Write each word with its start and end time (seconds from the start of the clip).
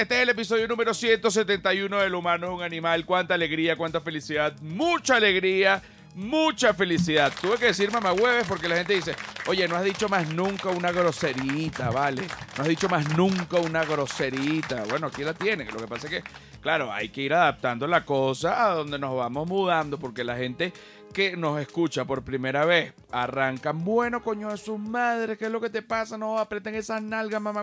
Este 0.00 0.14
es 0.14 0.22
el 0.22 0.30
episodio 0.30 0.66
número 0.66 0.94
171 0.94 1.98
del 1.98 2.14
humano 2.14 2.46
es 2.46 2.52
un 2.54 2.62
animal. 2.62 3.04
Cuánta 3.04 3.34
alegría, 3.34 3.76
cuánta 3.76 4.00
felicidad, 4.00 4.54
mucha 4.62 5.16
alegría 5.16 5.82
mucha 6.14 6.74
felicidad. 6.74 7.32
Tuve 7.40 7.56
que 7.56 7.66
decir 7.66 7.90
mamá 7.90 8.12
hueves 8.12 8.46
porque 8.46 8.68
la 8.68 8.76
gente 8.76 8.94
dice, 8.94 9.14
oye, 9.46 9.66
no 9.68 9.76
has 9.76 9.84
dicho 9.84 10.08
más 10.08 10.28
nunca 10.32 10.68
una 10.68 10.92
groserita, 10.92 11.90
¿vale? 11.90 12.22
No 12.56 12.62
has 12.62 12.68
dicho 12.68 12.88
más 12.88 13.16
nunca 13.16 13.58
una 13.58 13.84
groserita. 13.84 14.84
Bueno, 14.88 15.06
aquí 15.06 15.24
la 15.24 15.34
tienen. 15.34 15.68
Lo 15.68 15.78
que 15.78 15.86
pasa 15.86 16.06
es 16.06 16.12
que, 16.12 16.30
claro, 16.60 16.92
hay 16.92 17.08
que 17.08 17.22
ir 17.22 17.34
adaptando 17.34 17.86
la 17.86 18.04
cosa 18.04 18.64
a 18.64 18.74
donde 18.74 18.98
nos 18.98 19.16
vamos 19.16 19.48
mudando 19.48 19.98
porque 19.98 20.24
la 20.24 20.36
gente 20.36 20.72
que 21.12 21.36
nos 21.36 21.60
escucha 21.60 22.04
por 22.04 22.22
primera 22.22 22.64
vez 22.64 22.94
arrancan, 23.10 23.84
bueno, 23.84 24.22
coño 24.22 24.50
de 24.50 24.56
sus 24.56 24.78
madres, 24.78 25.36
¿qué 25.36 25.46
es 25.46 25.50
lo 25.50 25.60
que 25.60 25.68
te 25.68 25.82
pasa? 25.82 26.16
No 26.16 26.38
aprieten 26.38 26.74
esas 26.74 27.02
nalgas, 27.02 27.40
mamá. 27.40 27.62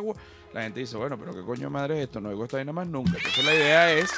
La 0.53 0.63
gente 0.63 0.79
dice, 0.81 0.97
bueno, 0.97 1.17
pero 1.17 1.33
¿qué 1.33 1.41
coño 1.43 1.63
de 1.63 1.69
madre 1.69 1.97
es 1.97 2.03
esto? 2.03 2.21
No 2.21 2.29
digo 2.29 2.43
esto 2.43 2.57
ahí 2.57 2.63
nada 2.63 2.73
más 2.73 2.87
nunca. 2.87 3.17
Entonces 3.17 3.45
la 3.45 3.53
idea 3.53 3.91
es 3.91 4.11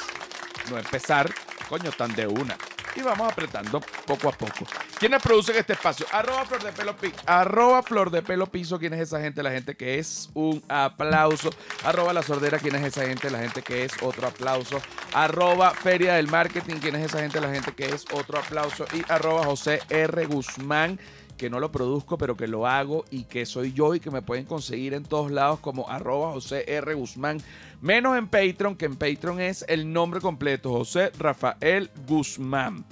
no 0.70 0.78
empezar, 0.78 1.30
coño, 1.68 1.90
tan 1.92 2.14
de 2.14 2.26
una 2.26 2.56
y 2.94 3.02
vamos 3.02 3.30
apretando 3.30 3.80
poco 4.06 4.28
a 4.28 4.32
poco. 4.32 4.66
¿Quiénes 4.98 5.22
producen 5.22 5.56
este 5.56 5.72
espacio? 5.72 6.06
Arroba 6.12 6.44
Flor 6.44 6.62
de 6.62 6.72
Pelo 6.72 6.96
Piso. 6.96 7.16
Arroba 7.26 7.82
Flor 7.82 8.10
de 8.10 8.22
Pelo 8.22 8.46
Piso. 8.46 8.78
¿Quién 8.78 8.94
es 8.94 9.00
esa 9.00 9.20
gente? 9.20 9.42
La 9.42 9.50
gente 9.50 9.74
que 9.74 9.98
es 9.98 10.30
un 10.34 10.62
aplauso. 10.68 11.50
Arroba 11.84 12.12
La 12.12 12.22
Sordera. 12.22 12.58
¿Quién 12.58 12.74
es 12.76 12.84
esa 12.84 13.06
gente? 13.06 13.30
La 13.30 13.38
gente 13.38 13.62
que 13.62 13.84
es 13.84 13.92
otro 14.02 14.26
aplauso. 14.26 14.80
Arroba 15.14 15.70
Feria 15.70 16.14
del 16.14 16.28
Marketing. 16.28 16.76
¿Quién 16.76 16.96
es 16.96 17.06
esa 17.06 17.20
gente? 17.20 17.40
La 17.40 17.50
gente 17.50 17.72
que 17.72 17.86
es 17.86 18.04
otro 18.12 18.38
aplauso. 18.38 18.84
Y 18.92 19.02
arroba 19.10 19.44
José 19.44 19.80
R. 19.88 20.26
Guzmán 20.26 20.98
que 21.36 21.50
no 21.50 21.60
lo 21.60 21.72
produzco, 21.72 22.18
pero 22.18 22.36
que 22.36 22.46
lo 22.46 22.66
hago 22.66 23.04
y 23.10 23.24
que 23.24 23.46
soy 23.46 23.72
yo 23.72 23.94
y 23.94 24.00
que 24.00 24.10
me 24.10 24.22
pueden 24.22 24.44
conseguir 24.44 24.94
en 24.94 25.04
todos 25.04 25.30
lados 25.30 25.60
como 25.60 25.88
arroba 25.88 26.32
José 26.32 26.64
R. 26.66 26.94
Guzmán. 26.94 27.40
Menos 27.80 28.16
en 28.16 28.28
Patreon, 28.28 28.76
que 28.76 28.86
en 28.86 28.96
Patreon 28.96 29.40
es 29.40 29.64
el 29.68 29.92
nombre 29.92 30.20
completo, 30.20 30.70
José 30.70 31.10
Rafael 31.18 31.90
Guzmán. 32.06 32.84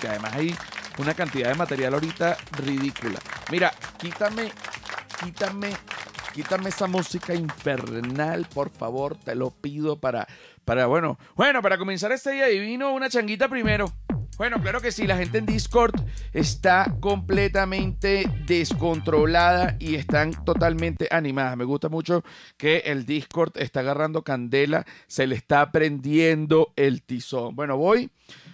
Que 0.00 0.08
además 0.08 0.32
hay 0.34 0.54
una 0.98 1.14
cantidad 1.14 1.48
de 1.48 1.54
material 1.54 1.94
ahorita 1.94 2.36
ridícula. 2.58 3.18
Mira, 3.50 3.72
quítame, 3.98 4.52
quítame, 5.22 5.70
quítame 6.32 6.68
esa 6.68 6.86
música 6.86 7.34
infernal, 7.34 8.46
por 8.52 8.70
favor, 8.70 9.16
te 9.16 9.34
lo 9.34 9.50
pido 9.50 9.96
para, 9.96 10.26
para, 10.64 10.86
bueno, 10.86 11.18
bueno, 11.36 11.62
para 11.62 11.78
comenzar 11.78 12.12
este 12.12 12.32
día 12.32 12.46
divino, 12.46 12.92
una 12.92 13.08
changuita 13.08 13.48
primero. 13.48 13.92
Bueno, 14.36 14.60
claro 14.60 14.80
que 14.80 14.90
sí, 14.90 15.06
la 15.06 15.16
gente 15.16 15.38
en 15.38 15.46
Discord 15.46 15.94
está 16.32 16.96
completamente 16.98 18.28
descontrolada 18.46 19.76
y 19.78 19.94
están 19.94 20.32
totalmente 20.44 21.06
animadas. 21.12 21.56
Me 21.56 21.64
gusta 21.64 21.88
mucho 21.88 22.24
que 22.56 22.78
el 22.86 23.06
Discord 23.06 23.52
está 23.56 23.80
agarrando 23.80 24.24
candela, 24.24 24.84
se 25.06 25.28
le 25.28 25.36
está 25.36 25.70
prendiendo 25.70 26.72
el 26.74 27.02
tizón. 27.02 27.54
Bueno, 27.54 27.76
voy 27.76 28.10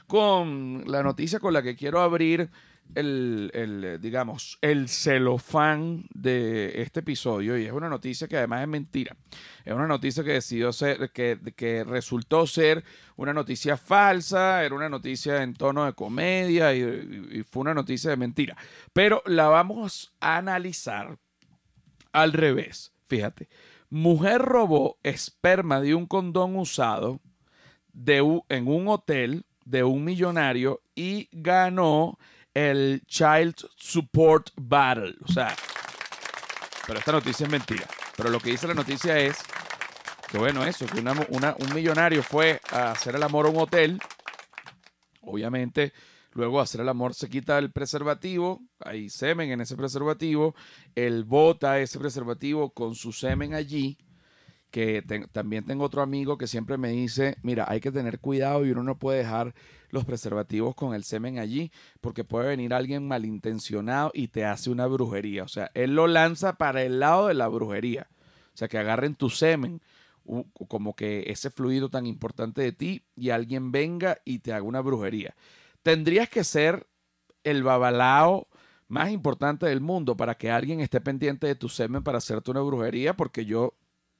con 0.06 0.84
la 0.86 1.02
noticia 1.02 1.40
con 1.40 1.54
la 1.54 1.62
que 1.62 1.76
quiero 1.76 2.00
abrir 2.00 2.50
el, 2.94 3.98
digamos, 4.00 4.58
el 4.60 4.88
celofán 4.88 6.04
de 6.12 6.82
este 6.82 7.00
episodio 7.00 7.56
y 7.56 7.66
es 7.66 7.72
una 7.72 7.88
noticia 7.88 8.28
que 8.28 8.36
además 8.36 8.62
es 8.62 8.68
mentira. 8.68 9.16
Es 9.64 9.72
una 9.72 9.86
noticia 9.86 10.24
que 10.24 10.32
decidió 10.32 10.72
ser, 10.72 11.10
que, 11.12 11.38
que 11.56 11.84
resultó 11.84 12.46
ser 12.46 12.84
una 13.16 13.32
noticia 13.32 13.76
falsa, 13.76 14.64
era 14.64 14.74
una 14.74 14.88
noticia 14.88 15.42
en 15.42 15.54
tono 15.54 15.84
de 15.84 15.92
comedia 15.92 16.74
y, 16.74 17.42
fue 17.44 17.62
una 17.62 17.74
noticia 17.74 18.10
de 18.10 18.16
mentira. 18.16 18.56
Pero 18.92 19.22
la 19.26 19.48
vamos 19.48 20.12
a 20.20 20.36
analizar 20.36 21.18
al 22.12 22.32
revés. 22.32 22.92
Fíjate, 23.06 23.48
mujer 23.88 24.40
robó 24.42 24.98
esperma 25.02 25.80
de 25.80 25.94
un 25.94 26.06
condón 26.06 26.56
usado 26.56 27.20
en 28.48 28.68
un 28.68 28.88
hotel 28.88 29.44
de 29.64 29.84
un 29.84 30.04
millonario 30.04 30.82
y 30.94 31.28
ganó 31.32 32.18
el 32.54 33.02
Child 33.06 33.54
Support 33.76 34.50
Battle. 34.56 35.16
O 35.22 35.32
sea, 35.32 35.54
pero 36.86 36.98
esta 36.98 37.12
noticia 37.12 37.44
es 37.44 37.52
mentira. 37.52 37.86
Pero 38.16 38.30
lo 38.30 38.40
que 38.40 38.50
dice 38.50 38.68
la 38.68 38.74
noticia 38.74 39.18
es 39.18 39.38
que, 40.30 40.38
bueno, 40.38 40.64
eso, 40.64 40.86
que 40.86 41.00
un 41.00 41.74
millonario 41.74 42.22
fue 42.22 42.60
a 42.70 42.92
hacer 42.92 43.14
el 43.14 43.22
amor 43.22 43.46
a 43.46 43.50
un 43.50 43.58
hotel. 43.58 44.00
Obviamente, 45.22 45.92
luego 46.32 46.60
hacer 46.60 46.80
el 46.80 46.88
amor 46.88 47.14
se 47.14 47.28
quita 47.28 47.58
el 47.58 47.72
preservativo, 47.72 48.62
hay 48.80 49.10
semen 49.10 49.50
en 49.50 49.60
ese 49.60 49.76
preservativo, 49.76 50.54
él 50.94 51.24
bota 51.24 51.78
ese 51.78 51.98
preservativo 51.98 52.70
con 52.70 52.94
su 52.94 53.12
semen 53.12 53.54
allí 53.54 53.98
que 54.70 55.02
también 55.32 55.64
tengo 55.64 55.84
otro 55.84 56.02
amigo 56.02 56.38
que 56.38 56.46
siempre 56.46 56.78
me 56.78 56.90
dice, 56.90 57.36
mira, 57.42 57.66
hay 57.68 57.80
que 57.80 57.90
tener 57.90 58.20
cuidado 58.20 58.64
y 58.64 58.70
uno 58.70 58.82
no 58.82 58.98
puede 58.98 59.18
dejar 59.18 59.54
los 59.90 60.04
preservativos 60.04 60.74
con 60.74 60.94
el 60.94 61.04
semen 61.04 61.38
allí 61.38 61.70
porque 62.00 62.24
puede 62.24 62.48
venir 62.48 62.74
alguien 62.74 63.06
malintencionado 63.06 64.10
y 64.14 64.28
te 64.28 64.44
hace 64.44 64.70
una 64.70 64.86
brujería. 64.86 65.44
O 65.44 65.48
sea, 65.48 65.70
él 65.74 65.94
lo 65.94 66.06
lanza 66.06 66.54
para 66.54 66.82
el 66.82 67.00
lado 67.00 67.28
de 67.28 67.34
la 67.34 67.48
brujería. 67.48 68.08
O 68.54 68.56
sea, 68.56 68.68
que 68.68 68.78
agarren 68.78 69.14
tu 69.14 69.30
semen, 69.30 69.80
como 70.68 70.94
que 70.94 71.24
ese 71.28 71.50
fluido 71.50 71.88
tan 71.88 72.06
importante 72.06 72.62
de 72.62 72.72
ti 72.72 73.02
y 73.16 73.30
alguien 73.30 73.72
venga 73.72 74.18
y 74.24 74.40
te 74.40 74.52
haga 74.52 74.62
una 74.62 74.80
brujería. 74.80 75.34
Tendrías 75.82 76.28
que 76.28 76.44
ser 76.44 76.86
el 77.42 77.62
babalao 77.62 78.48
más 78.88 79.10
importante 79.10 79.66
del 79.66 79.80
mundo 79.80 80.16
para 80.16 80.36
que 80.36 80.50
alguien 80.50 80.80
esté 80.80 81.00
pendiente 81.00 81.46
de 81.46 81.54
tu 81.54 81.68
semen 81.68 82.02
para 82.02 82.18
hacerte 82.18 82.50
una 82.50 82.60
brujería, 82.60 83.14
porque 83.14 83.44
yo 83.44 83.74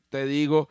te 0.09 0.26
digo 0.26 0.69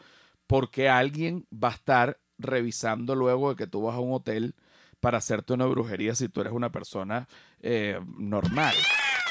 porque 0.47 0.89
alguien 0.89 1.45
va 1.53 1.69
a 1.69 1.73
estar 1.73 2.19
revisando 2.37 3.13
luego 3.13 3.49
de 3.49 3.55
que 3.55 3.67
tú 3.67 3.83
vas 3.83 3.95
a 3.95 3.99
un 3.99 4.13
hotel 4.13 4.55
para 4.99 5.19
hacerte 5.19 5.53
una 5.53 5.65
brujería 5.65 6.15
si 6.15 6.29
tú 6.29 6.41
eres 6.41 6.53
una 6.53 6.71
persona 6.71 7.27
eh, 7.61 7.99
normal. 8.17 8.73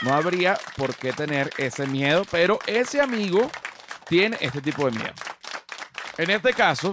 No 0.03 0.15
habría 0.15 0.59
por 0.77 0.95
qué 0.95 1.13
tener 1.13 1.51
ese 1.59 1.87
miedo, 1.87 2.25
pero 2.31 2.59
ese 2.67 3.01
amigo 3.01 3.51
tiene 4.09 4.37
este 4.41 4.61
tipo 4.61 4.85
de 4.87 4.93
miedo. 4.93 5.13
En 6.17 6.31
este 6.31 6.53
caso, 6.53 6.93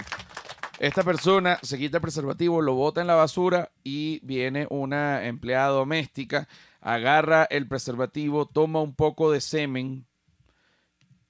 esta 0.79 1.03
persona 1.03 1.59
se 1.61 1.77
quita 1.77 1.97
el 1.97 2.01
preservativo, 2.01 2.61
lo 2.61 2.73
bota 2.73 3.01
en 3.01 3.07
la 3.07 3.15
basura 3.15 3.71
y 3.83 4.19
viene 4.23 4.67
una 4.69 5.25
empleada 5.25 5.69
doméstica, 5.69 6.47
agarra 6.81 7.45
el 7.49 7.67
preservativo, 7.67 8.45
toma 8.45 8.81
un 8.81 8.93
poco 8.93 9.31
de 9.31 9.41
semen 9.41 10.05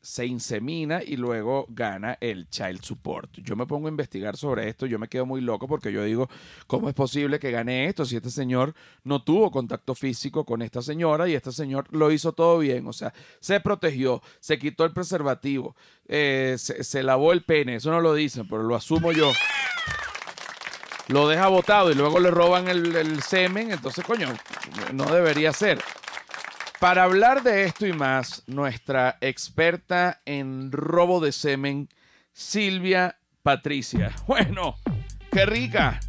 se 0.05 0.23
insemina 0.23 1.01
y 1.03 1.17
luego 1.17 1.65
gana 1.67 2.15
el 2.21 2.47
child 2.47 2.83
support. 2.83 3.31
Yo 3.37 3.55
me 3.55 3.65
pongo 3.65 3.87
a 3.87 3.89
investigar 3.89 4.37
sobre 4.37 4.69
esto, 4.69 4.85
yo 4.85 4.99
me 4.99 5.07
quedo 5.07 5.25
muy 5.25 5.41
loco 5.41 5.67
porque 5.67 5.91
yo 5.91 6.03
digo, 6.03 6.29
¿cómo 6.67 6.89
es 6.89 6.93
posible 6.93 7.39
que 7.39 7.49
gane 7.49 7.87
esto 7.87 8.05
si 8.05 8.15
este 8.15 8.29
señor 8.29 8.75
no 9.03 9.23
tuvo 9.23 9.49
contacto 9.49 9.95
físico 9.95 10.45
con 10.45 10.61
esta 10.61 10.83
señora 10.83 11.27
y 11.27 11.33
este 11.33 11.51
señor 11.51 11.87
lo 11.89 12.11
hizo 12.11 12.33
todo 12.33 12.59
bien? 12.59 12.85
O 12.85 12.93
sea, 12.93 13.13
se 13.39 13.59
protegió, 13.59 14.21
se 14.39 14.59
quitó 14.59 14.85
el 14.85 14.93
preservativo, 14.93 15.75
eh, 16.07 16.55
se, 16.59 17.01
lavó 17.01 17.33
el 17.33 17.43
pene, 17.43 17.77
eso 17.77 17.89
no 17.89 17.99
lo 17.99 18.13
dicen, 18.13 18.47
pero 18.47 18.61
lo 18.61 18.75
asumo 18.75 19.11
yo. 19.11 19.31
Lo 21.07 21.27
deja 21.27 21.47
botado 21.47 21.91
y 21.91 21.95
luego 21.95 22.19
le 22.19 22.29
roban 22.29 22.67
el, 22.67 22.95
el 22.95 23.23
semen, 23.23 23.71
entonces 23.71 24.05
coño, 24.05 24.27
no 24.93 25.05
debería 25.05 25.51
ser. 25.51 25.79
Para 26.79 27.03
hablar 27.03 27.41
de 27.41 27.63
esto 27.63 27.87
y 27.87 27.93
más, 27.93 28.43
nuestra 28.47 29.17
experta 29.21 30.21
en 30.25 30.71
robo 30.71 31.19
de 31.19 31.31
semen, 31.31 31.89
Silvia 32.33 33.17
Patricia. 33.43 34.11
Bueno, 34.27 34.75
qué 35.31 35.45
rica. 35.45 35.99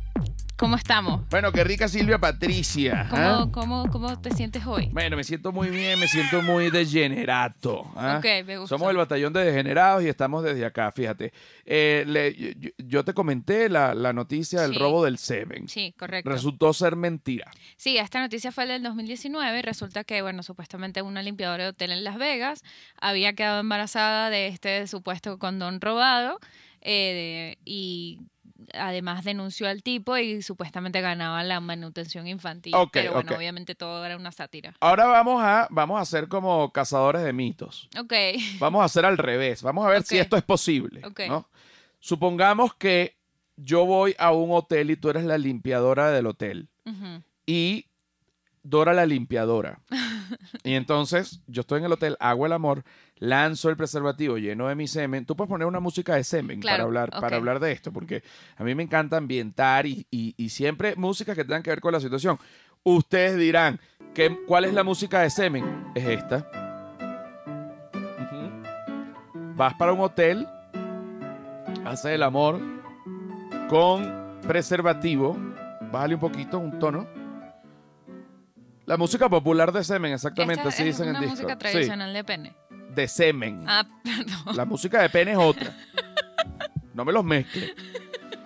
¿Cómo 0.56 0.76
estamos? 0.76 1.28
Bueno, 1.28 1.52
qué 1.52 1.64
rica 1.64 1.86
Silvia 1.86 2.18
Patricia. 2.18 3.06
¿ah? 3.12 3.46
¿Cómo, 3.52 3.90
cómo, 3.90 4.18
te 4.18 4.30
sientes 4.30 4.64
hoy? 4.64 4.88
Bueno, 4.90 5.14
me 5.14 5.22
siento 5.22 5.52
muy 5.52 5.68
bien, 5.68 6.00
me 6.00 6.08
siento 6.08 6.40
muy 6.40 6.70
degenerato. 6.70 7.84
¿ah? 7.94 8.16
Ok, 8.18 8.46
me 8.46 8.56
gusta. 8.56 8.74
Somos 8.74 8.90
el 8.90 8.96
batallón 8.96 9.34
de 9.34 9.44
degenerados 9.44 10.02
y 10.02 10.08
estamos 10.08 10.42
desde 10.42 10.64
acá, 10.64 10.90
fíjate. 10.92 11.34
Eh, 11.66 12.72
yo, 12.78 13.04
te 13.04 13.12
comenté 13.12 13.68
la, 13.68 13.94
noticia 14.14 14.62
del 14.62 14.76
robo 14.76 15.04
del 15.04 15.18
semen. 15.18 15.68
Sí, 15.68 15.92
correcto. 15.98 16.30
Resultó 16.30 16.72
ser 16.72 16.96
mentira. 16.96 17.50
Sí, 17.76 17.98
esta 17.98 18.18
noticia 18.20 18.50
fue 18.50 18.66
del 18.66 18.82
2019 18.82 19.58
y 19.58 19.62
resulta 19.62 20.04
que, 20.04 20.22
bueno, 20.22 20.42
supuestamente 20.42 21.02
una 21.02 21.22
limpiadora 21.22 21.64
de 21.64 21.70
hotel 21.70 21.92
en 21.92 22.02
Las 22.02 22.16
Vegas 22.16 22.62
había 22.98 23.34
quedado 23.34 23.60
embarazada 23.60 24.30
de 24.30 24.46
este 24.46 24.86
supuesto 24.86 25.38
condón 25.38 25.82
robado 25.82 26.40
eh, 26.80 27.56
y 27.66 28.20
además 28.74 29.24
denunció 29.24 29.68
al 29.68 29.82
tipo 29.82 30.16
y 30.16 30.42
supuestamente 30.42 31.00
ganaba 31.00 31.42
la 31.44 31.60
manutención 31.60 32.26
infantil. 32.26 32.74
pero 32.92 33.12
bueno, 33.12 33.32
obviamente 33.36 33.74
todo 33.74 34.04
era 34.04 34.16
una 34.16 34.32
sátira. 34.32 34.74
Ahora 34.80 35.06
vamos 35.06 35.42
a, 35.42 35.68
vamos 35.70 36.00
a 36.00 36.04
ser 36.04 36.28
como 36.28 36.72
cazadores 36.72 37.22
de 37.22 37.32
mitos. 37.32 37.88
Ok. 37.98 38.12
Vamos 38.58 38.82
a 38.82 38.84
hacer 38.84 39.04
al 39.04 39.18
revés. 39.18 39.62
Vamos 39.62 39.86
a 39.86 39.90
ver 39.90 40.02
si 40.02 40.18
esto 40.18 40.36
es 40.36 40.42
posible. 40.42 41.02
¿no? 41.28 41.48
Supongamos 42.00 42.74
que 42.74 43.16
yo 43.56 43.84
voy 43.84 44.14
a 44.18 44.32
un 44.32 44.50
hotel 44.52 44.90
y 44.90 44.96
tú 44.96 45.10
eres 45.10 45.24
la 45.24 45.38
limpiadora 45.38 46.10
del 46.10 46.26
hotel. 46.26 46.68
Y 47.46 47.85
Dora 48.68 48.92
la 48.92 49.06
limpiadora. 49.06 49.78
y 50.64 50.74
entonces 50.74 51.40
yo 51.46 51.60
estoy 51.60 51.78
en 51.80 51.84
el 51.86 51.92
hotel, 51.92 52.16
hago 52.20 52.46
el 52.46 52.52
amor, 52.52 52.82
lanzo 53.18 53.70
el 53.70 53.76
preservativo 53.76 54.38
lleno 54.38 54.66
de 54.68 54.74
mi 54.74 54.88
semen. 54.88 55.24
Tú 55.24 55.36
puedes 55.36 55.48
poner 55.48 55.66
una 55.68 55.80
música 55.80 56.14
de 56.16 56.24
semen 56.24 56.60
para, 56.60 56.82
hablar, 56.84 57.10
para 57.10 57.36
hablar 57.36 57.60
de 57.60 57.72
esto, 57.72 57.92
porque 57.92 58.22
a 58.56 58.64
mí 58.64 58.74
me 58.74 58.82
encanta 58.82 59.16
ambientar 59.16 59.86
y, 59.86 60.06
y- 60.10 60.34
y 60.36 60.48
siempre 60.48 60.96
música 60.96 61.34
que 61.34 61.44
tengan 61.44 61.62
que 61.62 61.70
ver 61.70 61.80
con 61.80 61.92
la 61.92 62.00
situación. 62.00 62.38
Ustedes 62.82 63.36
dirán, 63.36 63.78
¿qué, 64.14 64.36
¿cuál 64.46 64.64
es 64.64 64.74
la 64.74 64.82
música 64.84 65.20
de 65.20 65.30
semen? 65.30 65.64
Es 65.94 66.04
esta. 66.06 66.48
Vas 69.56 69.74
para 69.74 69.92
un 69.92 70.00
hotel, 70.00 70.46
haces 71.84 72.12
el 72.12 72.22
amor 72.22 72.60
con 73.68 74.38
preservativo, 74.46 75.36
bájale 75.90 76.14
un 76.14 76.20
poquito, 76.20 76.58
un 76.58 76.78
tono. 76.78 77.06
La 78.86 78.96
música 78.96 79.28
popular 79.28 79.72
de 79.72 79.82
semen, 79.84 80.12
exactamente, 80.12 80.60
Esta 80.62 80.68
así 80.68 80.82
es 80.82 80.96
dicen 80.98 81.08
una 81.10 81.18
en 81.18 81.24
disco. 81.24 81.34
música 81.42 81.52
Sí, 81.54 81.58
tradicional 81.58 82.12
de 82.12 82.24
pene. 82.24 82.56
de 82.94 83.08
semen. 83.08 83.64
Ah, 83.66 83.84
perdón. 84.04 84.56
La 84.56 84.64
música 84.64 85.02
de 85.02 85.10
pene 85.10 85.32
es 85.32 85.38
otra. 85.38 85.76
No 86.94 87.04
me 87.04 87.12
los 87.12 87.24
mezcle. 87.24 87.74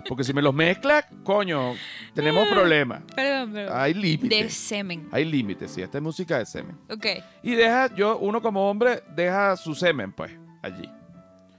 Porque 0.09 0.25
si 0.25 0.33
me 0.33 0.43
los 0.43 0.53
mezcla, 0.53 1.07
coño, 1.23 1.75
tenemos 2.15 2.49
problemas. 2.49 3.03
Perdón, 3.15 3.53
perdón. 3.53 3.77
Hay 3.79 3.93
De 3.93 4.01
límites. 4.01 4.55
semen. 4.55 5.09
Hay 5.13 5.25
límites, 5.25 5.71
sí. 5.71 5.83
Esta 5.83 5.99
es 5.99 6.03
música 6.03 6.39
de 6.39 6.47
semen. 6.47 6.77
Ok, 6.91 7.07
Y 7.45 7.55
deja, 7.55 7.95
yo, 7.95 8.19
uno 8.19 8.43
como 8.43 8.69
hombre, 8.69 9.05
deja 9.15 9.57
su 9.57 9.75
semen, 9.77 10.13
pues, 10.13 10.33
allí. 10.63 10.91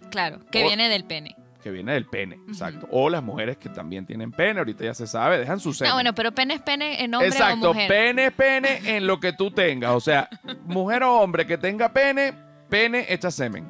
claro. 0.09 0.39
Que 0.51 0.63
O- 0.63 0.67
viene 0.67 0.89
del 0.89 1.05
pene. 1.05 1.37
Que 1.61 1.69
viene 1.69 1.93
del 1.93 2.05
pene, 2.07 2.39
exacto. 2.47 2.87
O 2.91 3.09
las 3.09 3.21
mujeres 3.21 3.57
que 3.57 3.69
también 3.69 4.05
tienen 4.05 4.31
pene, 4.31 4.59
ahorita 4.59 4.83
ya 4.83 4.93
se 4.95 5.05
sabe, 5.05 5.37
dejan 5.37 5.59
su 5.59 5.73
semen. 5.73 5.89
No, 5.89 5.95
bueno, 5.95 6.15
pero 6.15 6.31
pene 6.31 6.55
es 6.55 6.61
pene 6.61 7.03
en 7.03 7.13
hombre 7.13 7.27
Exacto, 7.29 7.69
o 7.69 7.73
mujer. 7.73 7.87
pene 7.87 8.25
es 8.27 8.33
pene 8.33 8.81
en 8.97 9.05
lo 9.05 9.19
que 9.19 9.33
tú 9.33 9.51
tengas. 9.51 9.91
O 9.91 9.99
sea, 9.99 10.27
mujer 10.65 11.03
o 11.03 11.19
hombre 11.19 11.45
que 11.45 11.57
tenga 11.59 11.93
pene, 11.93 12.33
pene 12.69 13.05
echa 13.09 13.29
semen. 13.29 13.69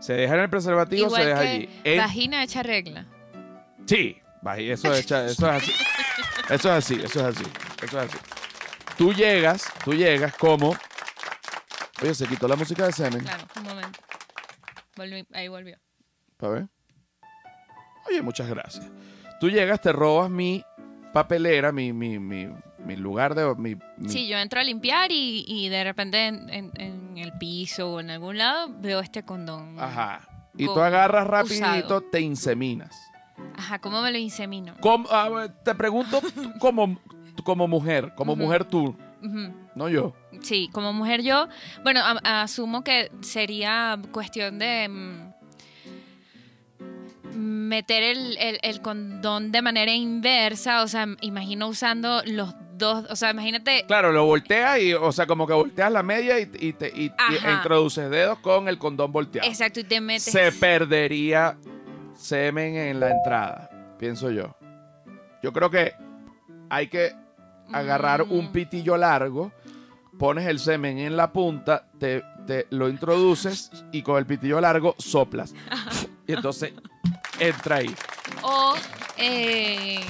Se 0.00 0.14
deja 0.14 0.34
en 0.34 0.40
el 0.40 0.50
preservativo, 0.50 1.06
Igual 1.06 1.22
se 1.22 1.28
deja 1.28 1.40
que 1.42 1.48
allí. 1.84 1.96
Vagina 1.98 2.42
hecha 2.42 2.62
regla. 2.64 3.06
Sí, 3.86 4.16
eso, 4.56 4.92
echa- 4.92 5.24
eso 5.26 5.48
es 5.52 5.62
así. 5.62 5.72
Eso 6.50 6.54
es 6.54 6.66
así, 6.66 6.94
eso 6.96 7.20
es 7.20 7.36
así. 7.36 7.44
Eso 7.84 8.00
es 8.00 8.04
así. 8.10 8.18
Tú 8.98 9.12
llegas, 9.12 9.72
tú 9.84 9.94
llegas 9.94 10.34
como. 10.36 10.76
Oye, 12.02 12.14
se 12.14 12.26
quitó 12.26 12.48
la 12.48 12.56
música 12.56 12.86
de 12.86 12.92
semen. 12.92 13.20
Claro, 13.22 13.44
un 13.56 13.62
momento. 13.62 14.00
Volví- 14.96 15.26
ahí 15.32 15.46
volvió. 15.46 15.78
Pa' 16.42 16.48
ver. 16.48 16.66
Oye, 18.08 18.20
muchas 18.20 18.48
gracias. 18.48 18.84
Tú 19.38 19.48
llegas, 19.48 19.80
te 19.80 19.92
robas 19.92 20.28
mi 20.28 20.64
papelera, 21.12 21.70
mi, 21.70 21.92
mi, 21.92 22.18
mi, 22.18 22.48
mi 22.84 22.96
lugar 22.96 23.36
de. 23.36 23.54
Mi, 23.54 23.76
mi- 23.96 24.08
Sí, 24.08 24.26
yo 24.26 24.36
entro 24.38 24.58
a 24.58 24.64
limpiar 24.64 25.12
y, 25.12 25.44
y 25.46 25.68
de 25.68 25.84
repente 25.84 26.26
en, 26.26 26.50
en- 26.50 26.72
en 26.80 27.18
el 27.18 27.32
piso 27.38 27.92
o 27.92 28.00
en 28.00 28.10
algún 28.10 28.38
lado 28.38 28.68
veo 28.80 28.98
este 28.98 29.22
condón. 29.24 29.78
Ajá. 29.78 30.28
Y 30.58 30.66
tú 30.66 30.80
agarras 30.80 31.28
rapidito, 31.28 31.64
usado. 31.64 32.00
te 32.02 32.20
inseminas. 32.20 32.96
Ajá, 33.56 33.78
¿cómo 33.78 34.02
me 34.02 34.10
lo 34.10 34.18
insemino? 34.18 34.74
¿Cómo- 34.80 35.08
a 35.12 35.28
ver, 35.28 35.50
te 35.62 35.74
pregunto 35.76 36.20
como, 36.58 36.98
como 37.44 37.68
mujer, 37.68 38.14
como 38.16 38.34
mujer 38.34 38.64
tú, 38.64 38.96
Ujú. 39.22 39.54
no 39.76 39.88
yo. 39.88 40.12
Sí, 40.40 40.68
como 40.72 40.92
mujer 40.92 41.22
yo, 41.22 41.46
bueno, 41.84 42.00
a- 42.02 42.42
asumo 42.42 42.82
que 42.82 43.12
sería 43.20 43.96
cuestión 44.10 44.58
de 44.58 44.88
mm, 44.88 45.31
meter 47.72 48.02
el, 48.02 48.36
el- 48.38 48.58
el 48.62 48.82
condón 48.82 49.50
de 49.50 49.62
manera 49.62 49.92
inversa, 49.94 50.82
o 50.82 50.88
sea, 50.88 51.06
imagino 51.22 51.68
usando 51.68 52.20
los 52.26 52.54
dos, 52.76 53.06
o 53.10 53.16
sea, 53.16 53.30
imagínate, 53.30 53.84
Claro, 53.86 54.12
lo 54.12 54.26
volteas 54.26 54.78
y, 54.80 54.92
o 54.92 55.10
sea, 55.12 55.26
como 55.26 55.46
que 55.46 55.54
volteas 55.54 55.90
la 55.90 56.02
media 56.02 56.38
y, 56.38 56.50
y 56.60 56.72
te, 56.74 56.88
y- 56.94 57.10
introduces 57.50 58.10
dedos 58.10 58.38
con 58.40 58.68
el 58.68 58.76
condón 58.78 59.10
volteado. 59.10 59.48
exacto, 59.48 59.80
y 59.80 59.84
te 59.84 60.00
metes... 60.02 60.24
Se 60.24 60.52
perdería 60.52 61.56
semen 62.14 62.76
en 62.76 63.00
la 63.00 63.10
entrada, 63.10 63.70
pienso 63.98 64.30
yo. 64.30 64.54
Yo 65.42 65.52
creo 65.52 65.70
que 65.70 65.94
hay 66.68 66.88
que 66.88 67.12
agarrar 67.72 68.26
Mm, 68.26 68.32
un 68.32 68.52
pitillo 68.52 68.96
largo, 68.98 69.50
pones 70.18 70.46
el 70.46 70.58
semen 70.58 70.98
en 70.98 71.16
la 71.16 71.32
punta, 71.32 71.88
te, 71.98 72.22
te 72.46 72.66
lo 72.70 72.88
introduces 72.88 73.70
y 73.92 74.02
con 74.02 74.18
el 74.18 74.26
pitillo 74.26 74.60
largo 74.60 74.94
soplas. 74.98 75.54
Y 76.26 76.32
entonces 76.34 76.72
entra 77.48 77.76
ahí. 77.76 77.94
O 78.42 78.74
eh, 79.16 80.00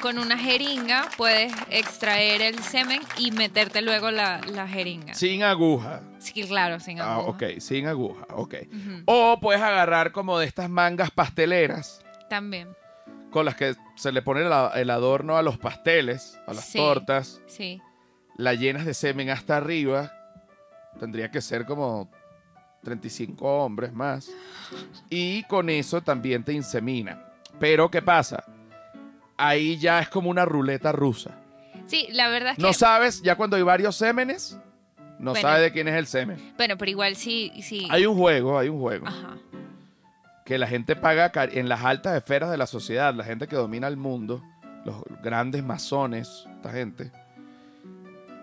con 0.00 0.18
una 0.18 0.36
jeringa 0.36 1.08
puedes 1.16 1.52
extraer 1.70 2.42
el 2.42 2.58
semen 2.62 3.00
y 3.18 3.30
meterte 3.30 3.82
luego 3.82 4.10
la, 4.10 4.40
la 4.40 4.66
jeringa. 4.66 5.14
Sin 5.14 5.44
aguja. 5.44 6.02
Sí, 6.18 6.42
claro, 6.44 6.80
sin 6.80 7.00
Ah, 7.00 7.14
aguja. 7.14 7.28
ok, 7.30 7.42
sin 7.60 7.86
aguja, 7.86 8.26
ok. 8.30 8.54
O 9.06 9.38
puedes 9.40 9.62
agarrar 9.62 10.12
como 10.12 10.38
de 10.38 10.46
estas 10.46 10.68
mangas 10.68 11.10
pasteleras 11.10 12.00
También, 12.28 12.74
con 13.30 13.44
las 13.44 13.54
que 13.54 13.74
se 13.96 14.10
le 14.12 14.22
pone 14.22 14.40
el, 14.40 14.90
adorno 14.90 15.36
a 15.36 15.42
los 15.42 15.58
pasteles, 15.58 16.38
a 16.46 16.54
las 16.54 16.64
Sí. 16.64 16.78
tortas, 16.78 17.40
sí. 17.46 17.80
la 18.36 18.54
llenas 18.54 18.84
de 18.86 18.94
semen 18.94 19.30
hasta 19.30 19.56
arriba. 19.56 20.12
Tendría 20.98 21.30
que 21.30 21.40
ser 21.40 21.64
como 21.64 22.10
35 22.82 23.46
hombres 23.64 23.92
más. 23.92 24.30
Y 25.10 25.42
con 25.44 25.68
eso 25.70 26.00
también 26.02 26.44
te 26.44 26.52
insemina. 26.52 27.22
Pero 27.58 27.90
¿qué 27.90 28.02
pasa? 28.02 28.44
Ahí 29.36 29.76
ya 29.78 30.00
es 30.00 30.08
como 30.08 30.30
una 30.30 30.44
ruleta 30.44 30.92
rusa. 30.92 31.38
Sí, 31.86 32.08
la 32.12 32.28
verdad 32.28 32.52
es 32.52 32.56
que... 32.56 32.62
No 32.62 32.72
sabes, 32.72 33.22
ya 33.22 33.36
cuando 33.36 33.56
hay 33.56 33.62
varios 33.62 33.96
sémenes, 33.96 34.58
no 35.18 35.32
Bueno. 35.32 35.40
sabes 35.48 35.62
de 35.62 35.72
quién 35.72 35.88
es 35.88 35.94
el 35.94 36.06
semen. 36.06 36.54
Bueno, 36.56 36.76
pero 36.78 36.90
igual 36.90 37.16
sí, 37.16 37.52
sí. 37.62 37.86
Hay 37.90 38.06
un 38.06 38.16
juego, 38.16 38.58
hay 38.58 38.68
un 38.68 38.80
juego. 38.80 39.06
Ajá. 39.06 39.36
que 40.44 40.58
la 40.58 40.66
gente 40.66 40.96
paga 40.96 41.30
en 41.52 41.68
las 41.68 41.82
altas 41.84 42.16
esferas 42.16 42.50
de 42.50 42.56
la 42.56 42.66
sociedad, 42.66 43.14
la 43.14 43.22
gente 43.24 43.46
que 43.46 43.54
domina 43.56 43.86
el 43.86 43.96
mundo, 43.96 44.42
los 44.84 44.96
grandes 45.22 45.62
masones, 45.62 46.46
esta 46.56 46.72
gente. 46.72 47.12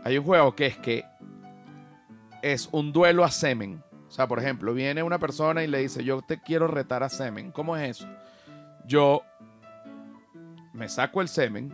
Hay 0.05 0.17
un 0.17 0.24
juego 0.24 0.55
que 0.55 0.65
es 0.67 0.77
que 0.77 1.03
es 2.41 2.69
un 2.72 2.93
duelo 2.93 3.25
a 3.25 3.31
semen. 3.31 3.84
O 4.10 4.12
sea, 4.12 4.28
por 4.28 4.39
ejemplo, 4.39 4.74
viene 4.74 5.04
una 5.04 5.20
persona 5.20 5.63
y 5.63 5.68
le 5.68 5.78
dice, 5.78 6.04
yo 6.04 6.22
te 6.24 6.42
quiero 6.42 6.68
retar 6.68 7.04
a 7.04 7.10
semen. 7.10 7.51
¿Cómo 7.51 7.78
es 7.78 7.98
eso? 7.98 8.08
Yo 8.86 9.22
me 10.74 10.89
saco 10.89 11.22
el 11.22 11.28
semen, 11.28 11.72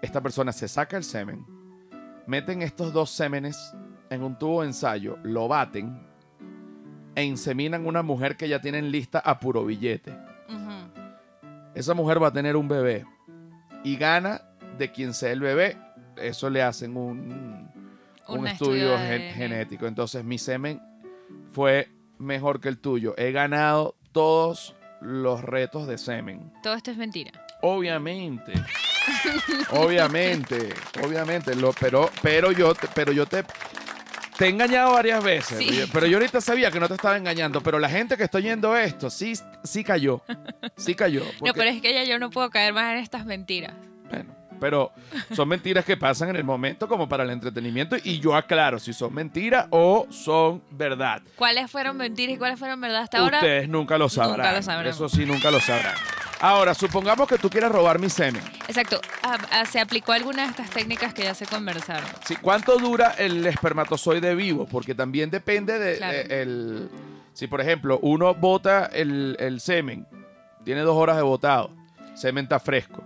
esta 0.00 0.20
persona 0.20 0.52
se 0.52 0.68
saca 0.68 0.96
el 0.96 1.02
semen, 1.04 1.44
meten 2.26 2.62
estos 2.62 2.92
dos 2.92 3.10
sémenes 3.10 3.74
en 4.10 4.22
un 4.22 4.38
tubo 4.38 4.60
de 4.62 4.68
ensayo, 4.68 5.18
lo 5.24 5.48
baten 5.48 6.00
e 7.16 7.24
inseminan 7.24 7.86
una 7.86 8.02
mujer 8.02 8.36
que 8.36 8.48
ya 8.48 8.60
tienen 8.60 8.90
lista 8.92 9.18
a 9.18 9.40
puro 9.40 9.64
billete. 9.64 10.16
Esa 11.74 11.94
mujer 11.94 12.22
va 12.22 12.28
a 12.28 12.32
tener 12.32 12.56
un 12.56 12.68
bebé 12.68 13.04
y 13.84 13.96
gana 13.96 14.42
de 14.78 14.90
quien 14.90 15.12
sea 15.14 15.32
el 15.32 15.40
bebé. 15.40 15.76
Eso 16.16 16.50
le 16.50 16.62
hacen 16.62 16.96
un, 16.96 17.30
un 18.28 18.38
Un 18.38 18.46
estudio 18.48 18.74
estudio 18.74 18.90
de 18.90 18.98
gen- 18.98 19.22
ADN. 19.22 19.34
genético. 19.34 19.86
Entonces 19.86 20.24
mi 20.24 20.38
semen 20.38 20.80
fue 21.58 21.90
mejor 22.18 22.60
que 22.60 22.68
el 22.68 22.78
tuyo. 22.78 23.14
He 23.18 23.32
ganado 23.32 23.96
todos 24.12 24.76
los 25.00 25.42
retos 25.42 25.88
de 25.88 25.98
semen. 25.98 26.52
Todo 26.62 26.74
esto 26.74 26.92
es 26.92 26.96
mentira. 26.96 27.32
Obviamente. 27.62 28.52
obviamente. 29.72 30.72
Obviamente. 31.02 31.56
Lo, 31.56 31.72
pero, 31.72 32.12
pero 32.22 32.52
yo 32.52 32.76
te, 32.76 32.86
pero 32.94 33.10
yo 33.10 33.26
te, 33.26 33.42
te 34.36 34.44
he 34.44 34.48
engañado 34.50 34.92
varias 34.92 35.24
veces. 35.24 35.58
Sí. 35.58 35.82
Pero 35.92 36.06
yo 36.06 36.18
ahorita 36.18 36.40
sabía 36.40 36.70
que 36.70 36.78
no 36.78 36.86
te 36.86 36.94
estaba 36.94 37.16
engañando. 37.16 37.60
Pero 37.60 37.80
la 37.80 37.88
gente 37.88 38.16
que 38.16 38.22
está 38.22 38.38
oyendo 38.38 38.76
esto, 38.76 39.10
sí, 39.10 39.32
sí 39.64 39.82
cayó. 39.82 40.22
Sí 40.76 40.94
cayó. 40.94 41.24
No, 41.44 41.52
pero 41.54 41.70
es 41.70 41.82
que 41.82 41.92
ya 41.92 42.04
yo 42.04 42.20
no 42.20 42.30
puedo 42.30 42.50
caer 42.50 42.72
más 42.72 42.92
en 42.92 42.98
estas 42.98 43.26
mentiras. 43.26 43.74
bueno, 44.08 44.32
pero 44.60 44.92
son 45.32 45.48
mentiras 45.48 45.84
que 45.84 45.96
pasan 45.96 46.30
en 46.30 46.36
el 46.36 46.44
momento 46.44 46.88
como 46.88 47.08
para 47.08 47.24
el 47.24 47.30
entretenimiento 47.30 47.96
y 48.02 48.18
yo 48.20 48.34
aclaro 48.34 48.78
si 48.78 48.92
son 48.92 49.14
mentiras 49.14 49.66
o 49.70 50.06
son 50.10 50.62
verdad. 50.70 51.22
¿Cuáles 51.36 51.70
fueron 51.70 51.96
mentiras 51.96 52.34
y 52.34 52.38
cuáles 52.38 52.58
fueron 52.58 52.80
verdad 52.80 53.02
hasta 53.02 53.18
ahora? 53.18 53.38
Ustedes 53.38 53.68
nunca 53.68 53.98
lo 53.98 54.08
sabrán. 54.08 54.38
Nunca 54.38 54.52
lo 54.52 54.62
sabremos. 54.62 54.96
Eso 54.96 55.08
sí, 55.08 55.24
nunca 55.26 55.50
lo 55.50 55.60
sabrán. 55.60 55.94
Ahora, 56.40 56.72
supongamos 56.72 57.26
que 57.28 57.36
tú 57.36 57.50
quieras 57.50 57.72
robar 57.72 57.98
mi 57.98 58.08
semen. 58.08 58.40
Exacto. 58.68 59.00
Ah, 59.24 59.38
ah, 59.50 59.64
se 59.66 59.80
aplicó 59.80 60.12
alguna 60.12 60.44
de 60.44 60.50
estas 60.50 60.70
técnicas 60.70 61.12
que 61.12 61.24
ya 61.24 61.34
se 61.34 61.46
conversaron. 61.46 62.08
Sí, 62.24 62.36
¿Cuánto 62.36 62.78
dura 62.78 63.14
el 63.18 63.44
espermatozoide 63.44 64.34
vivo? 64.36 64.66
Porque 64.66 64.94
también 64.94 65.30
depende 65.30 65.78
de, 65.80 65.96
Claro. 65.96 66.16
de- 66.16 66.42
el... 66.42 66.90
Si, 67.32 67.46
por 67.48 67.60
ejemplo, 67.60 67.98
uno 68.02 68.34
bota 68.34 68.86
el, 68.86 69.36
el 69.40 69.60
semen, 69.60 70.06
tiene 70.64 70.80
dos 70.82 70.96
horas 70.96 71.16
de 71.16 71.22
botado, 71.22 71.70
semen 72.14 72.44
está 72.44 72.60
fresco. 72.60 73.04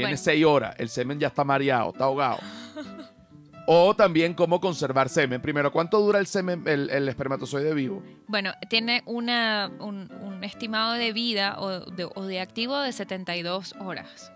Tiene 0.00 0.12
Bueno. 0.12 0.22
seis 0.22 0.44
horas, 0.44 0.74
el 0.78 0.88
semen 0.88 1.18
ya 1.20 1.28
está 1.28 1.44
mareado, 1.44 1.90
está 1.92 2.04
ahogado. 2.04 2.38
o 3.66 3.94
también 3.94 4.34
cómo 4.34 4.60
conservar 4.60 5.08
semen. 5.08 5.40
Primero, 5.40 5.70
¿cuánto 5.70 6.00
dura 6.00 6.18
el 6.18 6.26
semen, 6.26 6.62
el, 6.66 6.90
el 6.90 7.08
espermatozoide 7.08 7.72
vivo? 7.74 8.02
Bueno, 8.26 8.52
tiene 8.68 9.02
una, 9.06 9.70
un, 9.80 10.10
un 10.22 10.42
estimado 10.44 10.94
de 10.94 11.12
vida 11.12 11.56
o 11.60 11.80
de, 11.90 12.08
o 12.14 12.24
de 12.24 12.40
activo 12.40 12.78
de 12.80 12.92
72 12.92 13.74
horas. 13.80 14.32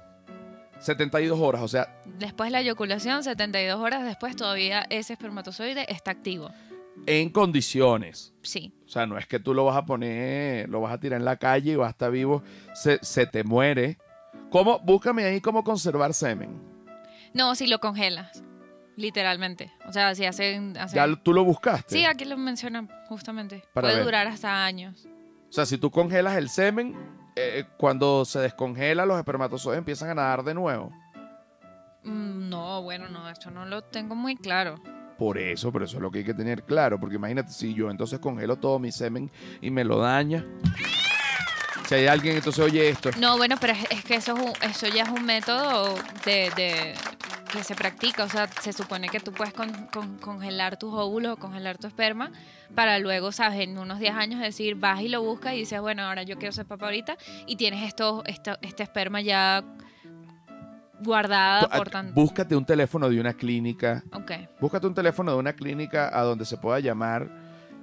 72 0.81 1.39
horas, 1.41 1.63
o 1.63 1.69
sea, 1.69 1.89
Después 2.19 2.49
de 2.49 2.53
la 2.53 2.61
eyaculación, 2.61 3.23
72 3.25 3.81
horas 3.81 4.05
después, 4.05 4.37
todavía 4.37 4.85
ese 4.91 5.15
espermatozoide 5.15 5.87
está 5.91 6.11
activo. 6.11 6.51
en 7.07 7.31
condiciones. 7.31 8.35
Sí. 8.43 8.73
O 8.85 8.89
sea, 8.89 9.07
no 9.07 9.17
es 9.19 9.27
que 9.27 9.39
tú 9.41 9.55
lo 9.55 9.65
vas 9.65 9.77
a 9.77 9.85
poner, 9.87 10.69
lo 10.69 10.81
vas 10.83 10.93
a 10.93 11.01
tirar 11.01 11.19
en 11.19 11.25
la 11.25 11.37
calle 11.39 11.73
y 11.73 11.77
va 11.77 11.87
a 11.87 11.91
estar 11.91 12.11
vivo, 12.11 12.43
se, 12.75 12.99
se 13.03 13.27
te 13.27 13.43
muere. 13.45 13.99
¿Cómo? 14.51 14.79
Búscame 14.81 15.25
ahí 15.25 15.41
cómo 15.41 15.65
conservar 15.65 16.15
semen. 16.15 16.61
No, 17.33 17.55
si 17.55 17.67
lo 17.67 17.81
congelas, 17.81 18.43
literalmente. 18.97 19.73
O 19.89 19.93
sea, 19.93 20.15
si 20.15 20.25
hacen... 20.25 20.77
hacen- 20.77 20.95
Ya 20.97 21.17
tú 21.23 21.33
lo 21.33 21.45
buscaste. 21.45 21.93
Sí, 21.97 22.05
aquí 22.05 22.25
lo 22.25 22.37
mencionan 22.37 22.89
justamente. 23.09 23.65
Para 23.73 23.87
Puede 23.89 23.97
ver. 23.97 24.05
durar 24.05 24.27
hasta 24.29 24.65
años. 24.65 25.07
O 25.49 25.53
sea, 25.53 25.67
si 25.67 25.79
tú 25.79 25.91
congelas 25.91 26.37
el 26.37 26.49
semen, 26.49 26.95
eh, 27.37 27.65
cuando 27.77 28.25
se 28.25 28.39
descongela, 28.41 29.05
los 29.07 29.19
espermatozoides 29.19 29.79
empiezan 29.79 30.11
a 30.11 30.15
nadar 30.15 30.45
de 30.45 30.55
nuevo. 30.55 30.91
Mm, 32.05 32.49
No, 32.49 32.83
bueno, 32.83 33.09
no, 33.09 33.29
esto 33.29 33.51
no 33.51 33.65
lo 33.65 33.83
tengo 33.83 34.15
muy 34.15 34.37
claro. 34.37 34.77
Por 35.19 35.39
eso, 35.39 35.73
pero 35.73 35.85
eso 35.85 35.97
es 35.97 36.03
lo 36.03 36.11
que 36.11 36.19
hay 36.19 36.25
que 36.25 36.35
tener 36.35 36.65
claro. 36.65 36.99
Porque 37.01 37.17
imagínate, 37.17 37.51
si 37.53 37.73
yo 37.75 37.91
entonces 37.91 38.19
congelo 38.19 38.57
todo 38.57 38.79
mi 38.79 38.91
semen 38.93 39.31
y 39.61 39.71
me 39.71 39.85
lo 39.85 39.99
daña. 39.99 40.45
Si 41.89 41.95
hay 41.95 42.07
alguien, 42.07 42.37
entonces 42.37 42.65
oye 42.65 42.89
esto. 42.89 43.11
No, 43.19 43.37
bueno, 43.37 43.57
pero 43.61 43.75
es, 43.75 43.85
es 43.91 44.05
que 44.05 44.15
eso, 44.17 44.35
es 44.37 44.41
un- 44.43 44.71
eso 44.71 44.87
ya 44.89 45.03
es 45.03 45.09
un 45.11 45.25
método 45.25 45.95
de, 46.25 46.51
de- 46.57 46.95
que 47.53 47.63
se 47.63 47.75
practica. 47.75 48.25
O 48.25 48.29
sea, 48.29 48.49
se 48.61 48.73
supone 48.73 49.09
que 49.09 49.21
tú 49.21 49.33
puedes 49.33 49.53
con- 49.55 49.87
con- 49.93 50.19
congelar 50.19 50.79
tus 50.79 50.93
óvulos 50.95 51.35
o 51.35 51.37
congelar 51.37 51.77
tu 51.79 51.87
esperma 51.87 52.33
para 52.75 52.99
luego, 52.99 53.31
¿sabes? 53.33 53.61
En 53.61 53.79
unos 53.79 53.99
10 54.01 54.15
años 54.15 54.41
decir, 54.41 54.75
vas 54.77 55.01
y 55.03 55.09
lo 55.09 55.23
buscas 55.23 55.55
y 55.55 55.59
dices, 55.59 55.81
bueno, 55.81 56.03
ahora 56.05 56.23
yo 56.25 56.37
quiero 56.39 56.53
ser 56.53 56.67
papá 56.67 56.87
ahorita 56.87 57.17
y 57.47 57.57
tienes 57.57 57.87
esto, 57.87 58.23
esto, 58.27 58.57
este 58.63 58.83
esperma 58.83 59.21
ya 59.21 59.63
guardada 61.01 61.69
ah, 61.71 61.77
por 61.77 61.91
tanto. 61.91 62.13
Búscate 62.15 62.57
un 62.57 62.65
teléfono 62.65 63.09
de 63.09 63.21
una 63.21 63.35
clínica. 63.35 64.03
Ok. 64.13 64.33
Búscate 64.61 64.87
un 64.87 64.95
teléfono 64.95 65.33
de 65.33 65.39
una 65.39 65.53
clínica 65.53 66.11
a 66.19 66.23
donde 66.23 66.45
se 66.45 66.57
pueda 66.57 66.81
llamar 66.81 67.29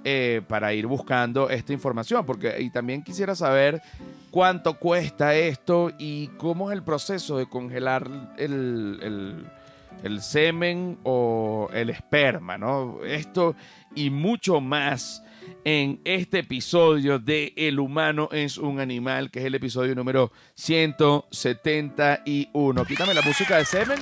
eh, 0.04 0.42
para 0.48 0.74
ir 0.74 0.88
buscando 0.88 1.50
esta 1.50 1.74
información. 1.74 2.26
Porque 2.26 2.62
y 2.62 2.70
también 2.70 3.04
quisiera 3.04 3.36
saber 3.36 3.82
cuánto 4.32 4.78
cuesta 4.80 5.36
esto 5.36 5.92
y 5.98 6.28
cómo 6.38 6.72
es 6.72 6.78
el 6.78 6.84
proceso 6.84 7.38
de 7.38 7.48
congelar 7.48 8.10
el, 8.38 9.00
el- 9.02 9.46
el 10.04 10.22
semen 10.22 10.98
o 11.04 11.70
el 11.74 11.90
esperma, 11.92 12.58
¿no? 12.58 13.04
Esto 13.06 13.56
y 13.94 14.10
mucho 14.10 14.60
más 14.60 15.22
en 15.64 16.02
este 16.06 16.40
episodio 16.40 17.20
de 17.20 17.54
El 17.56 17.80
humano 17.80 18.28
es 18.32 18.58
un 18.58 18.80
animal, 18.80 19.30
que 19.30 19.42
es 19.42 19.46
el 19.46 19.54
episodio 19.54 19.94
número 19.94 20.32
171. 20.56 22.86
Quítame 22.86 23.14
la 23.14 23.22
música 23.22 23.58
de 23.58 23.66
semen 23.66 24.00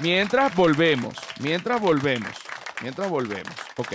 mientras 0.00 0.54
volvemos, 0.54 1.16
mientras 1.40 1.80
volvemos, 1.80 2.30
mientras 2.82 3.10
volvemos. 3.10 3.54
Ok. 3.76 3.94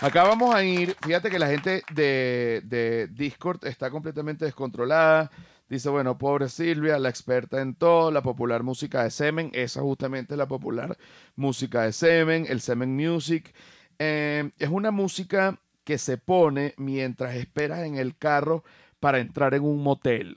Acá 0.00 0.24
vamos 0.24 0.54
a 0.54 0.62
ir, 0.62 0.96
fíjate 1.02 1.30
que 1.30 1.38
la 1.38 1.48
gente 1.48 1.82
de, 1.92 2.60
de 2.64 3.08
Discord 3.08 3.64
está 3.64 3.90
completamente 3.90 4.44
descontrolada. 4.44 5.30
Dice, 5.68 5.88
bueno, 5.88 6.18
pobre 6.18 6.48
Silvia, 6.48 6.98
la 6.98 7.08
experta 7.08 7.62
en 7.62 7.74
todo, 7.74 8.10
la 8.10 8.22
popular 8.22 8.62
música 8.62 9.02
de 9.02 9.10
semen. 9.10 9.50
Esa 9.54 9.80
justamente 9.80 10.34
es 10.34 10.38
la 10.38 10.46
popular 10.46 10.98
música 11.36 11.82
de 11.82 11.92
semen, 11.92 12.46
el 12.48 12.60
semen 12.60 12.94
music. 12.94 13.54
Eh, 13.98 14.50
es 14.58 14.68
una 14.68 14.90
música 14.90 15.58
que 15.84 15.96
se 15.98 16.18
pone 16.18 16.74
mientras 16.76 17.36
esperas 17.36 17.80
en 17.80 17.96
el 17.96 18.16
carro 18.16 18.64
para 19.00 19.20
entrar 19.20 19.54
en 19.54 19.62
un 19.62 19.82
motel. 19.82 20.36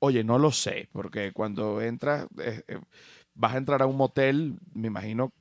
Oye, 0.00 0.24
no 0.24 0.38
lo 0.38 0.52
sé, 0.52 0.88
porque 0.92 1.32
cuando 1.32 1.80
entras, 1.80 2.26
eh, 2.38 2.62
eh, 2.66 2.80
vas 3.34 3.54
a 3.54 3.58
entrar 3.58 3.82
a 3.82 3.86
un 3.86 3.96
motel, 3.96 4.58
me 4.74 4.88
imagino, 4.88 5.32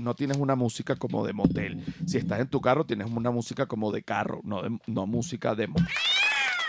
no 0.00 0.14
tienes 0.14 0.36
una 0.38 0.56
música 0.56 0.96
como 0.96 1.26
de 1.26 1.32
motel. 1.32 1.82
Si 2.06 2.18
estás 2.18 2.40
en 2.40 2.48
tu 2.48 2.60
carro, 2.60 2.84
tienes 2.84 3.08
una 3.10 3.30
música 3.30 3.66
como 3.66 3.92
de 3.92 4.02
carro, 4.02 4.40
no, 4.42 4.62
no 4.86 5.06
música 5.06 5.54
de, 5.54 5.66
mo- 5.68 5.78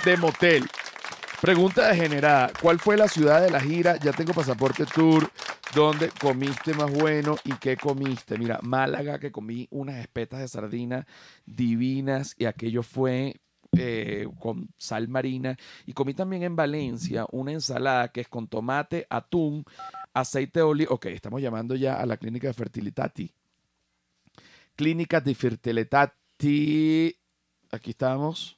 de 0.05 0.17
motel. 0.17 0.65
Pregunta 1.41 1.87
degenerada. 1.87 2.51
¿Cuál 2.61 2.79
fue 2.79 2.97
la 2.97 3.07
ciudad 3.07 3.41
de 3.41 3.49
la 3.49 3.59
gira? 3.59 3.97
Ya 3.97 4.11
tengo 4.11 4.33
pasaporte 4.33 4.85
tour. 4.85 5.29
¿Dónde 5.73 6.09
comiste 6.19 6.73
más 6.73 6.91
bueno 6.91 7.37
y 7.45 7.53
qué 7.53 7.77
comiste? 7.77 8.37
Mira, 8.37 8.59
Málaga, 8.61 9.19
que 9.19 9.31
comí 9.31 9.67
unas 9.71 9.95
espetas 9.95 10.41
de 10.41 10.47
sardina 10.49 11.07
divinas 11.45 12.35
y 12.37 12.45
aquello 12.45 12.83
fue 12.83 13.39
eh, 13.77 14.27
con 14.39 14.69
sal 14.77 15.07
marina. 15.07 15.57
Y 15.85 15.93
comí 15.93 16.13
también 16.13 16.43
en 16.43 16.55
Valencia 16.55 17.25
una 17.31 17.51
ensalada 17.53 18.09
que 18.09 18.21
es 18.21 18.27
con 18.27 18.47
tomate, 18.47 19.07
atún, 19.09 19.65
aceite 20.13 20.59
de 20.59 20.63
oliva. 20.63 20.93
Ok, 20.93 21.07
estamos 21.07 21.41
llamando 21.41 21.75
ya 21.75 21.95
a 21.99 22.05
la 22.05 22.17
clínica 22.17 22.47
de 22.47 22.53
Fertilitati. 22.53 23.33
Clínica 24.75 25.21
de 25.21 25.35
Fertilitati. 25.35 27.15
Aquí 27.71 27.91
estamos. 27.91 28.57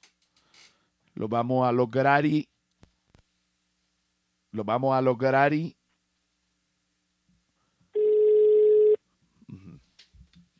Lo 1.16 1.28
vamos 1.28 1.68
a 1.68 1.72
lograr 1.72 2.26
y. 2.26 2.50
Lo 4.52 4.64
vamos 4.64 4.96
a 4.96 5.02
lograr 5.02 5.54
y. 5.54 5.76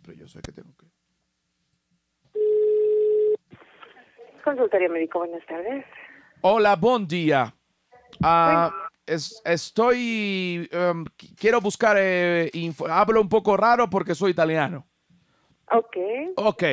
Pero 0.04 0.18
yo 0.18 0.28
sé 0.28 0.42
que 0.42 0.52
tengo 0.52 0.76
que. 0.76 0.86
Consultorio 4.44 4.90
médico, 4.90 5.20
buenas 5.20 5.46
tardes. 5.46 5.86
Hola, 6.42 6.76
buen 6.76 7.08
día. 7.08 7.54
Ah, 8.22 8.72
es- 9.06 9.42
estoy. 9.46 10.68
em, 10.72 11.06
qu- 11.06 11.36
quiero 11.38 11.62
buscar. 11.62 11.96
eh, 12.00 12.52
hablo 12.90 13.22
un 13.22 13.30
poco 13.30 13.56
raro 13.58 13.90
porque 13.90 14.16
soy 14.16 14.32
italiano. 14.32 14.86
Ok, 15.72 15.98
Ok. 16.36 16.64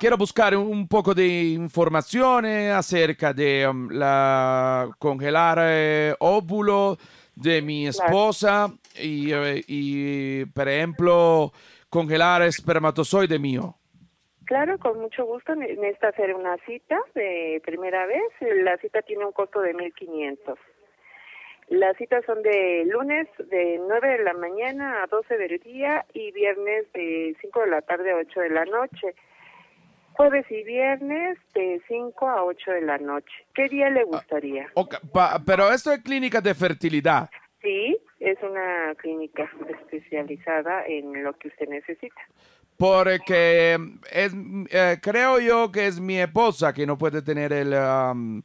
Quiero 0.00 0.16
buscar 0.16 0.56
un 0.56 0.88
poco 0.88 1.14
de 1.14 1.44
informaciones 1.52 2.72
acerca 2.72 3.32
de 3.32 3.64
am, 3.64 3.88
la 3.92 4.88
congelar 4.98 5.58
eh, 5.62 6.16
óvulo 6.18 6.98
de 7.36 7.62
mi 7.62 7.86
esposa 7.86 8.72
y, 9.00 9.30
eh, 9.32 9.62
y, 9.68 10.44
por 10.46 10.68
ejemplo, 10.68 11.52
congelar 11.88 12.42
espermatozoide 12.42 13.38
mío. 13.38 13.76
Claro, 14.46 14.78
con 14.78 14.98
mucho 15.00 15.24
gusto. 15.26 15.54
Ne- 15.54 15.74
Necesita 15.76 16.08
hacer 16.08 16.34
una 16.34 16.56
cita 16.66 16.98
de 17.14 17.60
primera 17.64 18.06
vez. 18.06 18.22
La 18.40 18.76
cita 18.78 19.02
tiene 19.02 19.24
un 19.26 19.32
costo 19.32 19.60
de 19.60 19.74
1.500. 19.74 20.56
Las 21.68 21.96
citas 21.96 22.24
son 22.24 22.42
de 22.42 22.84
lunes 22.86 23.26
de 23.38 23.80
9 23.86 24.18
de 24.18 24.22
la 24.24 24.34
mañana 24.34 25.02
a 25.02 25.06
12 25.08 25.36
del 25.36 25.58
día 25.58 26.06
y 26.14 26.30
viernes 26.30 26.90
de 26.92 27.36
5 27.40 27.60
de 27.62 27.66
la 27.70 27.82
tarde 27.82 28.12
a 28.12 28.16
8 28.16 28.40
de 28.40 28.50
la 28.50 28.64
noche. 28.64 29.14
Jueves 30.12 30.46
y 30.50 30.62
viernes 30.62 31.36
de 31.54 31.82
5 31.88 32.28
a 32.28 32.44
8 32.44 32.70
de 32.70 32.80
la 32.82 32.98
noche. 32.98 33.34
¿Qué 33.52 33.68
día 33.68 33.90
le 33.90 34.04
gustaría? 34.04 34.68
Ok, 34.74 34.94
pa- 35.12 35.42
pero 35.44 35.70
esto 35.72 35.92
es 35.92 36.02
clínica 36.02 36.40
de 36.40 36.54
fertilidad. 36.54 37.28
Sí, 37.60 37.98
es 38.20 38.40
una 38.42 38.94
clínica 38.96 39.50
especializada 39.68 40.86
en 40.86 41.22
lo 41.24 41.32
que 41.34 41.48
usted 41.48 41.68
necesita. 41.68 42.20
Porque 42.76 43.78
es, 44.12 44.34
eh, 44.70 44.98
creo 45.00 45.40
yo 45.40 45.72
que 45.72 45.86
es 45.86 45.98
mi 45.98 46.18
esposa 46.18 46.74
que 46.74 46.86
no 46.86 46.98
puede 46.98 47.22
tener 47.22 47.52
el 47.52 47.72
am, 47.72 48.42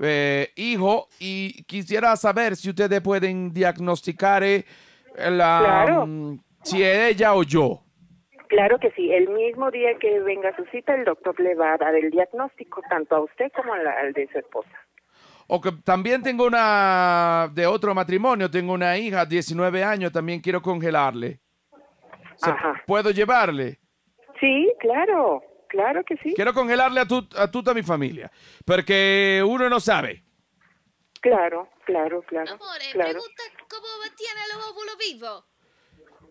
eh, 0.00 0.50
hijo 0.56 1.08
y 1.18 1.62
quisiera 1.64 2.16
saber 2.16 2.56
si 2.56 2.70
ustedes 2.70 3.00
pueden 3.02 3.52
diagnosticar 3.52 4.42
eh, 4.42 4.64
la, 5.16 5.84
Claro. 5.84 6.06
si 6.62 6.82
es 6.82 7.10
ella 7.10 7.34
o 7.34 7.42
yo. 7.42 7.80
Claro 8.48 8.78
que 8.78 8.90
sí, 8.92 9.12
el 9.12 9.28
mismo 9.28 9.70
día 9.70 9.98
que 9.98 10.20
venga 10.20 10.50
a 10.50 10.56
su 10.56 10.64
cita, 10.66 10.94
el 10.94 11.04
doctor 11.04 11.38
le 11.40 11.54
va 11.54 11.74
a 11.74 11.76
dar 11.76 11.94
el 11.94 12.10
diagnóstico 12.10 12.82
tanto 12.88 13.16
a 13.16 13.20
usted 13.20 13.50
como 13.54 13.74
al, 13.74 13.86
al 13.86 14.12
de 14.12 14.28
su 14.32 14.38
esposa. 14.38 14.70
O 15.46 15.60
que 15.60 15.72
también 15.84 16.22
tengo 16.22 16.46
una 16.46 17.50
de 17.52 17.66
otro 17.66 17.94
matrimonio, 17.94 18.50
tengo 18.50 18.72
una 18.72 18.96
hija, 18.96 19.26
19 19.26 19.84
años, 19.84 20.12
también 20.12 20.40
quiero 20.40 20.62
congelarle. 20.62 21.40
¿Se- 22.36 22.50
Ajá. 22.50 22.82
¿Puedo 22.86 23.10
llevarle? 23.10 23.78
Sí, 24.40 24.72
claro, 24.80 25.42
claro 25.68 26.02
que 26.04 26.16
sí, 26.18 26.34
Quiero 26.34 26.52
congelarle 26.52 27.00
a, 27.00 27.06
tu- 27.06 27.28
a 27.36 27.50
toda 27.50 27.72
mi 27.74 27.82
familia, 27.82 28.30
porque 28.64 29.42
uno 29.46 29.68
no 29.68 29.80
sabe. 29.80 30.22
claro, 31.20 31.68
claro, 31.84 32.22
claro, 32.22 32.52
Amore, 32.52 32.84
claro. 32.92 33.10
pregunta 33.10 33.42
cómo 33.68 33.86
mantiene 34.02 34.40
el 34.50 34.60
óvulo 34.70 34.92
vivo. 34.98 35.44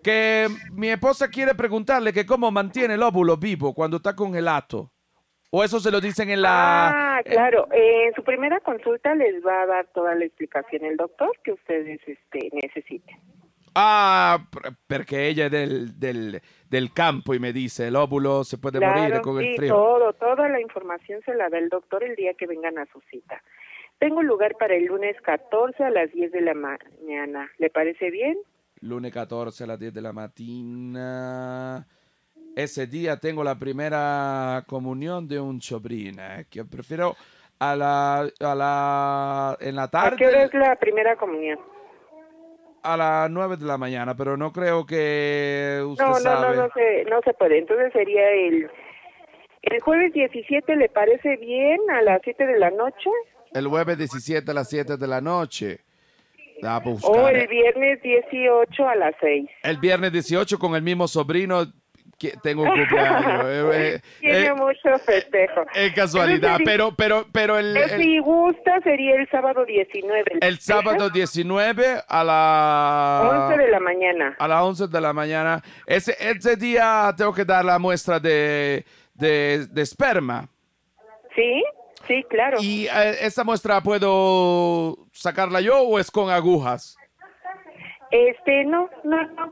Que 0.03 0.48
mi 0.74 0.89
esposa 0.89 1.29
quiere 1.29 1.55
preguntarle 1.55 2.12
que 2.12 2.25
cómo 2.25 2.51
mantiene 2.51 2.95
el 2.95 3.03
óvulo 3.03 3.38
vivo 3.38 3.74
cuando 3.74 3.98
está 3.98 4.15
congelado. 4.15 4.91
O 5.50 5.63
eso 5.63 5.79
se 5.79 5.91
lo 5.91 6.01
dicen 6.01 6.29
en 6.31 6.41
la... 6.41 7.17
Ah, 7.17 7.24
claro. 7.24 7.67
Eh, 7.72 8.07
en 8.07 8.13
su 8.15 8.24
primera 8.24 8.60
consulta 8.60 9.13
les 9.15 9.36
va 9.45 9.62
a 9.62 9.65
dar 9.67 9.88
toda 9.93 10.13
la 10.15 10.25
explicación 10.25 10.83
el 10.83 10.98
doctor 10.98 11.31
que 11.43 11.51
ustedes 11.53 12.01
este, 12.07 12.50
necesiten. 12.51 13.17
Ah, 13.75 14.48
porque 14.88 15.27
ella 15.27 15.46
es 15.48 15.51
del, 15.51 16.00
del, 16.00 16.42
del 16.70 16.94
campo 16.94 17.34
y 17.34 17.39
me 17.39 17.51
dice, 17.53 17.88
el 17.88 17.96
óvulo 17.96 18.44
se 18.44 18.58
puede 18.60 18.80
morir 18.80 19.06
Claro, 19.08 19.22
con 19.22 19.39
sí, 19.39 19.48
el 19.50 19.56
frío. 19.56 19.74
todo, 19.74 20.13
toda 20.13 20.48
la 20.50 20.62
información 20.62 21.22
se 21.25 21.34
la 21.34 21.50
da 21.50 21.58
el 21.58 21.70
doctor 21.70 22.03
el 22.03 22.15
día 22.15 22.34
que 22.36 22.46
vengan 22.46 22.77
a 22.77 22.86
su 22.88 23.01
cita. 23.10 23.42
Tengo 24.00 24.22
lugar 24.22 24.56
para 24.60 24.75
el 24.75 24.86
lunes 24.86 25.15
14 25.22 25.84
a 25.84 25.89
las 25.89 26.12
10 26.12 26.32
de 26.32 26.42
la 26.42 26.53
mañana. 26.53 27.50
¿Le 27.58 27.70
parece 27.70 28.10
bien? 28.12 28.38
Lunes 28.82 29.13
14 29.13 29.63
a 29.63 29.68
las 29.68 29.80
10 29.80 29.94
de 29.94 30.01
la 30.01 30.13
mañana. 30.13 31.88
Ese 32.56 32.86
día 32.86 33.18
tengo 33.18 33.44
la 33.44 33.58
primera 33.58 34.63
comunión 34.68 35.27
de 35.27 35.39
un 35.39 35.62
sobrino, 35.62 36.22
eh, 36.22 36.46
que 36.50 36.63
prefiero 36.65 37.15
a 37.60 37.75
la, 37.75 38.20
a 38.39 38.56
la, 38.56 39.58
en 39.60 39.75
la 39.75 39.88
tarde. 39.88 40.15
¿A 40.15 40.18
qué 40.18 40.27
hora 40.27 40.44
es 40.44 40.53
la 40.53 40.75
primera 40.75 41.15
comunión? 41.15 41.58
A 42.84 42.98
las 42.98 43.32
9 43.32 43.58
de 43.58 43.66
la 43.66 43.78
mañana, 43.78 44.13
pero 44.16 44.36
no 44.36 44.52
creo 44.52 44.86
que 44.86 45.82
usted 45.86 46.04
No, 46.04 46.12
no, 46.12 46.16
no, 46.16 46.22
sabe. 46.22 46.58
no 46.58 46.70
se, 46.74 47.06
no 47.10 47.22
se 47.24 47.34
puede. 47.34 47.60
Entonces 47.60 47.94
sería 47.94 48.30
el, 48.32 48.70
el 49.62 49.80
jueves 49.82 50.12
17, 50.13 50.75
¿le 50.75 50.90
parece 50.90 51.38
bien? 51.38 51.80
A 51.92 52.02
las 52.02 52.20
7 52.24 52.46
de 52.46 52.60
la 52.60 52.70
noche. 52.72 53.10
El 53.54 53.68
jueves 53.68 53.98
17 53.98 54.52
a 54.52 54.54
las 54.54 54.70
7 54.70 54.98
de 54.98 55.08
la 55.08 55.22
noche. 55.22 55.80
A 56.62 56.82
O 57.04 57.28
el 57.28 57.48
viernes 57.48 58.02
18 58.02 58.88
a 58.88 58.96
las 58.96 59.16
6. 59.20 59.50
El 59.63 59.78
viernes 59.78 60.12
18 60.12 60.60
con 60.60 60.75
el 60.75 60.82
mismo 60.82 61.08
sobrino 61.08 61.66
tengo 62.42 62.65
cumpleaños. 62.65 63.44
Eh, 63.46 63.72
eh, 63.96 64.01
Tiene 64.20 64.46
eh, 64.48 64.53
mucho 64.53 64.98
festejo. 65.06 65.65
es 65.74 65.94
casualidad, 65.94 66.60
pero, 66.63 66.94
pero, 66.96 67.25
pero 67.32 67.58
el, 67.58 67.75
el, 67.75 68.01
Si 68.01 68.20
gusta, 68.20 68.80
sería 68.82 69.15
el 69.15 69.27
sábado 69.30 69.65
19. 69.65 70.24
el 70.42 70.60
sábado 70.60 71.10
19 71.10 72.03
a 72.08 72.24
la 72.24 73.48
11 73.50 73.58
de 73.63 73.72
la 73.72 73.80
mañana. 73.80 74.36
a 74.39 74.48
las 74.48 74.62
11 74.63 74.88
de 74.88 75.01
la 75.01 75.13
mañana. 75.13 75.62
Ese, 75.86 76.15
ese 76.20 76.56
día 76.56 77.13
tengo 77.18 77.34
que 77.34 77.46
dar 77.46 77.63
la 77.65 77.80
muestra 77.80 78.20
de, 78.20 78.86
de, 79.13 79.68
de 79.70 79.82
esperma. 79.82 80.48
¿Sí? 81.36 81.63
Sí, 82.08 82.24
claro. 82.30 82.58
¿Y 82.62 82.88
eh, 82.88 83.15
esa 83.22 83.44
muestra 83.44 83.82
puedo 83.82 84.98
sacarla 85.13 85.62
yo 85.62 85.80
o 85.82 86.00
es 86.00 86.12
con 86.12 86.30
agujas? 86.30 86.98
Este, 88.15 88.63
no, 88.65 88.91
no, 89.03 89.24
no. 89.32 89.51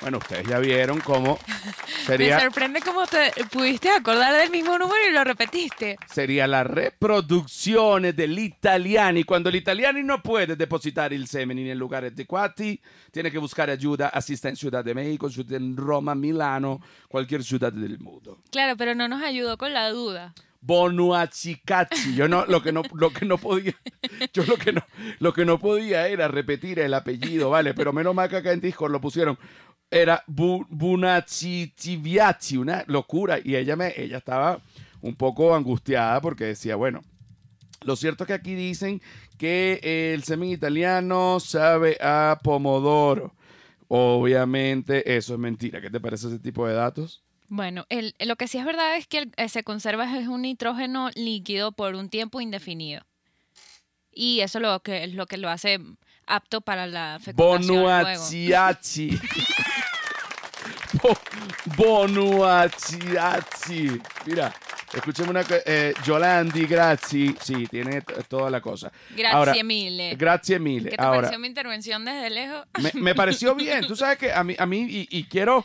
Bueno, 0.00 0.18
ustedes 0.18 0.46
ya 0.46 0.58
vieron 0.58 1.00
cómo 1.00 1.38
Me 1.48 2.04
sería, 2.04 2.40
sorprende 2.40 2.80
cómo 2.80 3.06
te 3.06 3.32
pudiste 3.50 3.90
acordar 3.90 4.34
del 4.34 4.50
mismo 4.50 4.76
número 4.78 4.98
y 5.08 5.12
lo 5.12 5.24
repetiste. 5.24 5.96
sería 6.12 6.46
la 6.46 6.64
reproduzione 6.64 8.12
dell'italiano. 8.12 9.18
Y 9.18 9.24
cuando 9.24 9.48
el 9.48 9.56
italiano 9.56 10.02
no 10.02 10.22
puede 10.22 10.56
depositar 10.56 11.12
el 11.12 11.26
semen 11.26 11.58
en 11.58 11.78
lugares 11.78 12.12
adecuati, 12.12 12.80
tiene 13.10 13.30
que 13.30 13.38
buscar 13.38 13.70
ayuda, 13.70 14.08
asista 14.08 14.48
en 14.48 14.56
Ciudad 14.56 14.84
de 14.84 14.94
México, 14.94 15.30
ciudad 15.30 15.54
en 15.54 15.76
Roma, 15.76 16.14
Milano, 16.14 16.80
cualquier 17.08 17.42
ciudad 17.42 17.72
del 17.72 17.98
mundo. 17.98 18.38
Claro, 18.50 18.76
pero 18.76 18.94
no 18.94 19.08
nos 19.08 19.22
ayudó 19.22 19.56
con 19.56 19.72
la 19.72 19.88
duda. 19.90 20.34
Bonuacicacci. 20.60 22.14
Yo 22.14 22.26
no, 22.26 22.46
lo 22.46 22.62
que 22.62 22.72
no, 22.72 22.82
lo 22.94 23.12
que 23.12 23.26
no 23.26 23.36
podía, 23.36 23.74
yo 24.32 24.44
lo 24.44 24.56
que 24.56 24.72
no, 24.72 24.82
lo 25.18 25.32
que 25.34 25.44
no 25.44 25.58
podía 25.58 26.08
era 26.08 26.26
repetir 26.26 26.78
el 26.78 26.94
apellido, 26.94 27.50
¿vale? 27.50 27.74
Pero 27.74 27.92
menos 27.92 28.14
mal 28.14 28.28
que 28.30 28.36
acá 28.36 28.52
en 28.52 28.60
Discord 28.60 28.90
lo 28.90 29.00
pusieron. 29.00 29.38
Era 29.94 30.24
Bu- 30.26 30.66
Bunaciciviazzi, 30.68 32.56
una 32.56 32.84
locura. 32.86 33.38
Y 33.42 33.56
ella 33.56 33.76
me, 33.76 33.92
ella 33.96 34.18
estaba 34.18 34.60
un 35.00 35.14
poco 35.14 35.54
angustiada 35.54 36.20
porque 36.20 36.44
decía, 36.44 36.76
bueno, 36.76 37.02
lo 37.82 37.94
cierto 37.96 38.24
es 38.24 38.28
que 38.28 38.34
aquí 38.34 38.54
dicen 38.54 39.00
que 39.38 40.12
el 40.14 40.24
semen 40.24 40.50
italiano 40.50 41.38
sabe 41.40 41.96
a 42.00 42.38
pomodoro. 42.42 43.34
Obviamente 43.88 45.16
eso 45.16 45.34
es 45.34 45.38
mentira. 45.38 45.80
¿Qué 45.80 45.90
te 45.90 46.00
parece 46.00 46.28
ese 46.28 46.38
tipo 46.38 46.66
de 46.66 46.74
datos? 46.74 47.22
Bueno, 47.48 47.84
el- 47.90 48.14
lo 48.18 48.36
que 48.36 48.48
sí 48.48 48.58
es 48.58 48.64
verdad 48.64 48.96
es 48.96 49.06
que 49.06 49.28
eh, 49.36 49.48
se 49.48 49.62
conserva 49.62 50.18
es 50.18 50.26
un 50.26 50.42
nitrógeno 50.42 51.10
líquido 51.14 51.72
por 51.72 51.94
un 51.94 52.08
tiempo 52.08 52.40
indefinido. 52.40 53.02
Y 54.10 54.40
eso 54.40 54.60
lo 54.60 54.80
que, 54.80 55.04
es 55.04 55.14
lo 55.14 55.26
que 55.26 55.36
lo 55.36 55.48
hace 55.50 55.78
apto 56.26 56.60
para 56.60 56.86
la 56.86 57.18
fecundación 57.22 57.66
luego. 57.66 57.82
Bonuacciazzi. 57.88 59.18
Bo- 61.02 61.18
Bonuacciazzi. 61.76 64.00
Mira, 64.26 64.52
escuchemos 64.92 65.30
una 65.30 65.44
co- 65.44 65.54
eh, 65.66 65.92
Yolandi, 66.04 66.66
grazie. 66.66 67.34
Sí, 67.40 67.66
tiene 67.66 68.02
toda 68.28 68.50
la 68.50 68.60
cosa. 68.60 68.90
Grazie 69.10 69.26
Ahora, 69.36 69.54
mille. 69.64 70.14
Grazie 70.16 70.58
mille. 70.58 70.90
¿Qué 70.90 70.96
te 70.96 71.02
Ahora, 71.02 71.18
pareció 71.22 71.38
mi 71.38 71.48
intervención 71.48 72.04
desde 72.04 72.30
lejos? 72.30 72.64
me, 72.80 72.90
me 73.00 73.14
pareció 73.14 73.54
bien. 73.54 73.86
Tú 73.86 73.96
sabes 73.96 74.18
que 74.18 74.32
a 74.32 74.42
mí, 74.44 74.54
a 74.58 74.66
mí 74.66 74.86
y, 74.88 75.08
y 75.10 75.24
quiero 75.24 75.64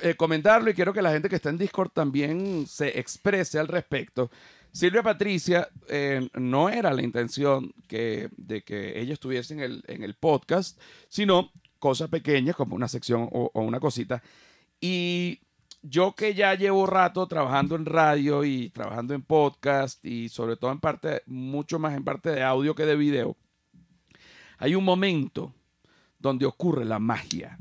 eh, 0.00 0.14
comentarlo 0.14 0.70
y 0.70 0.74
quiero 0.74 0.92
que 0.92 1.02
la 1.02 1.10
gente 1.10 1.28
que 1.28 1.36
está 1.36 1.48
en 1.50 1.58
Discord 1.58 1.90
también 1.90 2.66
se 2.66 2.98
exprese 2.98 3.58
al 3.58 3.68
respecto. 3.68 4.30
Silvia 4.72 5.02
Patricia, 5.02 5.68
eh, 5.88 6.28
no 6.34 6.68
era 6.68 6.92
la 6.92 7.02
intención 7.02 7.72
de 7.88 8.62
que 8.64 9.00
ella 9.00 9.14
estuviese 9.14 9.54
en 9.54 9.60
el, 9.60 9.84
en 9.88 10.02
el 10.02 10.14
podcast, 10.14 10.80
sino 11.08 11.50
cosas 11.78 12.08
pequeñas 12.08 12.56
como 12.56 12.76
una 12.76 12.88
sección 12.88 13.28
o, 13.32 13.50
o 13.52 13.62
una 13.62 13.80
cosita. 13.80 14.22
Y 14.80 15.40
yo 15.82 16.14
que 16.14 16.34
ya 16.34 16.54
llevo 16.54 16.86
rato 16.86 17.26
trabajando 17.26 17.76
en 17.76 17.86
radio 17.86 18.44
y 18.44 18.70
trabajando 18.70 19.14
en 19.14 19.22
podcast 19.22 20.04
y 20.04 20.28
sobre 20.28 20.56
todo 20.56 20.72
en 20.72 20.80
parte, 20.80 21.22
mucho 21.26 21.78
más 21.78 21.96
en 21.96 22.04
parte 22.04 22.30
de 22.30 22.42
audio 22.42 22.74
que 22.74 22.86
de 22.86 22.96
video, 22.96 23.36
hay 24.58 24.74
un 24.74 24.84
momento 24.84 25.54
donde 26.18 26.46
ocurre 26.46 26.84
la 26.84 26.98
magia. 26.98 27.58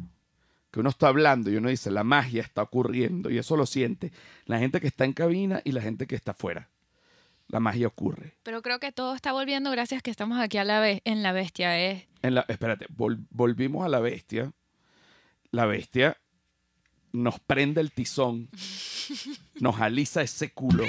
Que 0.72 0.82
uno 0.82 0.89
está 0.89 1.08
hablando 1.08 1.50
y 1.50 1.56
uno 1.56 1.70
dice, 1.70 1.89
la 1.89 2.04
magia 2.04 2.41
está 2.41 2.62
ocurriendo 2.62 3.30
y 3.30 3.38
eso 3.38 3.56
lo 3.56 3.65
siente 3.65 4.12
la 4.46 4.60
gente 4.60 4.82
que 4.82 4.88
está 4.88 5.06
en 5.06 5.13
cabina 5.13 5.62
y 5.63 5.72
la 5.72 5.82
gente 5.82 6.08
que 6.08 6.15
está 6.15 6.32
afuera. 6.32 6.70
La 7.48 7.60
magia 7.60 7.88
ocurre. 7.88 8.38
Pero 8.44 8.62
creo 8.62 8.80
que 8.80 8.92
todo 8.92 9.16
está 9.16 9.32
volviendo 9.32 9.72
gracias 9.72 10.02
que 10.04 10.12
estamos 10.12 10.40
aquí 10.40 10.58
a 10.58 10.64
la 10.64 10.80
vez 10.80 11.02
en 11.06 11.24
la 11.24 11.32
bestia. 11.32 11.78
Es 11.80 12.06
En 12.22 12.36
la, 12.36 12.46
espérate, 12.48 12.88
vol- 12.90 13.26
volvimos 13.30 13.86
a 13.86 13.90
la 13.90 14.00
bestia. 14.00 14.52
La 15.52 15.66
bestia 15.66 16.18
nos 17.14 17.40
prende 17.40 17.80
el 17.82 17.92
tizón, 17.92 18.50
nos 19.62 19.80
alisa 19.80 20.22
ese 20.22 20.52
culo, 20.52 20.86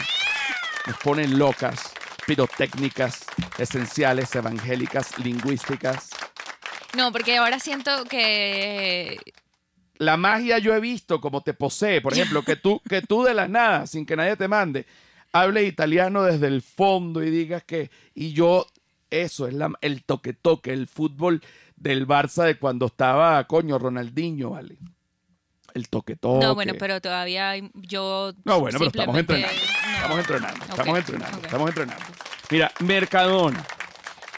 nos 0.87 0.97
pone 0.99 1.29
locas, 1.29 1.93
pirotécnicas, 2.27 3.25
esenciales, 3.57 4.35
evangélicas, 4.35 5.17
lingüísticas. 5.19 6.11
No, 6.97 7.13
porque 7.13 7.37
ahora 7.37 7.61
siento 7.61 8.05
que 8.07 9.19
La 9.99 10.17
magia 10.17 10.59
yo 10.59 10.75
he 10.75 10.81
visto 10.81 11.21
como 11.21 11.43
te 11.43 11.55
posee, 11.55 12.01
por 12.01 12.13
ejemplo, 12.15 12.43
que 12.43 12.57
tú, 12.57 12.81
que 12.89 13.01
tú 13.03 13.23
de 13.23 13.35
la 13.35 13.47
nada, 13.49 13.87
sin 13.87 14.05
que 14.07 14.17
nadie 14.17 14.37
te 14.37 14.49
mande, 14.49 14.87
hables 15.33 15.69
italiano 15.69 16.23
desde 16.23 16.47
el 16.47 16.63
fondo 16.63 17.23
y 17.23 17.31
digas 17.31 17.65
que, 17.65 17.91
y 18.15 18.33
yo, 18.33 18.67
eso 19.11 19.47
es 19.47 19.55
la, 19.55 19.73
el 19.81 20.05
toque-toque, 20.05 20.73
el 20.73 20.87
fútbol 20.87 21.43
del 21.77 22.07
Barça 22.07 22.45
de 22.45 22.59
cuando 22.59 22.87
estaba, 22.87 23.43
coño, 23.45 23.79
Ronaldinho, 23.79 24.51
¿vale? 24.51 24.77
El 25.75 25.89
toque-toque. 25.89 26.45
No, 26.45 26.55
bueno, 26.55 26.75
pero 26.79 27.01
todavía 27.01 27.55
yo. 27.75 28.33
No, 28.45 28.61
bueno, 28.61 28.79
pero 28.79 28.91
estamos 28.91 29.19
entrenando. 29.19 29.55
no. 29.55 29.95
Estamos 29.95 30.19
entrenando, 30.19 30.65
estamos 30.65 30.99
entrenando, 30.99 31.39
estamos 31.43 31.69
entrenando. 31.69 32.05
Mira, 32.51 32.73
Mercadona. 32.81 33.67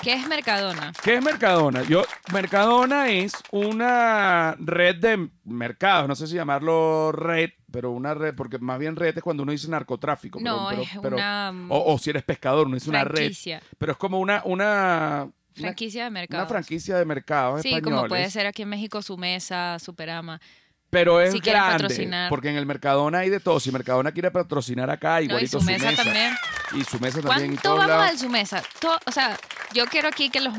¿Qué 0.03 0.15
es 0.15 0.27
Mercadona? 0.27 0.93
¿Qué 1.03 1.15
es 1.17 1.23
Mercadona? 1.23 1.83
Yo, 1.83 2.05
Mercadona 2.33 3.11
es 3.11 3.33
una 3.51 4.57
red 4.59 4.97
de 4.97 5.29
mercados, 5.45 6.09
no 6.09 6.17
sé 6.17 6.27
si 6.27 6.37
llamarlo 6.37 7.13
red, 7.13 7.51
pero 7.71 7.91
una 7.91 8.15
red, 8.15 8.35
porque 8.35 8.59
más 8.59 8.79
bien 8.79 8.97
red 8.97 9.17
es 9.17 9.23
cuando 9.23 9.43
uno 9.43 9.53
dice 9.53 9.69
narcotráfico. 9.69 10.41
No, 10.41 10.69
pero- 10.71 10.83
es 10.83 10.89
pero- 11.03 11.17
una 11.17 11.53
o, 11.69 11.93
o 11.93 11.99
si 11.99 12.11
eres 12.11 12.23
pescador, 12.23 12.67
uno 12.67 12.77
dice 12.77 12.89
una 12.89 13.05
red. 13.05 13.17
franquicia. 13.17 13.63
Pero 13.77 13.93
es 13.93 13.99
como 13.99 14.19
una, 14.21 14.41
una, 14.47 15.29
Franquicia 15.55 16.05
de 16.05 16.11
mercado. 16.11 16.43
una 16.45 16.49
franquicia 16.49 16.97
de 16.97 17.05
mercados 17.05 17.61
Sí, 17.61 17.69
españoles. 17.69 17.95
como 17.99 18.09
puede 18.09 18.31
ser 18.31 18.47
aquí 18.47 18.63
en 18.63 18.71
México 18.71 19.03
su 19.03 19.19
mesa, 19.19 19.79
Superama. 19.79 20.41
Pero 20.89 21.21
es 21.21 21.31
si 21.33 21.39
grande, 21.39 22.27
porque 22.29 22.49
en 22.51 22.57
el 22.57 22.67
Mercadona 22.67 23.19
hay 23.19 23.31
de 23.31 23.39
todo. 23.39 23.61
Si 23.61 23.71
Mercadona 23.71 24.11
quiere 24.11 24.33
patrocinar 24.33 24.91
acá, 24.91 25.17
No, 25.17 25.21
y 25.21 25.25
igualito 25.27 25.61
su 25.61 25.65
mesa, 25.65 25.93
también. 25.95 26.35
Y 26.75 26.83
su 26.83 26.99
mesa 26.99 27.21
también. 27.21 27.51
¿Cuánto 27.57 27.77
vamos 27.77 27.87
lados. 28.07 28.21
su 28.21 28.29
mesa? 28.29 28.61
O 29.07 29.13
sea, 29.13 29.39
yo 29.75 29.87
quiero 29.87 30.09
aquí 30.09 30.31
que 30.31 30.41
los, 30.41 30.55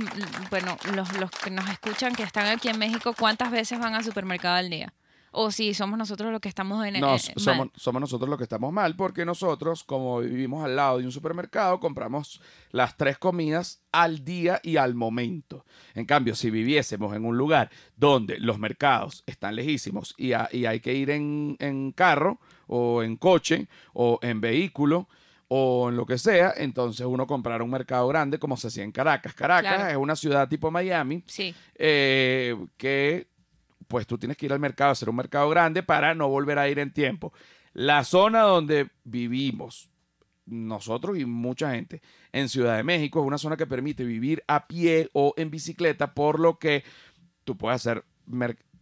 bueno, 0.49 0.77
los, 0.95 1.11
los 1.17 1.31
que 1.31 1.49
nos 1.51 1.69
escuchan, 1.69 2.15
que 2.15 2.23
están 2.23 2.47
aquí 2.47 2.69
en 2.69 2.79
México, 2.79 3.13
¿cuántas 3.17 3.51
veces 3.51 3.79
van 3.79 3.93
al 3.95 4.03
supermercado 4.03 4.55
al 4.55 4.69
día? 4.69 4.93
O 5.33 5.49
si 5.49 5.73
somos 5.73 5.97
nosotros 5.97 6.29
los 6.29 6.41
que 6.41 6.49
estamos 6.49 6.85
en 6.85 6.99
No, 6.99 7.15
eh, 7.15 7.19
somos, 7.19 7.57
mal. 7.57 7.71
somos 7.75 8.01
nosotros 8.01 8.29
los 8.29 8.37
que 8.37 8.43
estamos 8.43 8.73
mal 8.73 8.97
porque 8.97 9.23
nosotros, 9.23 9.85
como 9.85 10.19
vivimos 10.19 10.65
al 10.65 10.75
lado 10.75 10.97
de 10.97 11.05
un 11.05 11.11
supermercado, 11.13 11.79
compramos 11.79 12.41
las 12.71 12.97
tres 12.97 13.17
comidas 13.17 13.81
al 13.93 14.25
día 14.25 14.59
y 14.61 14.75
al 14.75 14.93
momento. 14.93 15.65
En 15.93 16.05
cambio, 16.05 16.35
si 16.35 16.49
viviésemos 16.49 17.15
en 17.15 17.23
un 17.23 17.37
lugar 17.37 17.71
donde 17.95 18.39
los 18.39 18.59
mercados 18.59 19.23
están 19.25 19.55
lejísimos 19.55 20.15
y, 20.17 20.33
ha- 20.33 20.49
y 20.51 20.65
hay 20.65 20.81
que 20.81 20.95
ir 20.95 21.09
en, 21.09 21.55
en 21.59 21.93
carro 21.93 22.41
o 22.67 23.01
en 23.01 23.15
coche 23.15 23.69
o 23.93 24.19
en 24.21 24.41
vehículo 24.41 25.07
o 25.53 25.89
en 25.89 25.97
lo 25.97 26.05
que 26.05 26.17
sea, 26.17 26.53
entonces 26.55 27.05
uno 27.05 27.27
comprará 27.27 27.61
un 27.61 27.69
mercado 27.69 28.07
grande 28.07 28.39
como 28.39 28.55
se 28.55 28.67
hacía 28.67 28.85
en 28.85 28.93
Caracas. 28.93 29.33
Caracas 29.33 29.75
Claro. 29.75 29.89
es 29.91 29.97
una 29.97 30.15
ciudad 30.15 30.47
tipo 30.47 30.71
Miami 30.71 31.25
Sí, 31.27 31.53
eh, 31.75 32.55
que 32.77 33.27
pues 33.89 34.07
tú 34.07 34.17
tienes 34.17 34.37
que 34.37 34.45
ir 34.45 34.53
al 34.53 34.61
mercado, 34.61 34.91
hacer 34.91 35.09
un 35.09 35.17
mercado 35.17 35.49
grande 35.49 35.83
para 35.83 36.15
no 36.15 36.29
volver 36.29 36.57
a 36.57 36.69
ir 36.69 36.79
en 36.79 36.93
tiempo. 36.93 37.33
La 37.73 38.05
zona 38.05 38.43
donde 38.43 38.91
vivimos, 39.03 39.89
nosotros 40.45 41.17
y 41.19 41.25
mucha 41.25 41.71
gente, 41.73 42.01
en 42.31 42.47
Ciudad 42.47 42.77
de 42.77 42.83
México, 42.83 43.19
es 43.19 43.27
una 43.27 43.37
zona 43.37 43.57
que 43.57 43.67
permite 43.67 44.05
vivir 44.05 44.45
a 44.47 44.67
pie 44.69 45.09
o 45.11 45.33
en 45.35 45.51
bicicleta, 45.51 46.13
por 46.13 46.39
lo 46.39 46.59
que 46.59 46.85
tú 47.43 47.57
puedes 47.57 47.75
hacer 47.75 48.05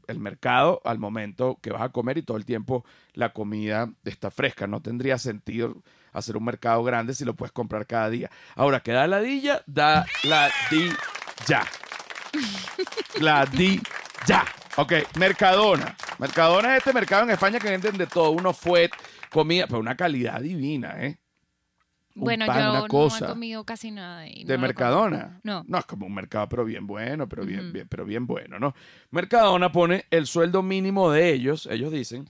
el 0.09 0.19
mercado 0.19 0.81
al 0.83 0.99
momento 0.99 1.57
que 1.61 1.71
vas 1.71 1.81
a 1.81 1.89
comer 1.89 2.17
y 2.17 2.23
todo 2.23 2.37
el 2.37 2.45
tiempo 2.45 2.83
la 3.13 3.31
comida 3.31 3.89
está 4.03 4.31
fresca. 4.31 4.67
No 4.67 4.81
tendría 4.81 5.17
sentido 5.17 5.77
hacer 6.13 6.35
un 6.37 6.45
mercado 6.45 6.83
grande 6.83 7.13
si 7.13 7.25
lo 7.25 7.35
puedes 7.35 7.51
comprar 7.51 7.85
cada 7.85 8.09
día. 8.09 8.29
Ahora, 8.55 8.81
que 8.81 8.91
da 8.91 9.07
ladilla, 9.07 9.61
da 9.67 10.05
la 10.23 10.49
di 10.69 10.89
ya. 11.47 11.63
La 13.19 13.45
di 13.51 13.81
ya. 14.25 14.45
Ok, 14.77 14.93
Mercadona. 15.17 15.95
Mercadona 16.17 16.73
es 16.73 16.79
este 16.79 16.93
mercado 16.93 17.23
en 17.23 17.31
España 17.31 17.59
que 17.59 17.69
venden 17.69 17.97
de 17.97 18.07
todo. 18.07 18.31
Uno 18.31 18.53
fue 18.53 18.89
comida, 19.29 19.67
pero 19.67 19.79
una 19.79 19.95
calidad 19.95 20.41
divina, 20.41 20.95
¿eh? 20.97 21.18
Un 22.15 22.23
bueno, 22.23 22.45
pan, 22.47 22.63
yo 22.63 22.69
una 22.71 22.79
no 22.81 22.87
cosa. 22.87 23.25
he 23.25 23.29
comido 23.29 23.63
casi 23.63 23.91
nada. 23.91 24.27
y 24.27 24.43
¿De 24.43 24.55
no 24.55 24.61
Mercadona? 24.61 25.39
No. 25.43 25.63
No, 25.67 25.77
es 25.77 25.85
como 25.85 26.05
un 26.07 26.13
mercado, 26.13 26.49
pero 26.49 26.65
bien 26.65 26.85
bueno, 26.87 27.29
pero 27.29 27.45
bien, 27.45 27.71
bien, 27.71 27.87
pero 27.87 28.03
bien 28.05 28.25
bueno, 28.27 28.59
¿no? 28.59 28.73
Mercadona 29.11 29.71
pone 29.71 30.05
el 30.11 30.25
sueldo 30.27 30.61
mínimo 30.63 31.11
de 31.11 31.31
ellos. 31.33 31.67
Ellos 31.71 31.91
dicen 31.91 32.27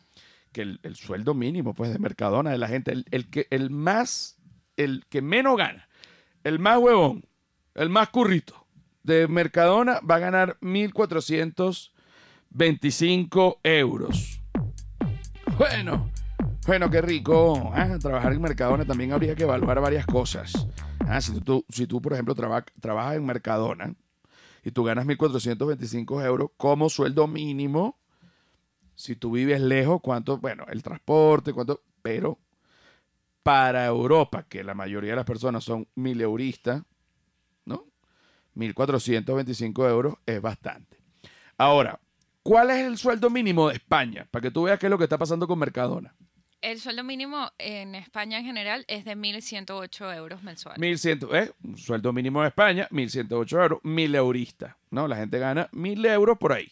que 0.52 0.62
el, 0.62 0.80
el 0.84 0.96
sueldo 0.96 1.34
mínimo, 1.34 1.74
pues, 1.74 1.92
de 1.94 2.00
Mercadona, 2.00 2.52
de 2.52 2.58
la 2.58 2.68
gente, 2.68 2.92
el, 2.92 3.06
el 3.12 3.30
que, 3.30 3.48
el 3.52 3.70
más, 3.70 4.38
el 4.78 5.06
que 5.10 5.22
menos 5.22 5.58
gana, 5.58 5.88
el 6.44 6.60
más 6.60 6.78
huevón, 6.80 7.26
el 7.76 7.90
más 7.90 8.10
currito 8.10 8.66
de 9.04 9.28
Mercadona 9.28 10.00
va 10.02 10.16
a 10.16 10.20
ganar 10.20 10.58
1.425 10.62 13.58
euros. 13.64 14.42
Bueno, 15.58 16.10
bueno, 16.70 16.90
qué 16.92 17.02
rico. 17.02 17.72
ah, 17.74 17.98
Trabajar 18.00 18.32
en 18.34 18.42
Mercadona 18.42 18.86
también 18.86 19.12
habría 19.12 19.36
que 19.36 19.42
evaluar 19.44 19.82
varias 19.82 20.06
cosas. 20.06 20.68
Ah, 21.08 21.20
si, 21.20 21.42
tú, 21.42 21.66
si 21.68 21.88
tú, 21.88 22.00
por 22.00 22.14
ejemplo, 22.14 22.36
traba- 22.36 22.64
trabajas 22.80 23.16
en 23.16 23.26
Mercadona 23.26 23.96
y 24.64 24.70
tú 24.70 24.84
ganas 24.84 25.06
1.425 25.08 26.22
euros 26.24 26.52
como 26.58 26.88
sueldo 26.90 27.26
mínimo, 27.28 27.98
si 28.94 29.16
tú 29.16 29.32
vives 29.32 29.62
lejos, 29.62 30.00
¿cuánto? 30.02 30.38
Bueno, 30.38 30.66
el 30.70 30.84
transporte, 30.84 31.54
¿cuánto? 31.54 31.82
Pero 32.04 32.38
para 33.42 33.86
Europa, 33.88 34.46
que 34.48 34.64
la 34.64 34.76
mayoría 34.76 35.12
de 35.12 35.16
las 35.16 35.26
personas 35.26 35.64
son 35.64 35.88
mileuristas, 35.96 36.84
¿no? 37.66 37.86
1.425 38.54 39.88
euros 39.90 40.16
es 40.28 40.40
bastante. 40.40 41.00
Ahora, 41.58 42.00
¿cuál 42.44 42.70
es 42.70 42.86
el 42.86 42.98
sueldo 42.98 43.32
mínimo 43.32 43.70
de 43.70 43.76
España? 43.76 44.28
Para 44.30 44.44
que 44.44 44.52
tú 44.52 44.64
veas 44.64 44.78
qué 44.78 44.86
es 44.86 44.90
lo 44.92 44.98
que 45.00 45.06
está 45.06 45.18
pasando 45.18 45.48
con 45.48 45.58
Mercadona. 45.58 46.14
El 46.62 46.80
sueldo 46.82 47.06
mínimo 47.06 47.50
en 47.58 47.96
España 47.96 48.40
en 48.40 48.46
general 48.46 48.84
es 48.90 49.06
de 49.06 49.16
1.108 49.16 50.18
euros 50.18 50.44
mensuales. 50.44 50.80
1100, 50.80 51.20
¿eh? 51.34 51.52
Un 51.64 51.78
sueldo 51.78 52.12
mínimo 52.12 52.42
de 52.42 52.50
España, 52.50 52.88
1108 52.92 53.62
euros, 53.62 53.80
1000 53.84 54.16
euristas, 54.16 54.76
¿no? 54.90 55.08
La 55.08 55.16
gente 55.16 55.40
gana 55.40 55.70
1000 55.72 56.06
euros 56.08 56.38
por 56.38 56.52
ahí. 56.52 56.70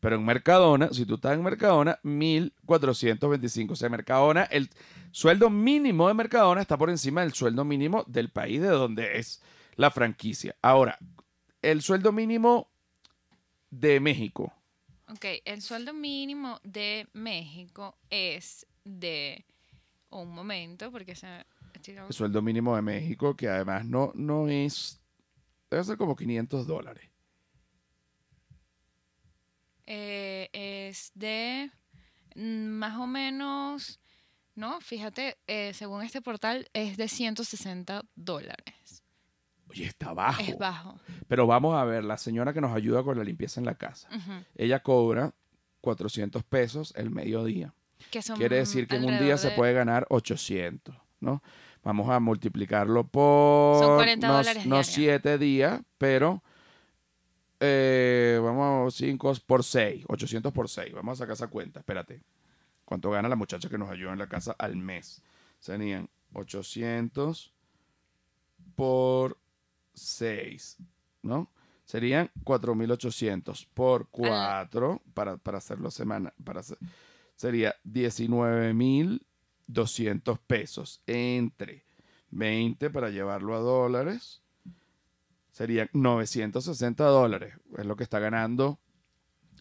Pero 0.00 0.16
en 0.16 0.24
Mercadona, 0.24 0.88
si 0.92 1.06
tú 1.06 1.14
estás 1.14 1.34
en 1.34 1.42
Mercadona, 1.42 1.98
1425. 2.02 3.72
O 3.72 3.76
sea, 3.76 3.88
Mercadona, 3.88 4.42
el 4.44 4.68
sueldo 5.12 5.50
mínimo 5.50 6.08
de 6.08 6.14
Mercadona 6.14 6.60
está 6.60 6.76
por 6.76 6.90
encima 6.90 7.22
del 7.22 7.32
sueldo 7.32 7.64
mínimo 7.64 8.04
del 8.08 8.30
país 8.30 8.60
de 8.60 8.68
donde 8.68 9.18
es 9.18 9.40
la 9.76 9.90
franquicia. 9.92 10.56
Ahora, 10.62 10.98
el 11.62 11.80
sueldo 11.80 12.10
mínimo 12.10 12.68
de 13.70 14.00
México. 14.00 14.52
Ok, 15.08 15.24
el 15.44 15.62
sueldo 15.62 15.92
mínimo 15.92 16.60
de 16.64 17.06
México 17.12 17.96
es 18.10 18.66
de 18.86 19.44
un 20.10 20.30
momento, 20.30 20.90
porque 20.90 21.14
se 21.14 21.44
El 21.84 22.12
sueldo 22.12 22.40
mínimo 22.40 22.74
de 22.76 22.82
México, 22.82 23.36
que 23.36 23.48
además 23.48 23.84
no, 23.84 24.12
no 24.14 24.48
es. 24.48 25.00
Debe 25.70 25.84
ser 25.84 25.96
como 25.96 26.16
500 26.16 26.66
dólares. 26.66 27.10
eh, 29.86 30.48
es 30.52 31.12
de 31.14 31.70
más 32.36 32.98
o 32.98 33.06
menos, 33.06 33.98
no, 34.54 34.80
fíjate, 34.80 35.38
eh, 35.46 35.72
según 35.74 36.02
este 36.02 36.20
portal 36.20 36.68
es 36.72 36.96
de 36.96 37.08
160 37.08 38.02
dólares. 38.14 39.02
Oye, 39.68 39.84
está 39.84 40.12
bajo. 40.12 40.42
Es 40.42 40.56
bajo. 40.58 41.00
Pero 41.28 41.46
vamos 41.46 41.74
a 41.74 41.84
ver, 41.84 42.04
la 42.04 42.18
señora 42.18 42.52
que 42.52 42.60
nos 42.60 42.74
ayuda 42.74 43.02
con 43.02 43.16
la 43.16 43.24
limpieza 43.24 43.60
en 43.60 43.66
la 43.66 43.74
casa, 43.74 44.08
ella 44.54 44.82
cobra 44.82 45.34
400 45.80 46.44
pesos 46.44 46.92
el 46.96 47.10
mediodía. 47.10 47.74
Que 48.10 48.22
son 48.22 48.36
Quiere 48.38 48.56
decir 48.56 48.86
que 48.86 48.96
en 48.96 49.02
un 49.02 49.08
día 49.08 49.16
alrededor 49.18 49.38
se 49.38 49.48
de- 49.50 49.54
puede 49.56 49.72
ganar 49.72 50.06
800, 50.10 50.94
¿no? 51.20 51.42
Vamos 51.82 52.08
a 52.10 52.18
multiplicarlo 52.20 53.06
por... 53.06 53.78
Son 53.84 53.96
40 53.96 54.26
no, 54.26 54.32
dólares 54.38 54.66
No 54.66 54.76
diarios. 54.76 54.86
7 54.94 55.38
días, 55.38 55.80
pero... 55.98 56.42
eh, 57.60 58.40
vamos 58.42 58.94
a 58.94 58.96
5 58.96 59.32
por 59.46 59.62
6, 59.64 60.04
800 60.08 60.52
por 60.52 60.68
6. 60.68 60.92
Vamos 60.94 61.18
a 61.18 61.24
sacar 61.24 61.34
esa 61.34 61.46
cuenta, 61.48 61.80
espérate. 61.80 62.22
¿Cuánto 62.84 63.10
gana 63.10 63.28
la 63.28 63.36
muchacha 63.36 63.68
que 63.68 63.78
nos 63.78 63.88
ayuda 63.90 64.12
en 64.12 64.18
la 64.18 64.28
casa 64.28 64.54
al 64.58 64.76
mes? 64.76 65.22
Serían 65.58 66.08
800 66.34 67.52
por 68.74 69.38
6, 69.94 70.76
¿no? 71.22 71.50
Serían 71.84 72.30
4.800 72.44 73.66
por 73.74 74.08
4, 74.10 75.02
para, 75.14 75.36
para 75.36 75.58
hacerlo 75.58 75.90
semana, 75.90 76.32
para 76.44 76.62
sería 77.36 77.76
19.200 77.84 80.38
pesos 80.46 81.02
entre 81.06 81.84
20 82.30 82.90
para 82.90 83.10
llevarlo 83.10 83.54
a 83.54 83.60
dólares. 83.60 84.42
Serían 85.52 85.88
960 85.92 87.04
dólares. 87.04 87.54
Es 87.78 87.86
lo 87.86 87.96
que 87.96 88.04
está 88.04 88.18
ganando. 88.18 88.78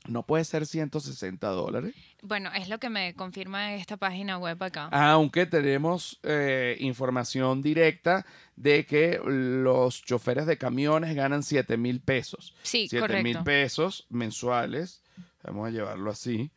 No 0.07 0.23
puede 0.23 0.43
ser 0.43 0.67
160 0.67 1.47
dólares. 1.47 1.95
Bueno, 2.21 2.51
es 2.53 2.69
lo 2.69 2.79
que 2.79 2.89
me 2.89 3.15
confirma 3.15 3.75
esta 3.75 3.97
página 3.97 4.37
web 4.37 4.61
acá. 4.61 4.89
Aunque 4.91 5.45
tenemos 5.45 6.19
eh, 6.23 6.77
información 6.79 7.61
directa 7.61 8.25
de 8.55 8.85
que 8.85 9.19
los 9.25 10.03
choferes 10.03 10.45
de 10.45 10.57
camiones 10.57 11.15
ganan 11.15 11.43
7 11.43 11.77
mil 11.77 12.01
pesos. 12.01 12.55
Sí, 12.61 12.87
7 12.87 13.23
mil 13.23 13.39
pesos 13.43 14.05
mensuales. 14.09 15.01
Vamos 15.43 15.67
a 15.67 15.71
llevarlo 15.71 16.11
así. 16.11 16.51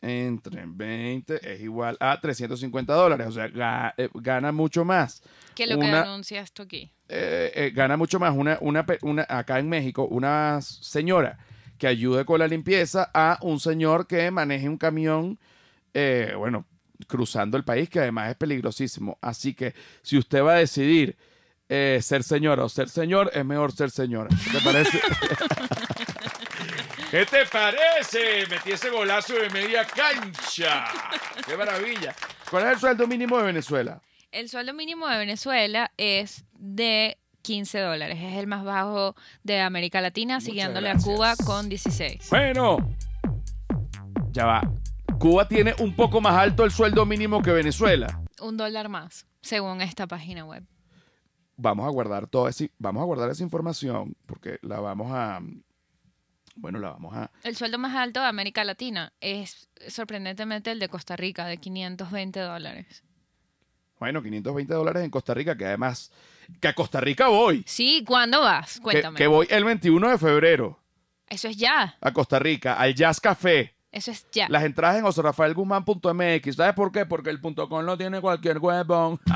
Entre 0.00 0.62
20 0.66 1.40
es 1.54 1.60
igual 1.60 1.96
a 2.00 2.20
350 2.20 2.94
dólares. 2.94 3.26
O 3.26 3.32
sea, 3.32 3.48
ga- 3.48 3.94
eh, 3.96 4.08
gana 4.14 4.52
mucho 4.52 4.84
más. 4.84 5.22
¿Qué 5.54 5.64
es 5.64 5.70
lo 5.70 5.78
que 5.78 5.86
una- 5.86 6.02
anuncia 6.02 6.40
esto 6.40 6.62
aquí? 6.62 6.90
eh, 7.08 7.50
eh, 7.54 7.70
gana 7.74 7.96
mucho 7.96 8.18
más 8.20 8.34
una, 8.36 8.58
una, 8.60 8.84
una- 9.02 9.26
acá 9.28 9.58
en 9.58 9.68
México, 9.68 10.04
una 10.04 10.60
señora 10.60 11.38
que 11.78 11.86
ayude 11.86 12.24
con 12.24 12.38
la 12.38 12.46
limpieza 12.46 13.10
a 13.14 13.38
un 13.42 13.58
señor 13.60 14.06
que 14.06 14.30
maneje 14.30 14.68
un 14.68 14.76
camión, 14.76 15.38
eh, 15.94 16.32
bueno, 16.36 16.66
cruzando 17.06 17.56
el 17.56 17.64
país, 17.64 17.88
que 17.88 18.00
además 18.00 18.30
es 18.30 18.36
peligrosísimo. 18.36 19.16
Así 19.22 19.54
que 19.54 19.74
si 20.02 20.18
usted 20.18 20.42
va 20.42 20.54
a 20.54 20.58
decidir 20.58 21.16
eh, 21.70 21.98
ser 22.02 22.22
señora 22.22 22.64
o 22.64 22.68
ser 22.68 22.88
señor, 22.88 23.30
es 23.34 23.44
mejor 23.44 23.72
ser 23.72 23.90
señora. 23.90 24.28
¿Qué 24.44 24.58
te 24.58 24.64
parece? 24.64 25.00
¿Qué 27.10 27.24
te 27.24 27.46
parece? 27.46 28.46
Metí 28.50 28.72
ese 28.72 28.90
golazo 28.90 29.34
de 29.34 29.48
media 29.48 29.84
cancha. 29.86 30.84
¡Qué 31.46 31.56
maravilla! 31.56 32.14
¿Cuál 32.50 32.66
es 32.66 32.72
el 32.74 32.78
sueldo 32.80 33.06
mínimo 33.06 33.38
de 33.38 33.44
Venezuela? 33.44 34.00
El 34.30 34.48
sueldo 34.50 34.74
mínimo 34.74 35.08
de 35.08 35.16
Venezuela 35.16 35.90
es 35.96 36.44
de 36.52 37.16
15 37.42 37.78
dólares. 37.80 38.18
Es 38.20 38.36
el 38.36 38.46
más 38.46 38.62
bajo 38.62 39.14
de 39.42 39.60
América 39.60 40.02
Latina, 40.02 40.34
Muchas 40.34 40.44
siguiéndole 40.44 40.90
gracias. 40.90 41.08
a 41.08 41.14
Cuba 41.16 41.34
con 41.46 41.68
16. 41.70 42.28
Bueno, 42.28 42.76
ya 44.32 44.44
va. 44.44 44.70
Cuba 45.18 45.48
tiene 45.48 45.74
un 45.78 45.96
poco 45.96 46.20
más 46.20 46.34
alto 46.34 46.62
el 46.64 46.70
sueldo 46.70 47.06
mínimo 47.06 47.40
que 47.40 47.52
Venezuela. 47.52 48.20
Un 48.40 48.58
dólar 48.58 48.90
más, 48.90 49.26
según 49.40 49.80
esta 49.80 50.06
página 50.06 50.44
web. 50.44 50.62
Vamos 51.56 51.86
a 51.86 51.90
guardar 51.90 52.26
todo 52.28 52.48
ese, 52.48 52.70
vamos 52.78 53.00
a 53.00 53.06
guardar 53.06 53.30
esa 53.30 53.42
información 53.42 54.14
porque 54.26 54.58
la 54.62 54.78
vamos 54.78 55.10
a, 55.10 55.40
bueno, 56.60 56.78
la 56.78 56.90
vamos 56.90 57.14
a, 57.14 57.30
El 57.44 57.56
sueldo 57.56 57.78
más 57.78 57.94
alto 57.94 58.20
de 58.20 58.26
América 58.26 58.64
Latina 58.64 59.12
es 59.20 59.68
sorprendentemente 59.88 60.70
el 60.70 60.78
de 60.78 60.88
Costa 60.88 61.16
Rica, 61.16 61.46
de 61.46 61.58
520 61.58 62.40
dólares. 62.40 63.04
bueno, 63.98 64.22
520 64.22 64.74
dólares 64.74 65.04
en 65.04 65.10
Costa 65.10 65.34
Rica, 65.34 65.56
que 65.56 65.66
además, 65.66 66.10
que 66.60 66.68
a 66.68 66.74
Costa 66.74 67.00
Rica 67.00 67.28
voy. 67.28 67.64
Sí, 67.66 68.04
¿cuándo 68.06 68.40
vas? 68.40 68.76
Que, 68.76 68.82
Cuéntame. 68.82 69.16
que 69.16 69.26
voy 69.26 69.46
el 69.50 69.64
21 69.64 70.10
de 70.10 70.18
febrero 70.18 70.78
Eso 71.28 71.48
es 71.48 71.56
ya. 71.56 71.96
a 72.00 72.12
Costa 72.12 72.38
Rica, 72.38 72.74
al 72.74 72.94
Jazz 72.94 73.20
Café. 73.20 73.74
Eso 73.90 74.10
es 74.10 74.26
ya. 74.32 74.48
Las 74.48 74.64
entradas 74.64 74.98
en 74.98 75.04
osrafaelguzmán.mx. 75.06 76.56
¿Sabes 76.56 76.74
por 76.74 76.92
qué? 76.92 77.06
Porque 77.06 77.30
el 77.30 77.40
punto 77.40 77.68
.com 77.68 77.84
no 77.84 77.96
tiene 77.96 78.20
cualquier 78.20 78.58
huevón. 78.58 79.18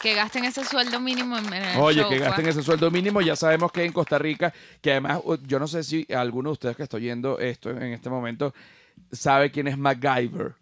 Que 0.00 0.14
gasten 0.14 0.44
ese 0.46 0.64
sueldo 0.64 0.98
mínimo 0.98 1.36
en 1.36 1.52
el 1.52 1.78
Oye, 1.78 2.00
show, 2.00 2.08
que 2.08 2.18
gasten 2.18 2.44
pues. 2.44 2.56
ese 2.56 2.64
sueldo 2.64 2.90
mínimo. 2.90 3.20
Ya 3.20 3.36
sabemos 3.36 3.70
que 3.70 3.84
en 3.84 3.92
Costa 3.92 4.18
Rica, 4.18 4.52
que 4.80 4.92
además, 4.92 5.20
yo 5.46 5.58
no 5.58 5.66
sé 5.66 5.84
si 5.84 6.06
alguno 6.10 6.48
de 6.48 6.52
ustedes 6.54 6.76
que 6.76 6.84
está 6.84 6.96
oyendo 6.96 7.38
esto 7.38 7.68
en 7.68 7.92
este 7.92 8.08
momento 8.08 8.54
sabe 9.12 9.50
quién 9.50 9.68
es 9.68 9.76
MacGyver. 9.76 10.54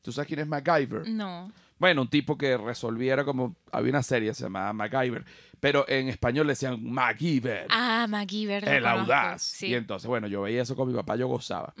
¿Tú 0.00 0.10
sabes 0.10 0.26
quién 0.28 0.40
es 0.40 0.46
MacGyver? 0.46 1.06
No. 1.06 1.52
Bueno, 1.78 2.02
un 2.02 2.08
tipo 2.08 2.38
que 2.38 2.56
resolviera 2.56 3.24
como. 3.24 3.56
Había 3.72 3.90
una 3.90 4.02
serie 4.02 4.32
se 4.34 4.44
llamaba 4.44 4.72
MacGyver, 4.72 5.24
pero 5.60 5.84
en 5.88 6.08
español 6.08 6.46
le 6.46 6.52
decían 6.52 6.82
MacGyver, 6.82 7.66
Ah, 7.70 8.06
MacGyver. 8.08 8.68
el 8.68 8.82
conozco. 8.82 9.00
audaz. 9.02 9.42
Sí. 9.42 9.66
Y 9.68 9.74
entonces, 9.74 10.06
bueno, 10.06 10.26
yo 10.28 10.42
veía 10.42 10.62
eso 10.62 10.76
con 10.76 10.88
mi 10.88 10.94
papá, 10.94 11.16
yo 11.16 11.26
gozaba. 11.26 11.74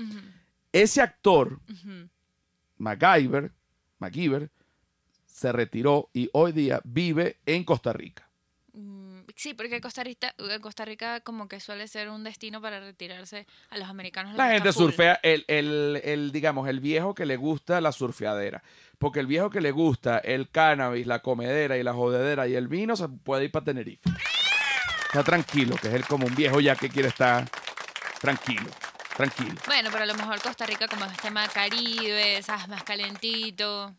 Ese 0.72 1.00
actor. 1.00 1.60
MacGyver, 2.78 3.52
MacGyver, 3.98 4.50
se 5.26 5.52
retiró 5.52 6.10
y 6.12 6.28
hoy 6.32 6.52
día 6.52 6.80
vive 6.84 7.38
en 7.46 7.64
Costa 7.64 7.92
Rica. 7.92 8.28
Sí, 9.36 9.52
porque 9.52 9.80
Costa 9.80 10.04
Rica, 10.04 10.34
eh, 10.38 10.60
Costa 10.60 10.84
Rica 10.84 11.20
como 11.20 11.48
que 11.48 11.58
suele 11.58 11.88
ser 11.88 12.08
un 12.08 12.22
destino 12.22 12.60
para 12.60 12.78
retirarse 12.78 13.46
a 13.70 13.78
los 13.78 13.88
americanos. 13.88 14.36
La 14.36 14.50
gente 14.50 14.72
full. 14.72 14.84
surfea, 14.84 15.18
el, 15.22 15.44
el, 15.48 16.00
el, 16.04 16.32
digamos, 16.32 16.68
el 16.68 16.80
viejo 16.80 17.14
que 17.14 17.26
le 17.26 17.36
gusta 17.36 17.80
la 17.80 17.90
surfeadera. 17.90 18.62
Porque 18.98 19.18
el 19.20 19.26
viejo 19.26 19.50
que 19.50 19.60
le 19.60 19.72
gusta 19.72 20.18
el 20.18 20.50
cannabis, 20.50 21.06
la 21.06 21.18
comedera 21.18 21.76
y 21.76 21.82
la 21.82 21.92
jodedera 21.92 22.46
y 22.46 22.54
el 22.54 22.68
vino 22.68 22.94
se 22.94 23.08
puede 23.08 23.44
ir 23.44 23.50
para 23.50 23.64
Tenerife. 23.64 24.08
Está 25.06 25.24
tranquilo, 25.24 25.76
que 25.80 25.88
es 25.88 25.94
él 25.94 26.04
como 26.06 26.26
un 26.26 26.34
viejo 26.34 26.60
ya 26.60 26.76
que 26.76 26.88
quiere 26.88 27.08
estar 27.08 27.48
tranquilo, 28.20 28.70
tranquilo. 29.16 29.54
Bueno, 29.66 29.90
pero 29.92 30.04
a 30.04 30.06
lo 30.06 30.14
mejor 30.14 30.40
Costa 30.40 30.64
Rica 30.64 30.86
como 30.88 31.04
es 31.06 31.16
tema 31.18 31.46
caribe, 31.48 32.40
¿sabes? 32.42 32.68
Más 32.68 32.84
calentito. 32.84 33.94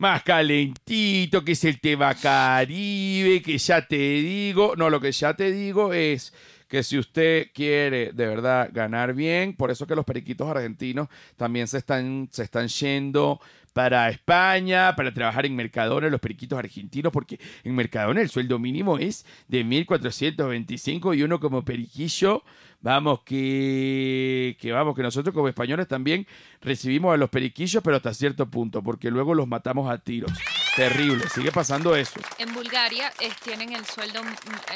Más 0.00 0.22
calentito, 0.22 1.44
que 1.44 1.52
es 1.52 1.62
el 1.64 1.78
tema 1.78 2.14
caribe, 2.14 3.42
que 3.42 3.58
ya 3.58 3.86
te 3.86 3.98
digo. 3.98 4.72
No, 4.74 4.88
lo 4.88 4.98
que 4.98 5.12
ya 5.12 5.34
te 5.34 5.52
digo 5.52 5.92
es 5.92 6.32
que 6.68 6.82
si 6.82 6.96
usted 6.96 7.48
quiere 7.52 8.12
de 8.14 8.26
verdad 8.26 8.70
ganar 8.72 9.12
bien, 9.12 9.54
por 9.54 9.70
eso 9.70 9.86
que 9.86 9.94
los 9.94 10.06
periquitos 10.06 10.48
argentinos 10.48 11.08
también 11.36 11.68
se 11.68 11.76
están, 11.76 12.30
se 12.32 12.44
están 12.44 12.68
yendo 12.68 13.42
para 13.72 14.08
España, 14.08 14.94
para 14.96 15.12
trabajar 15.14 15.46
en 15.46 15.54
Mercadona, 15.54 16.08
los 16.08 16.20
periquitos 16.20 16.58
argentinos, 16.58 17.12
porque 17.12 17.38
en 17.64 17.74
Mercadona 17.74 18.20
el 18.20 18.28
sueldo 18.28 18.58
mínimo 18.58 18.98
es 18.98 19.24
de 19.48 19.64
1.425 19.64 21.16
y 21.16 21.22
uno 21.22 21.38
como 21.38 21.64
periquillo, 21.64 22.42
vamos 22.80 23.20
que, 23.24 24.56
que 24.60 24.72
vamos, 24.72 24.96
que 24.96 25.02
nosotros 25.02 25.34
como 25.34 25.48
españoles 25.48 25.86
también 25.86 26.26
recibimos 26.60 27.14
a 27.14 27.16
los 27.16 27.30
periquillos, 27.30 27.82
pero 27.82 27.96
hasta 27.96 28.12
cierto 28.14 28.50
punto, 28.50 28.82
porque 28.82 29.10
luego 29.10 29.34
los 29.34 29.46
matamos 29.46 29.90
a 29.90 29.98
tiros. 29.98 30.32
Terrible, 30.76 31.28
sigue 31.28 31.50
pasando 31.50 31.96
eso. 31.96 32.20
En 32.38 32.54
Bulgaria 32.54 33.12
eh, 33.20 33.30
tienen 33.42 33.72
el 33.72 33.84
sueldo 33.84 34.22
mm, 34.22 34.28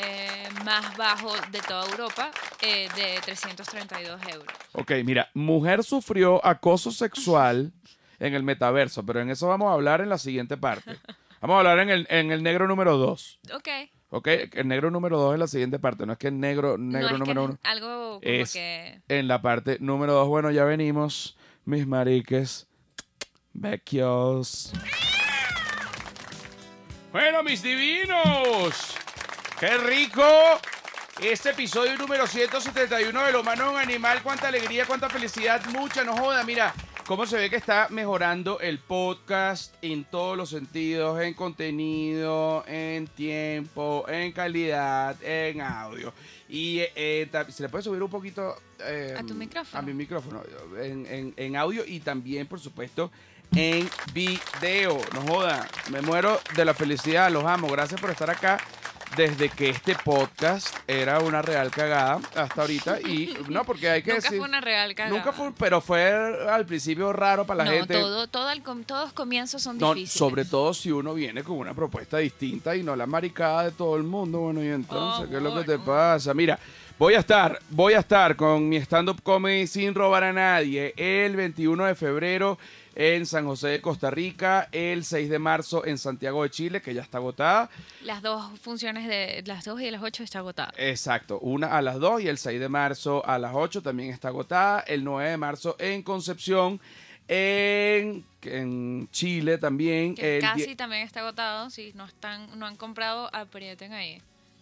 eh, 0.02 0.48
más 0.64 0.96
bajo 0.96 1.33
de 1.50 1.61
toda 1.61 1.88
Europa, 1.88 2.30
eh, 2.61 2.88
de 2.96 3.20
332 3.22 4.20
euros. 4.33 4.46
Ok, 4.72 4.90
mira, 5.04 5.30
mujer 5.35 5.85
sufrió 5.85 6.44
acoso 6.44 6.90
sexual 6.90 7.72
en 8.20 8.35
el 8.35 8.42
metaverso, 8.42 9.05
pero 9.05 9.20
en 9.20 9.31
eso 9.31 9.48
vamos 9.48 9.70
a 9.70 9.74
hablar 9.74 10.00
en 10.00 10.09
la 10.09 10.18
siguiente 10.18 10.57
parte. 10.57 10.96
Vamos 11.40 11.57
a 11.57 11.59
hablar 11.59 11.79
en 11.81 11.90
el, 11.90 12.07
en 12.09 12.33
el 12.33 12.42
negro 12.42 12.66
número 12.66 12.96
2. 12.96 13.40
Ok. 13.55 13.68
Ok, 14.09 14.29
el 14.53 14.66
negro 14.66 14.90
número 14.90 15.18
2 15.18 15.35
en 15.35 15.40
la 15.40 15.46
siguiente 15.46 15.79
parte, 15.79 16.07
no 16.07 16.12
es 16.14 16.18
que 16.18 16.29
el 16.29 16.40
negro, 16.40 16.79
no 16.79 16.92
negro 16.98 17.09
que 17.11 17.18
número 17.18 17.42
es 17.42 17.48
1. 17.50 17.59
algo 17.64 17.88
como 18.14 18.20
Es- 18.22 18.53
que... 18.55 19.03
En 19.09 19.29
la 19.29 19.42
parte 19.42 19.77
número 19.79 20.14
2, 20.14 20.29
bueno, 20.29 20.50
ya 20.50 20.64
venimos, 20.64 21.37
mis 21.66 21.87
mariques, 21.87 22.66
becchios. 23.53 24.72
Bueno, 27.12 27.42
mis 27.42 27.62
divinos, 27.62 28.94
qué 29.61 29.77
rico. 29.79 30.24
Este 31.22 31.50
episodio 31.50 31.96
número 31.96 32.27
171 32.27 33.22
de 33.27 33.33
Lo 33.33 33.42
Humano 33.42 33.70
un 33.72 33.77
Animal. 33.77 34.22
Cuánta 34.22 34.48
alegría, 34.48 34.85
cuánta 34.87 35.09
felicidad, 35.09 35.62
mucha, 35.66 36.03
no 36.05 36.16
joda. 36.16 36.42
Mira, 36.42 36.74
cómo 37.07 37.27
se 37.27 37.37
ve 37.37 37.51
que 37.51 37.57
está 37.57 37.88
mejorando 37.90 38.61
el 38.61 38.79
podcast 38.79 39.75
en 39.83 40.05
todos 40.05 40.37
los 40.37 40.51
sentidos, 40.51 41.21
en 41.21 41.35
contenido, 41.35 42.64
en 42.67 43.07
tiempo, 43.09 44.05
en 44.09 44.33
calidad, 44.33 45.17
en 45.23 45.61
audio. 45.61 46.12
Y 46.49 46.81
eh, 46.95 47.29
ta- 47.31 47.51
se 47.51 47.62
le 47.62 47.69
puede 47.69 47.85
subir 47.85 48.03
un 48.03 48.11
poquito 48.11 48.57
eh, 48.81 49.14
¿A 49.19 49.23
tu 49.23 49.35
micrófono? 49.35 49.79
A 49.79 49.83
mi 49.83 49.93
micrófono, 49.95 50.43
en, 50.81 51.07
en- 51.07 51.35
en 51.37 51.57
audio 51.57 51.85
y 51.87 52.01
también, 52.01 52.47
por 52.47 52.61
supuesto, 52.61 53.11
en 53.55 53.88
video. 54.12 54.99
No 55.12 55.23
joda, 55.23 55.69
me 55.90 56.01
muero 56.01 56.40
de 56.57 56.64
la 56.64 56.75
felicidad, 56.75 57.31
los 57.31 57.45
amo. 57.45 57.69
Gracias 57.69 58.01
por 58.01 58.11
estar 58.11 58.31
acá 58.31 58.59
desde 59.16 59.48
que 59.48 59.68
este 59.70 59.94
podcast 60.05 60.74
era 60.87 61.20
una 61.20 61.42
real 61.42 61.70
cagada 61.70 62.20
hasta 62.35 62.61
ahorita. 62.62 63.00
Y 63.00 63.37
no, 63.48 63.64
porque 63.64 63.88
hay 63.90 64.03
que 64.03 64.11
Nunca 64.12 64.22
decir. 64.22 64.38
fue 64.38 64.48
una 64.48 64.61
real 64.61 64.94
cagada. 64.94 65.16
Nunca 65.16 65.33
fue, 65.33 65.53
pero 65.59 65.81
fue 65.81 66.12
al 66.48 66.66
principio 66.66 67.12
raro 67.12 67.46
para 67.46 67.64
la 67.64 67.70
no, 67.70 67.77
gente. 67.79 67.94
todo, 67.94 68.27
todo 68.29 68.50
el 68.50 68.62
com- 68.62 68.85
todos 68.85 69.12
comienzos 69.12 69.62
son 69.62 69.79
No, 69.79 69.94
difíciles. 69.94 70.18
sobre 70.18 70.44
todo 70.44 70.74
si 70.74 70.90
uno 70.90 71.14
viene 71.14 71.42
con 71.42 71.57
una 71.59 71.74
propuesta 71.74 72.18
distinta 72.18 72.74
y 72.77 72.83
no 72.83 72.96
la 72.96 73.07
maricada 73.07 73.64
de 73.64 73.70
todo 73.72 73.96
el 73.96 74.03
mundo. 74.05 74.38
Bueno, 74.40 74.62
y 74.62 74.68
entonces, 74.68 75.27
Oh, 75.27 75.31
¿qué 75.31 75.37
es 75.37 75.42
lo 75.42 75.55
que 75.55 75.64
te 75.64 75.77
bueno. 75.77 75.85
pasa? 75.85 76.35
Mira, 76.35 76.59
voy 76.98 77.14
a 77.14 77.18
estar, 77.20 77.59
voy 77.70 77.94
a 77.94 77.98
estar 78.00 78.37
con 78.37 78.68
mi 78.68 78.77
stand-up 78.77 79.22
comedy 79.22 79.66
sin 79.66 79.94
robar 79.94 80.24
a 80.24 80.33
nadie 80.33 80.94
el 80.96 81.37
21 81.37 81.85
de 81.87 81.94
febrero 81.94 82.59
en 82.96 83.26
San 83.26 83.44
José 83.46 83.68
de 83.68 83.80
Costa 83.80 84.11
Rica, 84.11 84.68
el 84.72 85.04
6 85.04 85.28
de 85.28 85.38
marzo 85.38 85.85
en 85.85 85.98
Santiago 85.98 86.42
de 86.44 86.50
Chile, 86.50 86.80
que 86.83 86.94
ya 86.94 87.02
está 87.02 87.18
agotada. 87.18 87.68
Las 88.02 88.22
dos 88.22 88.59
funciones 88.61 89.09
de 89.09 89.42
las 89.46 89.64
dos 89.64 89.80
y 89.80 89.85
de 89.87 89.90
las 89.90 90.02
ocho 90.02 90.22
está 90.22 90.38
agotada. 90.40 90.72
Exacto, 90.76 91.38
una 91.40 91.76
a 91.76 91.83
las 91.83 91.98
2 91.98 92.22
y 92.22 92.28
el 92.28 92.38
6 92.38 92.61
de 92.61 92.68
marzo 92.68 93.24
a 93.26 93.38
las 93.38 93.52
8 93.54 93.83
también 93.83 94.11
está 94.11 94.28
agotada. 94.28 94.80
El 94.80 95.02
9 95.04 95.30
de 95.30 95.37
marzo 95.37 95.76
en 95.78 96.02
Concepción, 96.02 96.80
En, 97.28 98.24
en 98.42 99.09
Chile 99.11 99.59
también. 99.59 100.14
Que 100.14 100.37
el 100.37 100.42
die- 100.42 100.48
casi 100.48 100.76
también 100.76 101.02
está 101.02 101.20
agotado. 101.20 101.70
Si 101.70 101.92
no 101.94 102.04
están, 102.04 102.59
no 102.59 102.66
han 102.66 102.76
comprado, 102.76 103.28
aprieten 103.35 103.92
ahí. 103.92 104.20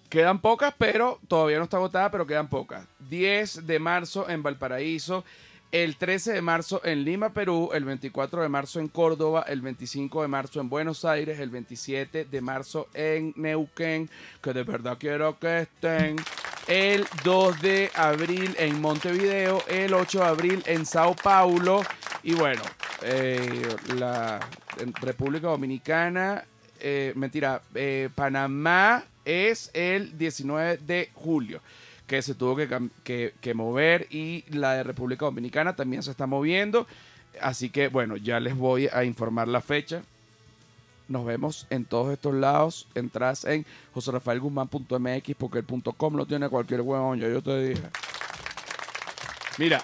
Quedan 0.09 0.41
pocas, 0.41 0.75
pero 0.79 1.19
todavía 1.27 1.59
no 1.59 1.65
está 1.65 1.79
agotada, 1.79 2.11
pero 2.11 2.27
quedan 2.27 2.49
pocas. 2.49 2.87
10 3.09 3.67
de 3.67 3.79
marzo 3.79 4.29
en 4.29 4.43
Valparaíso, 4.43 5.25
el 5.73 5.97
13 5.97 6.35
de 6.35 6.43
marzo 6.43 6.83
en 6.85 7.03
Lima, 7.03 7.33
Perú, 7.33 7.71
el 7.73 7.85
24 7.85 8.43
de 8.43 8.49
marzo 8.49 8.79
en 8.79 8.89
Córdoba, 8.89 9.45
el 9.49 9.63
25 9.63 10.23
de 10.23 10.29
marzo 10.29 10.61
en 10.61 10.69
Buenos 10.69 11.05
Aires, 11.07 11.41
el 11.41 11.49
27 11.49 12.27
de 12.27 12.41
marzo 12.43 12.89
en 12.93 13.33
Neuquén, 13.37 14.11
que 14.43 14.53
de 14.53 14.63
verdad 14.65 14.99
quiero 15.01 15.39
que 15.39 15.61
estén. 15.61 16.17
El 16.69 17.07
2 17.25 17.61
de 17.63 17.91
abril 17.95 18.55
en 18.59 18.81
Montevideo, 18.81 19.65
el 19.67 19.95
8 19.95 20.19
de 20.21 20.25
abril 20.25 20.63
en 20.67 20.87
Sao 20.87 21.17
Paulo 21.17 21.83
y 22.23 22.35
bueno, 22.35 22.63
eh, 23.03 23.75
la 23.97 24.39
República 25.01 25.49
Dominicana, 25.49 26.45
eh, 26.79 27.13
mentira, 27.17 27.63
eh, 27.75 28.11
Panamá 28.15 29.05
es 29.25 29.71
el 29.75 30.17
19 30.19 30.77
de 30.79 31.11
julio, 31.15 31.61
que 32.13 32.21
se 32.21 32.35
tuvo 32.35 32.57
que, 32.57 32.69
que- 33.05 33.33
que 33.41 33.55
mover 33.55 34.07
y 34.11 34.45
la 34.51 34.75
de 34.75 34.83
República 34.83 35.25
Dominicana 35.25 35.75
también 35.75 36.03
se 36.03 36.11
está 36.11 36.27
moviendo. 36.27 36.87
Así 37.41 37.71
que 37.71 37.89
bueno, 37.89 38.19
ya 38.19 38.39
les 38.39 38.55
voy 38.55 38.87
a 38.93 39.05
informar 39.05 39.49
la 39.49 39.63
fecha. 39.63 40.03
Nos 41.09 41.25
vemos 41.25 41.67
en 41.71 41.87
todos 41.87 42.13
estos 42.13 42.35
lados. 42.35 42.87
Entras 42.95 43.47
en 43.47 43.65
joserafaelguzmán.mx 43.95 45.35
porque 45.39 45.59
el 45.61 45.65
punto 45.65 45.95
.com 45.95 46.15
lo 46.15 46.27
tiene 46.27 46.51
cualquier 46.51 46.83
huevón, 46.83 47.19
ya 47.19 47.29
yo 47.31 47.41
te 47.41 47.69
dije. 47.69 47.83
Mira, 49.57 49.83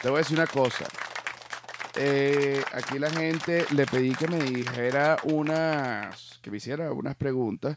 te 0.00 0.08
voy 0.08 0.16
a 0.16 0.22
decir 0.22 0.38
una 0.38 0.46
cosa. 0.46 0.86
Eh, 1.94 2.62
aquí 2.72 2.98
la 2.98 3.10
gente 3.10 3.66
le 3.74 3.84
pedí 3.84 4.14
que 4.14 4.28
me 4.28 4.38
dijera 4.42 5.18
unas, 5.24 6.38
que 6.40 6.50
me 6.50 6.56
hiciera 6.56 6.90
unas 6.90 7.16
preguntas. 7.16 7.76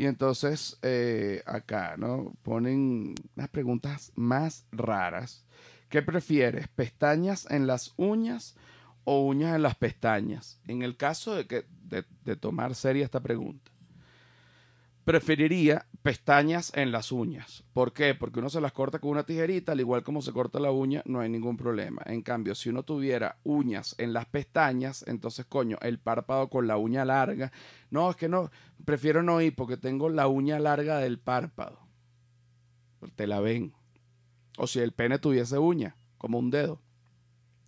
Y 0.00 0.06
entonces 0.06 0.78
eh, 0.80 1.42
acá, 1.44 1.96
¿no? 1.98 2.32
Ponen 2.42 3.14
unas 3.36 3.50
preguntas 3.50 4.12
más 4.14 4.64
raras. 4.72 5.44
¿Qué 5.90 6.00
prefieres? 6.00 6.68
¿Pestañas 6.68 7.46
en 7.50 7.66
las 7.66 7.92
uñas 7.98 8.56
o 9.04 9.26
uñas 9.26 9.54
en 9.54 9.62
las 9.62 9.74
pestañas? 9.74 10.58
En 10.66 10.80
el 10.80 10.96
caso 10.96 11.34
de, 11.34 11.46
que, 11.46 11.66
de, 11.84 12.06
de 12.24 12.36
tomar 12.36 12.74
seria 12.74 13.04
esta 13.04 13.20
pregunta. 13.20 13.69
Preferiría 15.10 15.86
pestañas 16.02 16.70
en 16.76 16.92
las 16.92 17.10
uñas. 17.10 17.64
¿Por 17.72 17.92
qué? 17.92 18.14
Porque 18.14 18.38
uno 18.38 18.48
se 18.48 18.60
las 18.60 18.70
corta 18.70 19.00
con 19.00 19.10
una 19.10 19.24
tijerita, 19.24 19.72
al 19.72 19.80
igual 19.80 20.04
como 20.04 20.22
se 20.22 20.32
corta 20.32 20.60
la 20.60 20.70
uña, 20.70 21.02
no 21.04 21.18
hay 21.18 21.28
ningún 21.28 21.56
problema. 21.56 22.00
En 22.06 22.22
cambio, 22.22 22.54
si 22.54 22.68
uno 22.68 22.84
tuviera 22.84 23.40
uñas 23.42 23.96
en 23.98 24.12
las 24.12 24.26
pestañas, 24.26 25.04
entonces, 25.08 25.46
coño, 25.46 25.78
el 25.82 25.98
párpado 25.98 26.48
con 26.48 26.68
la 26.68 26.76
uña 26.76 27.04
larga. 27.04 27.50
No, 27.90 28.08
es 28.08 28.14
que 28.14 28.28
no, 28.28 28.52
prefiero 28.84 29.24
no 29.24 29.40
ir 29.40 29.56
porque 29.56 29.76
tengo 29.76 30.08
la 30.10 30.28
uña 30.28 30.60
larga 30.60 30.98
del 30.98 31.18
párpado. 31.18 31.80
Te 33.16 33.26
la 33.26 33.40
ven. 33.40 33.74
O 34.58 34.68
si 34.68 34.78
el 34.78 34.92
pene 34.92 35.18
tuviese 35.18 35.58
uña, 35.58 35.96
como 36.18 36.38
un 36.38 36.52
dedo. 36.52 36.80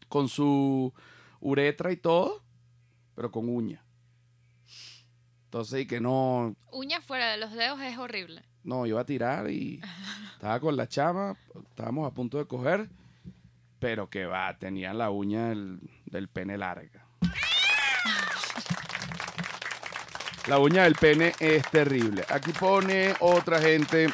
Con 0.09 0.29
su 0.29 0.95
uretra 1.41 1.91
y 1.91 1.97
todo, 1.97 2.41
pero 3.17 3.33
con 3.33 3.49
uña. 3.49 3.85
Entonces, 5.53 5.83
y 5.83 5.87
que 5.87 6.01
no, 6.01 6.57
Uñas 6.71 7.05
fuera 7.05 7.31
de 7.33 7.37
los 7.37 7.53
dedos 7.53 7.79
es 7.83 7.99
horrible. 7.99 8.43
no, 8.65 8.87
iba 8.87 9.03
a 9.03 9.05
tirar 9.05 9.51
y 9.51 9.83
estaba 10.33 10.59
con 10.61 10.79
la 10.79 10.89
chama, 10.89 11.37
estábamos 11.69 12.11
a 12.11 12.15
punto 12.15 12.39
de 12.39 12.47
coger, 12.47 12.89
pero 13.79 14.09
que 14.09 14.25
va, 14.25 14.57
tenía 14.59 14.95
la 14.95 15.11
uña 15.11 15.51
del, 15.51 15.79
del 16.07 16.29
pene 16.29 16.57
larga. 16.57 17.05
La 20.49 20.59
uña 20.59 20.85
del 20.85 20.95
pene 20.95 21.35
es 21.39 21.71
terrible. 21.71 22.25
Aquí 22.31 22.53
pone 22.53 23.15
otra 23.21 23.61
gente, 23.61 24.09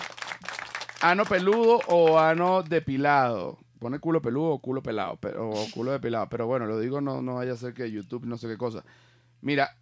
ano 1.02 1.24
peludo 1.24 1.82
o 1.86 2.18
ano 2.18 2.64
depilado. 2.64 3.60
Pone 3.78 4.00
culo 4.00 4.20
peludo 4.20 4.54
o 4.54 4.58
culo 4.58 4.82
pelado, 4.82 5.16
pero, 5.20 5.50
o 5.50 5.70
culo 5.70 5.92
depilado. 5.92 6.28
Pero 6.28 6.48
bueno, 6.48 6.66
lo 6.66 6.80
digo, 6.80 7.00
no, 7.00 7.22
no 7.22 7.36
vaya 7.36 7.52
a 7.52 7.56
ser 7.56 7.74
que 7.74 7.88
YouTube 7.92 8.26
no 8.26 8.36
sé 8.38 8.48
qué 8.48 8.58
cosa. 8.58 8.82
Mira, 9.40 9.76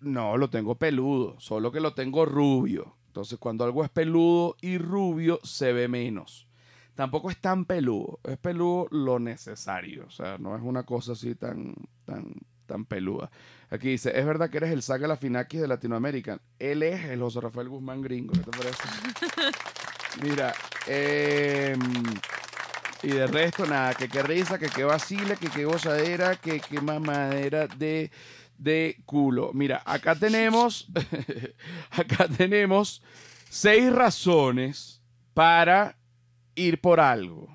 no, 0.00 0.36
lo 0.36 0.50
tengo 0.50 0.76
peludo, 0.76 1.38
solo 1.38 1.72
que 1.72 1.80
lo 1.80 1.94
tengo 1.94 2.24
rubio. 2.24 2.96
Entonces, 3.06 3.38
cuando 3.38 3.64
algo 3.64 3.84
es 3.84 3.90
peludo 3.90 4.56
y 4.60 4.78
rubio, 4.78 5.40
se 5.42 5.72
ve 5.72 5.88
menos. 5.88 6.46
Tampoco 6.94 7.30
es 7.30 7.40
tan 7.40 7.64
peludo, 7.64 8.20
es 8.24 8.36
peludo 8.36 8.86
lo 8.90 9.18
necesario. 9.18 10.04
O 10.06 10.10
sea, 10.10 10.38
no 10.38 10.54
es 10.56 10.62
una 10.62 10.84
cosa 10.84 11.12
así 11.12 11.34
tan, 11.34 11.74
tan, 12.04 12.34
tan 12.66 12.84
peluda. 12.84 13.30
Aquí 13.70 13.88
dice, 13.88 14.18
es 14.18 14.26
verdad 14.26 14.50
que 14.50 14.58
eres 14.58 14.70
el 14.70 14.82
saga 14.82 15.08
la 15.08 15.16
Finakis 15.16 15.60
de 15.60 15.68
Latinoamérica. 15.68 16.40
Él 16.58 16.82
es 16.82 17.04
el 17.06 17.20
José 17.20 17.40
Rafael 17.40 17.68
Guzmán 17.68 18.00
gringo, 18.00 18.32
¿qué 18.32 18.40
te 18.40 18.50
parece? 18.50 18.82
Mira, 20.22 20.54
em, 20.86 21.80
y 23.02 23.08
de 23.08 23.26
resto, 23.26 23.66
nada, 23.66 23.94
que 23.94 24.08
qué 24.08 24.22
risa, 24.22 24.58
que 24.58 24.68
qué 24.68 24.84
vacila, 24.84 25.36
que 25.36 25.48
qué 25.48 25.64
gozadera, 25.64 26.36
que 26.36 26.60
qué 26.60 26.80
mamadera 26.80 27.66
de, 27.66 28.10
de 28.60 29.02
culo. 29.06 29.50
Mira, 29.54 29.82
acá 29.84 30.14
tenemos, 30.14 30.86
acá 31.90 32.28
tenemos 32.28 33.02
seis 33.48 33.90
razones 33.90 35.02
para 35.34 35.96
ir 36.54 36.80
por 36.80 37.00
algo. 37.00 37.48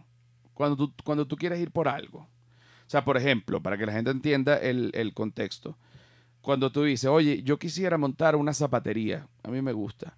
Cuando 0.54 0.76
tú, 0.76 0.94
cuando 1.04 1.28
tú 1.28 1.36
quieres 1.36 1.60
ir 1.60 1.72
por 1.72 1.88
algo. 1.88 2.20
O 2.20 2.90
sea, 2.90 3.06
por 3.06 3.18
ejemplo, 3.18 3.62
para 3.62 3.78
que 3.78 3.86
la 3.86 3.94
gente 3.94 4.12
entienda 4.12 4.58
el, 4.58 4.92
el 4.94 5.14
contexto. 5.14 5.78
Cuando 6.42 6.72
tú 6.72 6.84
dices, 6.84 7.10
oye, 7.10 7.44
yo 7.44 7.58
quisiera 7.58 7.98
montar 7.98 8.36
una 8.36 8.54
zapatería, 8.54 9.28
a 9.44 9.50
mí 9.50 9.62
me 9.62 9.74
gusta. 9.74 10.18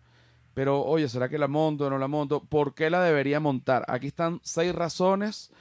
Pero, 0.54 0.84
oye, 0.84 1.08
¿será 1.08 1.30
que 1.30 1.38
la 1.38 1.48
monto 1.48 1.86
o 1.86 1.90
no 1.90 1.98
la 1.98 2.08
monto? 2.08 2.44
¿Por 2.44 2.74
qué 2.74 2.90
la 2.90 3.04
debería 3.04 3.40
montar? 3.40 3.86
Aquí 3.88 4.08
están 4.08 4.40
seis 4.44 4.74
razones 4.74 5.52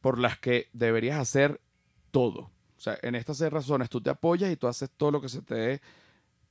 por 0.00 0.18
las 0.18 0.38
que 0.38 0.68
deberías 0.72 1.18
hacer 1.18 1.60
todo. 2.10 2.50
O 2.78 2.80
sea, 2.80 2.96
en 3.02 3.16
estas 3.16 3.38
seis 3.38 3.52
razones 3.52 3.90
tú 3.90 4.00
te 4.00 4.08
apoyas 4.08 4.50
y 4.52 4.56
tú 4.56 4.68
haces 4.68 4.88
todo 4.96 5.10
lo 5.10 5.20
que 5.20 5.28
se 5.28 5.42
te 5.42 5.54
dé 5.54 5.82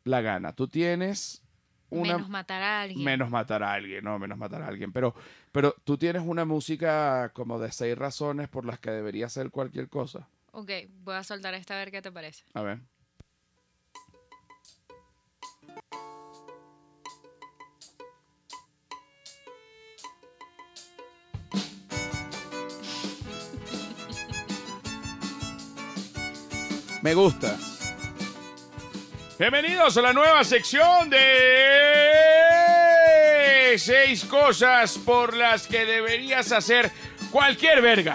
la 0.03 0.21
gana. 0.21 0.53
Tú 0.53 0.67
tienes 0.67 1.41
una... 1.89 2.15
Menos 2.15 2.29
matar 2.29 2.61
a 2.61 2.81
alguien. 2.81 3.05
Menos 3.05 3.29
matar 3.29 3.63
a 3.63 3.73
alguien, 3.73 4.03
no, 4.03 4.19
menos 4.19 4.37
matar 4.37 4.61
a 4.61 4.67
alguien. 4.67 4.91
Pero, 4.91 5.15
pero 5.53 5.73
tú 5.85 5.97
tienes 5.97 6.23
una 6.25 6.43
música 6.43 7.31
como 7.33 7.59
de 7.59 7.71
seis 7.71 7.97
razones 7.97 8.49
por 8.49 8.65
las 8.65 8.77
que 8.79 8.91
debería 8.91 9.27
hacer 9.27 9.51
cualquier 9.51 9.87
cosa. 9.87 10.27
Ok, 10.51 10.69
voy 11.03 11.15
a 11.15 11.23
soltar 11.23 11.53
esta 11.53 11.75
a 11.75 11.77
ver 11.77 11.91
qué 11.91 12.01
te 12.01 12.11
parece. 12.11 12.43
A 12.53 12.61
ver. 12.61 12.79
Me 27.07 27.13
gusta. 27.13 27.55
Bienvenidos 29.39 29.95
a 29.95 30.01
la 30.01 30.11
nueva 30.11 30.43
sección 30.43 31.09
de 31.09 31.17
seis 33.77 34.25
cosas 34.25 34.97
por 34.97 35.33
las 35.33 35.67
que 35.67 35.85
deberías 35.85 36.51
hacer 36.51 36.91
cualquier 37.31 37.81
verga. 37.81 38.13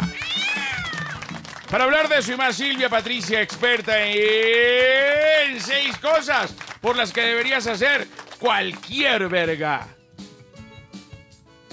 Para 1.71 1.85
hablar 1.85 2.07
de 2.11 2.19
eso 2.19 2.35
y 2.35 2.37
más, 2.37 2.55
Silvia 2.55 2.91
Patricia, 2.91 3.41
experta 3.41 3.99
en 4.05 5.59
seis 5.59 5.97
cosas 5.97 6.55
por 6.83 6.95
las 6.95 7.15
que 7.15 7.23
deberías 7.23 7.67
hacer 7.67 8.07
cualquier 8.39 9.31
verga. 9.31 9.89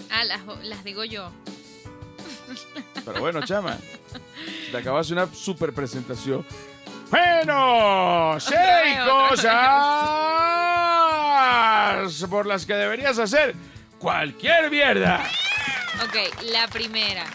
Ah, 0.10 0.24
las, 0.24 0.40
las 0.64 0.86
digo 0.86 1.04
yo. 1.04 1.34
Pero 3.04 3.20
bueno, 3.20 3.42
chama, 3.42 3.78
te 4.72 4.78
acabas 4.78 5.12
una 5.12 5.28
super 5.34 5.74
presentación. 5.74 6.46
Bueno, 7.44 8.38
seis 8.40 8.98
cosas 9.08 9.50
por 12.30 12.46
las 12.46 12.66
que 12.66 12.74
deberías 12.74 13.18
hacer 13.18 13.56
cualquier 13.98 14.70
mierda. 14.70 15.24
Ok, 16.04 16.16
la 16.52 16.68
primera. 16.68 17.26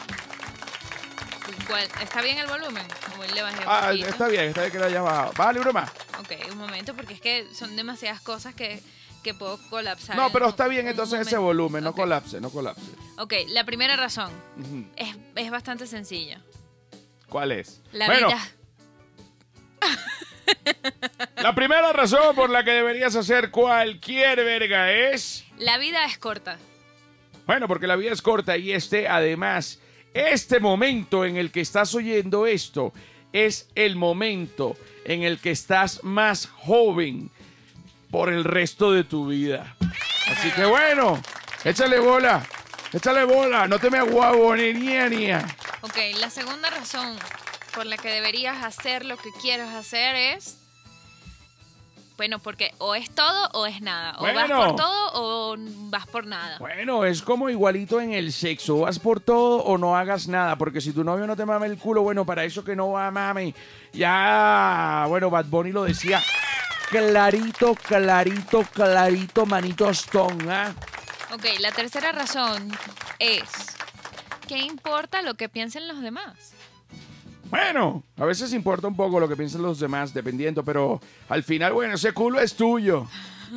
¿Cuál- 1.66 1.88
¿Está 2.02 2.20
bien 2.20 2.36
el 2.38 2.46
volumen? 2.46 2.86
O 3.18 3.24
le 3.34 3.40
bajé 3.42 3.58
un 3.60 3.64
Ah, 3.66 3.86
poquito? 3.88 4.08
está 4.08 4.28
bien, 4.28 4.44
está 4.44 4.60
bien 4.60 4.72
que 4.72 4.78
lo 4.78 4.84
hayas 4.84 5.02
bajado. 5.02 5.32
Vale, 5.38 5.60
broma. 5.60 5.90
Ok, 6.20 6.32
un 6.52 6.58
momento, 6.58 6.94
porque 6.94 7.14
es 7.14 7.20
que 7.22 7.46
son 7.54 7.74
demasiadas 7.74 8.20
cosas 8.20 8.54
que, 8.54 8.82
que 9.22 9.32
puedo 9.32 9.58
colapsar. 9.70 10.16
No, 10.16 10.30
pero 10.30 10.44
un- 10.46 10.50
está 10.50 10.68
bien 10.68 10.86
entonces 10.86 11.26
ese 11.26 11.38
volumen, 11.38 11.82
no 11.82 11.94
colapse, 11.94 12.42
no 12.42 12.50
colapse. 12.50 12.82
Ok, 13.16 13.32
la 13.48 13.64
primera 13.64 13.96
razón 13.96 14.30
es, 14.96 15.16
es 15.34 15.50
bastante 15.50 15.86
sencilla. 15.86 16.42
¿Cuál 17.30 17.52
es? 17.52 17.80
La 17.92 18.04
bueno, 18.06 18.28
vida. 18.28 18.38
la 21.36 21.54
primera 21.54 21.92
razón 21.92 22.34
por 22.34 22.50
la 22.50 22.64
que 22.64 22.72
deberías 22.72 23.14
hacer 23.16 23.50
cualquier 23.50 24.44
verga 24.44 24.92
es... 24.92 25.44
La 25.58 25.78
vida 25.78 26.04
es 26.04 26.18
corta. 26.18 26.58
Bueno, 27.46 27.68
porque 27.68 27.86
la 27.86 27.96
vida 27.96 28.12
es 28.12 28.22
corta 28.22 28.56
y 28.56 28.72
este 28.72 29.08
además 29.08 29.80
este 30.14 30.60
momento 30.60 31.24
en 31.24 31.36
el 31.36 31.50
que 31.50 31.60
estás 31.60 31.94
oyendo 31.94 32.46
esto 32.46 32.92
es 33.32 33.68
el 33.74 33.96
momento 33.96 34.76
en 35.04 35.24
el 35.24 35.40
que 35.40 35.50
estás 35.50 36.04
más 36.04 36.46
joven 36.46 37.30
por 38.10 38.32
el 38.32 38.44
resto 38.44 38.92
de 38.92 39.04
tu 39.04 39.26
vida. 39.26 39.76
Así 40.28 40.50
que 40.52 40.64
bueno, 40.64 41.20
échale 41.64 41.98
bola, 41.98 42.46
échale 42.92 43.24
bola, 43.24 43.66
no 43.66 43.78
te 43.78 43.90
me 43.90 43.98
aguabonería. 43.98 45.44
Ok, 45.82 45.98
la 46.18 46.30
segunda 46.30 46.70
razón 46.70 47.18
por 47.74 47.86
la 47.86 47.96
que 47.96 48.10
deberías 48.10 48.62
hacer 48.62 49.04
lo 49.04 49.16
que 49.16 49.30
quieres 49.40 49.68
hacer 49.68 50.14
es. 50.16 50.58
Bueno, 52.16 52.38
porque 52.38 52.72
o 52.78 52.94
es 52.94 53.10
todo 53.10 53.48
o 53.54 53.66
es 53.66 53.82
nada. 53.82 54.14
O 54.18 54.22
vas 54.22 54.48
por 54.48 54.76
todo 54.76 55.10
o 55.14 55.56
vas 55.58 56.06
por 56.06 56.26
nada. 56.26 56.58
Bueno, 56.58 57.04
es 57.04 57.22
como 57.22 57.50
igualito 57.50 58.00
en 58.00 58.12
el 58.12 58.32
sexo. 58.32 58.80
Vas 58.80 59.00
por 59.00 59.20
todo 59.20 59.64
o 59.64 59.78
no 59.78 59.96
hagas 59.96 60.28
nada. 60.28 60.56
Porque 60.56 60.80
si 60.80 60.92
tu 60.92 61.02
novio 61.02 61.26
no 61.26 61.34
te 61.34 61.44
mame 61.44 61.66
el 61.66 61.76
culo, 61.76 62.02
bueno, 62.02 62.24
para 62.24 62.44
eso 62.44 62.62
que 62.62 62.76
no 62.76 62.92
va 62.92 63.10
mame. 63.10 63.52
Ya, 63.92 65.06
bueno, 65.08 65.28
Bad 65.28 65.46
Bunny 65.46 65.72
lo 65.72 65.82
decía. 65.82 66.22
Clarito, 66.88 67.74
clarito, 67.74 68.62
clarito, 68.72 69.44
manito 69.46 69.90
Stone, 69.90 70.52
¿ah? 70.52 70.72
Ok, 71.32 71.44
la 71.58 71.72
tercera 71.72 72.12
razón 72.12 72.70
es. 73.18 73.76
¿Qué 74.46 74.58
importa 74.58 75.22
lo 75.22 75.34
que 75.34 75.48
piensen 75.48 75.88
los 75.88 76.00
demás? 76.00 76.53
Bueno, 77.54 78.02
a 78.16 78.24
veces 78.24 78.52
importa 78.52 78.88
un 78.88 78.96
poco 78.96 79.20
lo 79.20 79.28
que 79.28 79.36
piensan 79.36 79.62
los 79.62 79.78
demás, 79.78 80.12
dependiendo, 80.12 80.64
pero 80.64 81.00
al 81.28 81.44
final, 81.44 81.72
bueno, 81.72 81.94
ese 81.94 82.10
culo 82.10 82.40
es 82.40 82.56
tuyo. 82.56 83.06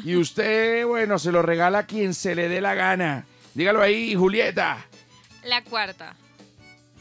Y 0.04 0.16
usted, 0.16 0.86
bueno, 0.86 1.18
se 1.18 1.32
lo 1.32 1.42
regala 1.42 1.80
a 1.80 1.86
quien 1.88 2.14
se 2.14 2.36
le 2.36 2.48
dé 2.48 2.62
la 2.62 2.76
gana. 2.76 3.26
Dígalo 3.56 3.82
ahí, 3.82 4.14
Julieta. 4.14 4.86
La 5.44 5.64
cuarta. 5.64 6.16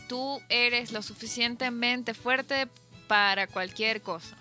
Tú 0.08 0.40
eres 0.48 0.90
lo 0.90 1.02
suficientemente 1.02 2.14
fuerte 2.14 2.66
para 3.08 3.46
cualquier 3.46 4.00
cosa. 4.00 4.34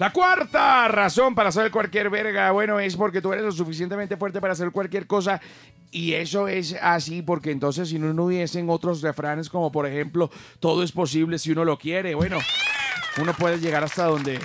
La 0.00 0.14
cuarta 0.14 0.88
razón 0.88 1.34
para 1.34 1.50
hacer 1.50 1.70
cualquier 1.70 2.08
verga, 2.08 2.52
bueno, 2.52 2.80
es 2.80 2.96
porque 2.96 3.20
tú 3.20 3.34
eres 3.34 3.44
lo 3.44 3.52
suficientemente 3.52 4.16
fuerte 4.16 4.40
para 4.40 4.54
hacer 4.54 4.70
cualquier 4.70 5.06
cosa. 5.06 5.42
Y 5.90 6.14
eso 6.14 6.48
es 6.48 6.74
así 6.80 7.20
porque 7.20 7.50
entonces 7.50 7.90
si 7.90 7.98
no, 7.98 8.24
hubiesen 8.24 8.70
otros 8.70 9.02
refranes 9.02 9.50
como 9.50 9.70
por 9.70 9.86
ejemplo, 9.86 10.30
todo 10.58 10.82
es 10.82 10.90
posible 10.90 11.38
si 11.38 11.52
uno 11.52 11.66
lo 11.66 11.78
quiere. 11.78 12.14
Bueno, 12.14 12.38
uno 13.18 13.34
puede 13.34 13.60
llegar 13.60 13.84
hasta 13.84 14.06
donde, 14.06 14.40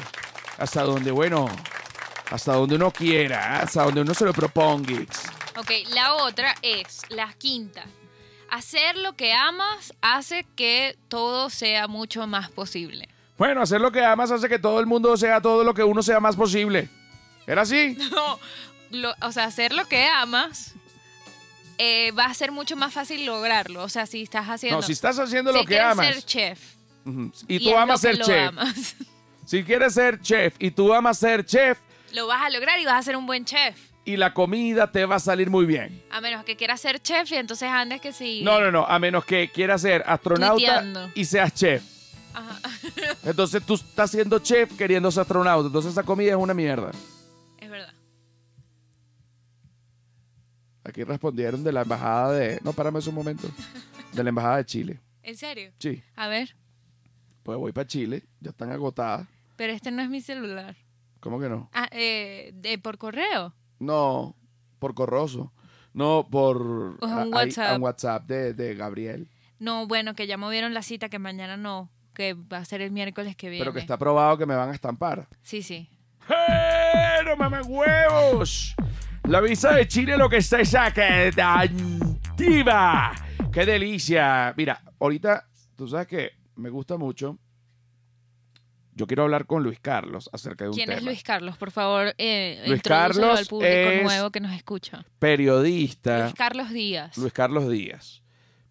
hasta 0.58 0.84
donde, 0.84 1.12
bueno, 1.12 1.48
hasta 2.32 2.52
donde 2.52 2.76
uno 2.76 2.92
quiera, 2.92 3.62
hasta 3.62 3.84
donde 3.86 4.02
uno 4.02 4.14
se 4.14 4.26
lo 4.26 4.34
proponga. 4.34 5.06
Ok, 5.58 5.72
la 5.94 6.16
otra 6.16 6.54
es 6.64 7.04
la 7.08 7.32
quinta. 7.32 7.86
Hacer 8.52 8.98
lo 8.98 9.16
que 9.16 9.32
amas 9.32 9.94
hace 10.02 10.46
que 10.58 10.98
todo 11.08 11.50
sea 11.50 11.88
mucho 11.88 12.28
más 12.28 12.50
posible. 12.50 13.08
Bueno, 13.38 13.62
hacer 13.62 13.82
lo 13.82 13.92
que 13.92 14.04
amas 14.04 14.32
hace 14.32 14.48
que 14.48 14.60
todo 14.60 14.80
el 14.80 14.86
mundo 14.86 15.16
sea 15.18 15.42
todo 15.42 15.64
lo 15.64 15.74
que 15.74 15.84
uno 15.84 16.02
sea 16.02 16.20
más 16.20 16.36
posible. 16.36 16.90
¿Era 17.48 17.62
así? 17.64 17.98
No, 18.12 18.40
lo- 18.92 19.16
o 19.22 19.32
sea, 19.32 19.46
hacer 19.46 19.74
lo 19.74 19.86
que 19.88 20.06
amas 20.08 20.74
eh, 21.78 22.12
va 22.12 22.26
a 22.26 22.34
ser 22.34 22.52
mucho 22.52 22.76
más 22.78 22.94
fácil 22.94 23.26
lograrlo. 23.26 23.84
O 23.84 23.90
sea, 23.90 24.06
si 24.06 24.22
estás 24.24 24.48
haciendo... 24.48 24.78
No, 24.78 24.82
si 24.82 24.94
estás 24.94 25.20
haciendo 25.20 25.52
si 25.52 25.58
lo 25.58 25.64
que 25.64 25.68
quieres 25.70 25.86
amas. 25.88 26.08
ser 26.08 26.24
chef. 26.24 26.60
Y 27.48 27.60
tú 27.64 27.78
amas 27.78 28.02
ser 28.02 28.18
chef. 28.20 28.48
amas, 28.50 28.96
Si 29.46 29.64
quieres 29.64 29.94
ser 29.94 30.20
chef 30.22 30.56
y 30.58 30.72
tú 30.72 30.92
amas 30.94 31.20
ser 31.20 31.46
chef, 31.46 31.78
lo 32.14 32.26
vas 32.28 32.42
a 32.42 32.50
lograr 32.50 32.80
y 32.80 32.86
vas 32.86 32.96
a 32.96 33.04
ser 33.04 33.16
un 33.18 33.28
buen 33.28 33.46
chef. 33.46 33.76
y 34.06 34.18
la 34.18 34.34
comida 34.34 34.92
te 34.92 35.06
va 35.06 35.18
a 35.18 35.20
salir 35.20 35.50
muy 35.52 35.66
bien. 35.66 36.02
A 36.10 36.20
menos 36.22 36.44
que 36.46 36.56
quieras 36.56 36.80
ser 36.82 37.00
chef 37.02 37.32
y 37.32 37.36
entonces 37.36 37.68
andes 37.70 38.00
que 38.02 38.12
sí. 38.14 38.42
No, 38.44 38.60
no, 38.62 38.72
no, 38.72 38.86
a 38.88 38.98
menos 38.98 39.24
que 39.26 39.52
quieras 39.52 39.82
ser 39.82 40.04
astronauta 40.08 40.56
Tuiteando. 40.56 41.12
y 41.14 41.26
seas 41.26 41.54
chef. 41.54 41.84
Ajá. 42.36 42.60
Entonces 43.24 43.64
tú 43.66 43.76
estás 43.76 44.12
siendo 44.12 44.40
chef 44.40 44.76
queriendo 44.78 45.10
ser 45.12 45.22
astronauta. 45.22 45.68
Entonces 45.68 45.92
esa 45.94 46.04
comida 46.04 46.32
es 46.32 46.38
una 46.38 46.54
mierda. 46.54 46.92
Es 47.60 47.70
verdad. 47.70 47.94
Aquí 50.84 51.04
respondieron 51.04 51.64
de 51.64 51.72
la 51.72 51.82
embajada 51.82 52.32
de... 52.34 52.60
No, 52.64 52.74
párame 52.74 53.00
un 53.06 53.16
momento. 53.16 53.48
De 54.14 54.24
la 54.24 54.30
embajada 54.30 54.58
de 54.58 54.66
Chile. 54.66 55.00
¿En 55.24 55.36
serio? 55.36 55.72
Sí, 55.80 56.04
A 56.16 56.28
ver. 56.28 56.56
pues 57.44 57.58
voy 57.58 57.72
para 57.72 57.88
Chile. 57.88 58.24
Ya 58.40 58.52
están 58.52 58.72
agotadas. 58.72 59.28
Pero 59.56 59.74
este 59.74 59.90
no 59.90 60.02
es 60.04 60.10
mi 60.10 60.22
celular. 60.22 60.76
¿Cómo 61.20 61.40
que 61.40 61.50
no? 61.50 61.70
Ah, 61.74 61.90
eh, 61.92 62.52
de, 62.54 62.78
por 62.78 63.00
correo. 63.00 63.56
No, 63.80 64.36
por 64.78 64.94
corroso. 64.94 65.52
No, 65.94 66.28
por... 66.30 66.58
O 66.58 67.06
un 67.06 67.12
a- 67.12 67.22
ahí- 67.24 67.32
WhatsApp. 67.32 67.78
un 67.78 67.82
WhatsApp 67.84 68.26
de, 68.28 68.54
de 68.54 68.76
Gabriel. 68.76 69.28
No, 69.58 69.88
bueno, 69.88 70.14
que 70.14 70.28
ya 70.28 70.38
movieron 70.38 70.74
la 70.76 70.84
cita, 70.84 71.10
que 71.10 71.18
mañana 71.18 71.58
no, 71.58 71.90
que 72.16 72.34
va 72.34 72.58
a 72.58 72.66
ser 72.66 72.82
el 72.82 72.90
miércoles 72.92 73.36
que 73.36 73.50
viene. 73.50 73.62
Pero 73.64 73.74
que 73.74 73.80
está 73.80 73.98
probado 74.00 74.38
que 74.40 74.48
me 74.48 74.56
van 74.56 74.70
a 74.70 74.74
estampar. 74.74 75.28
Sí, 75.44 75.62
sí. 75.62 75.88
¡Pero 76.28 77.38
mamá 77.38 77.62
huevos! 77.62 78.74
La 79.26 79.40
visa 79.42 79.72
de 79.74 79.88
Chile 79.88 80.18
lo 80.18 80.28
que 80.30 80.38
está 80.38 80.60
es 80.62 80.74
activa. 82.36 83.12
¡Qué 83.52 83.66
delicia! 83.66 84.54
Mira, 84.58 84.82
ahorita, 85.00 85.48
tú 85.76 85.88
sabes 85.88 86.08
que 86.08 86.32
me 86.56 86.70
gusta 86.70 86.98
mucho. 86.98 87.38
Yo 88.98 89.08
quiero 89.08 89.24
hablar 89.24 89.46
con 89.46 89.62
Luis 89.62 89.80
Carlos 89.82 90.30
acerca 90.32 90.64
de 90.64 90.70
un 90.70 90.76
¿Quién 90.76 90.88
tema. 90.88 91.00
es 91.00 91.04
Luis 91.04 91.22
Carlos? 91.24 91.58
Por 91.58 91.72
favor, 91.72 92.14
eh, 92.18 92.64
Luis 92.66 92.82
Carlos 92.82 93.40
al 93.40 93.46
público 93.46 93.70
es- 93.74 94.04
nuevo 94.04 94.32
que 94.32 94.40
nos 94.40 94.54
escucha. 94.54 95.06
Periodista. 95.20 96.20
Luis 96.24 96.34
Carlos 96.34 96.70
Díaz. 96.70 97.18
Luis 97.18 97.34
Carlos 97.34 97.70
Díaz, 97.70 98.24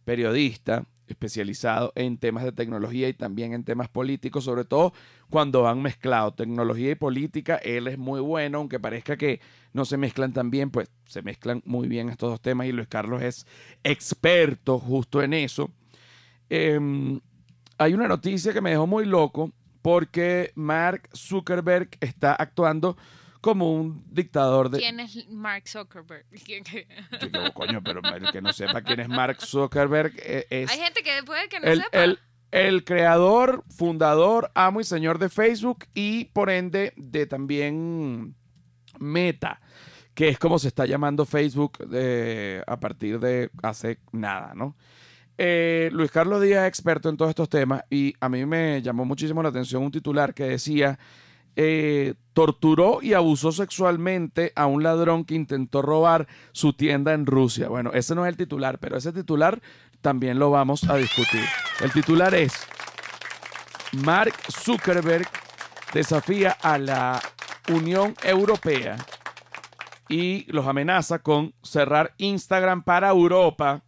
periodista 0.04 0.86
especializado 1.14 1.92
en 1.96 2.18
temas 2.18 2.44
de 2.44 2.52
tecnología 2.52 3.08
y 3.08 3.14
también 3.14 3.54
en 3.54 3.64
temas 3.64 3.88
políticos, 3.88 4.44
sobre 4.44 4.64
todo 4.64 4.92
cuando 5.30 5.62
van 5.62 5.80
mezclados 5.80 6.36
tecnología 6.36 6.90
y 6.90 6.94
política. 6.94 7.56
Él 7.56 7.88
es 7.88 7.98
muy 7.98 8.20
bueno, 8.20 8.58
aunque 8.58 8.78
parezca 8.78 9.16
que 9.16 9.40
no 9.72 9.84
se 9.84 9.96
mezclan 9.96 10.32
tan 10.32 10.50
bien, 10.50 10.70
pues 10.70 10.90
se 11.06 11.22
mezclan 11.22 11.62
muy 11.64 11.88
bien 11.88 12.08
estos 12.08 12.30
dos 12.30 12.40
temas 12.40 12.66
y 12.66 12.72
Luis 12.72 12.88
Carlos 12.88 13.22
es 13.22 13.46
experto 13.82 14.78
justo 14.78 15.22
en 15.22 15.32
eso. 15.32 15.70
Em, 16.50 17.20
hay 17.78 17.94
una 17.94 18.06
noticia 18.06 18.52
que 18.52 18.60
me 18.60 18.70
dejó 18.70 18.86
muy 18.86 19.06
loco 19.06 19.52
porque 19.82 20.52
Mark 20.54 21.08
Zuckerberg 21.14 21.90
está 22.00 22.34
actuando 22.34 22.96
como 23.44 23.74
un 23.74 24.02
dictador 24.10 24.70
de... 24.70 24.78
¿Quién 24.78 24.98
es 25.00 25.28
Mark 25.28 25.68
Zuckerberg? 25.68 26.24
Que, 26.44 26.86
coño, 27.52 27.82
pero 27.84 28.00
el 28.16 28.32
que 28.32 28.40
no 28.40 28.52
sepa 28.54 28.80
quién 28.80 29.00
es 29.00 29.08
Mark 29.08 29.36
Zuckerberg 29.42 30.14
eh, 30.16 30.46
es 30.48 30.70
Hay 30.70 30.78
gente 30.78 31.02
que 31.02 31.22
puede 31.24 31.48
que 31.50 31.60
no 31.60 31.66
el, 31.66 31.82
sepa. 31.82 32.04
el- 32.04 32.18
el 32.50 32.84
creador, 32.84 33.64
fundador, 33.68 34.50
amo 34.54 34.80
y 34.80 34.84
señor 34.84 35.18
de 35.18 35.28
Facebook 35.28 35.86
y 35.92 36.26
por 36.26 36.50
ende 36.50 36.92
de 36.96 37.26
también 37.26 38.34
Meta, 39.00 39.60
que 40.14 40.28
es 40.28 40.38
como 40.38 40.58
se 40.60 40.68
está 40.68 40.86
llamando 40.86 41.26
Facebook 41.26 41.78
eh, 41.92 42.62
a 42.66 42.78
partir 42.78 43.18
de 43.18 43.50
hace 43.62 43.98
nada, 44.12 44.54
¿no? 44.54 44.76
Eh, 45.36 45.90
Luis 45.92 46.12
Carlos 46.12 46.40
Díaz 46.40 46.62
es 46.62 46.68
experto 46.68 47.08
en 47.08 47.16
todos 47.16 47.30
estos 47.30 47.48
temas 47.48 47.82
y 47.90 48.14
a 48.20 48.28
mí 48.28 48.46
me 48.46 48.80
llamó 48.82 49.04
muchísimo 49.04 49.42
la 49.42 49.48
atención 49.48 49.82
un 49.82 49.90
titular 49.90 50.32
que 50.32 50.44
decía 50.44 50.96
eh, 51.56 52.14
torturó 52.32 53.00
y 53.02 53.12
abusó 53.12 53.52
sexualmente 53.52 54.52
a 54.56 54.66
un 54.66 54.82
ladrón 54.82 55.24
que 55.24 55.34
intentó 55.34 55.82
robar 55.82 56.26
su 56.52 56.72
tienda 56.72 57.12
en 57.12 57.26
Rusia. 57.26 57.68
Bueno, 57.68 57.92
ese 57.92 58.14
no 58.14 58.26
es 58.26 58.30
el 58.30 58.36
titular, 58.36 58.78
pero 58.78 58.96
ese 58.96 59.12
titular 59.12 59.60
también 60.00 60.38
lo 60.38 60.50
vamos 60.50 60.84
a 60.88 60.96
discutir. 60.96 61.44
El 61.80 61.92
titular 61.92 62.34
es 62.34 62.66
Mark 63.92 64.34
Zuckerberg 64.50 65.28
desafía 65.92 66.50
a 66.60 66.76
la 66.76 67.22
Unión 67.72 68.14
Europea 68.24 68.96
y 70.08 70.44
los 70.52 70.66
amenaza 70.66 71.20
con 71.20 71.54
cerrar 71.62 72.14
Instagram 72.18 72.82
para 72.82 73.10
Europa 73.10 73.84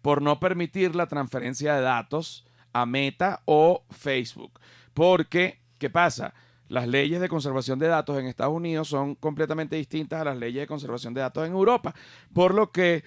por 0.00 0.22
no 0.22 0.38
permitir 0.38 0.94
la 0.94 1.06
transferencia 1.06 1.74
de 1.74 1.82
datos 1.82 2.46
a 2.72 2.86
Meta 2.86 3.42
o 3.44 3.84
Facebook. 3.90 4.60
Porque, 4.94 5.60
¿qué 5.78 5.90
pasa? 5.90 6.32
Las 6.68 6.86
leyes 6.86 7.20
de 7.20 7.28
conservación 7.28 7.78
de 7.78 7.88
datos 7.88 8.18
en 8.18 8.26
Estados 8.26 8.54
Unidos 8.54 8.88
son 8.88 9.14
completamente 9.14 9.76
distintas 9.76 10.20
a 10.20 10.24
las 10.24 10.36
leyes 10.36 10.62
de 10.62 10.66
conservación 10.66 11.14
de 11.14 11.22
datos 11.22 11.46
en 11.46 11.52
Europa. 11.52 11.94
Por 12.32 12.54
lo 12.54 12.70
que 12.70 13.04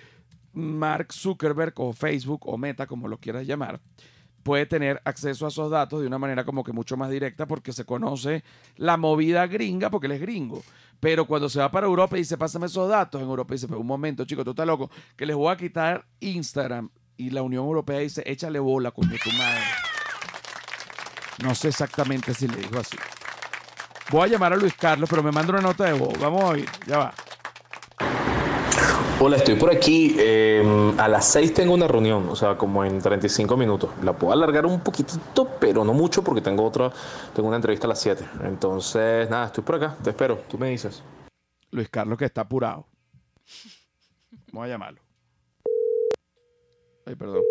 Mark 0.53 1.13
Zuckerberg 1.13 1.73
o 1.77 1.93
Facebook 1.93 2.41
o 2.47 2.57
Meta, 2.57 2.87
como 2.87 3.07
lo 3.07 3.17
quieras 3.19 3.45
llamar, 3.45 3.79
puede 4.41 4.65
tener 4.65 5.01
acceso 5.05 5.45
a 5.45 5.49
esos 5.49 5.69
datos 5.69 6.01
de 6.01 6.07
una 6.07 6.17
manera 6.17 6.43
como 6.43 6.63
que 6.63 6.73
mucho 6.73 6.97
más 6.97 7.09
directa 7.09 7.45
porque 7.45 7.73
se 7.73 7.85
conoce 7.85 8.43
la 8.75 8.97
movida 8.97 9.45
gringa 9.47 9.89
porque 9.89 10.07
él 10.07 10.13
es 10.13 10.21
gringo. 10.21 10.63
Pero 10.99 11.25
cuando 11.25 11.49
se 11.49 11.59
va 11.59 11.71
para 11.71 11.87
Europa 11.87 12.15
y 12.15 12.21
dice, 12.21 12.37
pásame 12.37 12.67
esos 12.67 12.87
datos, 12.89 13.21
en 13.21 13.27
Europa 13.27 13.53
dice, 13.53 13.67
un 13.67 13.87
momento, 13.87 14.25
chico, 14.25 14.43
tú 14.43 14.51
estás 14.51 14.67
loco, 14.67 14.89
que 15.15 15.25
les 15.25 15.35
voy 15.35 15.51
a 15.51 15.57
quitar 15.57 16.05
Instagram. 16.19 16.89
Y 17.17 17.31
la 17.31 17.41
Unión 17.41 17.65
Europea 17.65 17.99
dice, 17.99 18.23
échale 18.25 18.59
bola, 18.59 18.91
con 18.91 19.07
tu 19.07 19.31
madre. 19.31 19.61
No 21.43 21.55
sé 21.55 21.69
exactamente 21.69 22.33
si 22.33 22.47
le 22.47 22.57
dijo 22.57 22.79
así. 22.79 22.97
Voy 24.11 24.23
a 24.23 24.27
llamar 24.27 24.51
a 24.51 24.57
Luis 24.57 24.73
Carlos, 24.73 25.09
pero 25.09 25.23
me 25.23 25.31
manda 25.31 25.53
una 25.53 25.61
nota 25.61 25.85
de 25.85 25.93
voz. 25.93 26.19
Vamos 26.19 26.43
a 26.43 26.47
oír, 26.47 26.65
ya 26.85 26.97
va. 26.97 27.13
Hola, 29.21 29.37
estoy 29.37 29.55
por 29.55 29.71
aquí. 29.71 30.17
Em, 30.19 30.99
a 30.99 31.07
las 31.07 31.27
6 31.27 31.53
tengo 31.53 31.73
una 31.73 31.87
reunión, 31.87 32.27
o 32.27 32.35
sea, 32.35 32.57
como 32.57 32.83
en 32.83 32.99
35 32.99 33.55
minutos. 33.55 33.89
La 34.03 34.11
puedo 34.11 34.33
alargar 34.33 34.65
un 34.65 34.81
poquitito, 34.81 35.47
pero 35.61 35.85
no 35.85 35.93
mucho 35.93 36.25
porque 36.25 36.41
tengo 36.41 36.65
otra, 36.65 36.91
tengo 37.33 37.47
una 37.47 37.55
entrevista 37.55 37.87
a 37.87 37.89
las 37.89 38.01
7. 38.01 38.25
Entonces, 38.43 39.29
nada, 39.29 39.45
estoy 39.45 39.63
por 39.63 39.75
acá, 39.75 39.95
te 40.03 40.09
espero, 40.09 40.39
tú 40.49 40.57
me 40.57 40.69
dices. 40.69 41.01
Luis 41.69 41.87
Carlos 41.87 42.17
que 42.17 42.25
está 42.25 42.41
apurado. 42.41 42.87
Vamos 44.51 44.65
a 44.65 44.67
llamarlo. 44.67 44.99
Ay, 47.05 47.15
perdón. 47.15 47.43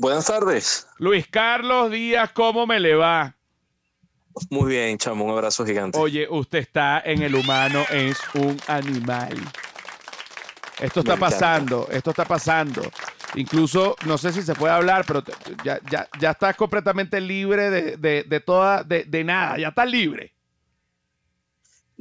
Buenas 0.00 0.24
tardes. 0.24 0.88
Luis 0.96 1.26
Carlos 1.28 1.90
Díaz, 1.90 2.30
¿cómo 2.32 2.66
me 2.66 2.80
le 2.80 2.94
va? 2.94 3.36
Muy 4.48 4.70
bien, 4.70 4.96
chamo, 4.96 5.26
un 5.26 5.30
abrazo 5.30 5.66
gigante. 5.66 5.98
Oye, 5.98 6.26
usted 6.30 6.60
está 6.60 7.02
en 7.04 7.20
el 7.20 7.34
humano, 7.34 7.84
es 7.90 8.16
un 8.32 8.56
animal. 8.66 9.36
Esto 10.80 11.00
está 11.00 11.18
pasando, 11.18 11.86
esto 11.92 12.12
está 12.12 12.24
pasando. 12.24 12.80
Incluso, 13.34 13.94
no 14.06 14.16
sé 14.16 14.32
si 14.32 14.40
se 14.40 14.54
puede 14.54 14.72
hablar, 14.72 15.04
pero 15.06 15.22
ya, 15.62 15.78
ya, 15.90 16.08
ya 16.18 16.30
estás 16.30 16.56
completamente 16.56 17.20
libre 17.20 17.68
de, 17.68 17.96
de, 17.98 18.22
de 18.22 18.40
toda, 18.40 18.82
de, 18.82 19.04
de 19.04 19.22
nada, 19.22 19.58
ya 19.58 19.68
estás 19.68 19.90
libre. 19.90 20.32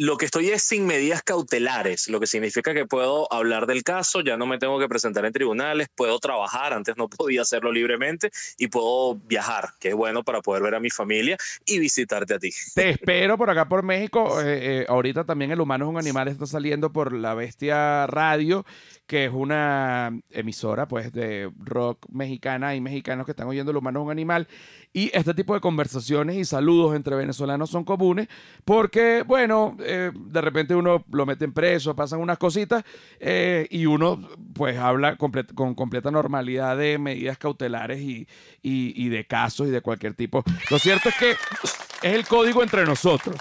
Lo 0.02 0.16
que 0.16 0.24
estoy 0.24 0.47
es 0.47 0.64
sin 0.64 0.86
medidas 0.86 1.24
cautelares, 1.24 2.08
lo 2.08 2.22
que 2.22 2.26
significa 2.26 2.74
que 2.74 2.86
puedo 2.86 3.28
hablar 3.34 3.68
del 3.68 3.84
caso, 3.84 4.22
ya 4.22 4.38
no 4.38 4.45
me 4.45 4.58
tengo 4.58 4.80
que 4.80 4.88
presentar 4.88 5.26
en 5.26 5.34
tribunales, 5.34 5.89
puedo 5.93 6.18
trabajar, 6.20 6.72
antes 6.72 6.95
no 6.95 7.10
podía 7.10 7.41
hacerlo 7.41 7.70
libremente 7.70 8.32
y 8.58 8.70
puedo 8.70 9.16
viajar, 9.16 9.72
que 9.78 9.89
es 9.89 9.95
bueno 9.95 10.24
para 10.24 10.39
poder 10.39 10.64
ver 10.64 10.76
a 10.76 10.80
mi 10.80 10.89
familia 10.89 11.36
y 11.66 11.80
visitarte 11.80 12.34
a 12.34 12.39
ti. 12.39 12.50
Te 12.76 12.91
espero 12.91 13.38
por 13.38 13.50
acá 13.50 13.68
por 13.68 13.84
México. 13.84 14.39
Eh, 14.39 14.84
eh, 14.84 14.86
ahorita 14.88 15.26
también 15.26 15.52
El 15.52 15.60
Humano 15.60 15.84
es 15.84 15.89
un 15.89 15.97
Animal 15.97 16.30
está 16.30 16.45
saliendo 16.45 16.93
por 16.93 17.12
La 17.12 17.34
Bestia 17.34 18.08
Radio, 18.08 18.66
que 19.06 19.26
es 19.26 19.32
una 19.34 20.18
emisora 20.30 20.88
pues 20.88 21.12
de 21.12 21.52
rock 21.58 22.06
mexicana 22.10 22.74
y 22.74 22.80
mexicanos 22.80 23.26
que 23.26 23.34
están 23.34 23.47
oyendo 23.50 23.72
El 23.72 23.78
Humano 23.78 24.00
es 24.00 24.06
un 24.06 24.12
Animal. 24.12 24.47
Y 24.93 25.12
este 25.14 25.36
tipo 25.36 25.54
de 25.54 25.60
conversaciones 25.60 26.36
y 26.38 26.45
saludos 26.45 26.95
entre 26.95 27.16
venezolanos 27.16 27.70
son 27.70 27.84
comunes 27.84 28.28
porque, 28.66 29.24
bueno, 29.26 29.78
eh, 29.90 30.12
de 30.14 30.42
repente 30.42 30.76
uno 30.76 31.04
lo 31.12 31.26
meten 31.26 31.52
preso, 31.52 31.96
pasan 31.96 32.20
unas 32.20 32.38
cositas 32.38 32.84
eh, 33.20 33.68
y 33.70 33.86
uno 33.86 34.20
pues 34.54 34.78
habla 34.78 35.16
con 35.18 35.76
completa 35.76 36.12
normalidad 36.12 36.78
de 36.78 36.98
medidas 36.98 37.38
cautelares 37.38 38.00
y, 38.00 38.28
y 38.62 39.10
de 39.10 39.26
casos 39.26 39.68
y 39.68 39.72
de 39.72 39.82
cualquier 39.82 40.14
tipo. 40.14 40.44
Lo 40.70 40.80
cierto 40.80 41.10
es 41.10 41.16
que 41.16 41.32
es 41.32 42.14
el 42.16 42.26
código 42.28 42.64
entre 42.64 42.86
nosotros. 42.86 43.36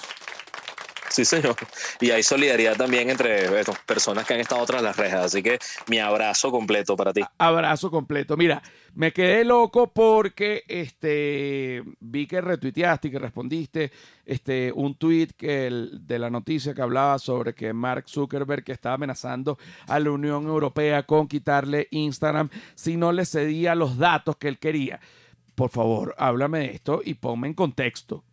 Sí, 1.11 1.24
señor. 1.24 1.56
Y 2.00 2.11
hay 2.11 2.22
solidaridad 2.22 2.76
también 2.76 3.11
entre 3.11 3.48
personas 3.86 4.26
que 4.26 4.34
han 4.34 4.40
estado 4.40 4.64
tras 4.66 4.82
las 4.82 4.96
rejas. 4.96 5.26
Así 5.26 5.42
que 5.42 5.59
mi 5.88 5.98
abrazo 5.98 6.50
completo 6.50 6.96
para 6.96 7.12
ti. 7.12 7.22
Abrazo 7.38 7.90
completo. 7.90 8.36
Mira, 8.36 8.62
me 8.94 9.12
quedé 9.12 9.44
loco 9.44 9.92
porque 9.92 10.64
este, 10.68 11.82
vi 12.00 12.26
que 12.26 12.40
retuiteaste 12.40 13.09
y 13.09 13.11
que 13.11 13.18
respondiste 13.18 13.92
este, 14.24 14.72
un 14.74 14.96
tweet 14.96 15.28
que 15.36 15.70
de 15.92 16.18
la 16.18 16.30
noticia 16.30 16.74
que 16.74 16.82
hablaba 16.82 17.18
sobre 17.18 17.54
que 17.54 17.72
Mark 17.72 18.09
Zuckerberg 18.09 18.64
que 18.64 18.72
estaba 18.72 18.96
amenazando 18.96 19.59
a 19.86 19.98
la 19.98 20.11
Unión 20.11 20.46
Europea 20.46 21.04
con 21.04 21.28
quitarle 21.28 21.88
Instagram 21.90 22.50
si 22.74 22.96
no 22.96 23.12
le 23.12 23.24
cedía 23.24 23.74
los 23.74 23.98
datos 23.98 24.36
que 24.36 24.48
él 24.48 24.59
quería. 24.59 25.00
Por 25.54 25.70
favor, 25.70 26.14
háblame 26.18 26.61
de 26.61 26.66
esto 26.74 27.00
y 27.04 27.14
ponme 27.14 27.48
en 27.48 27.54
contexto. 27.54 28.24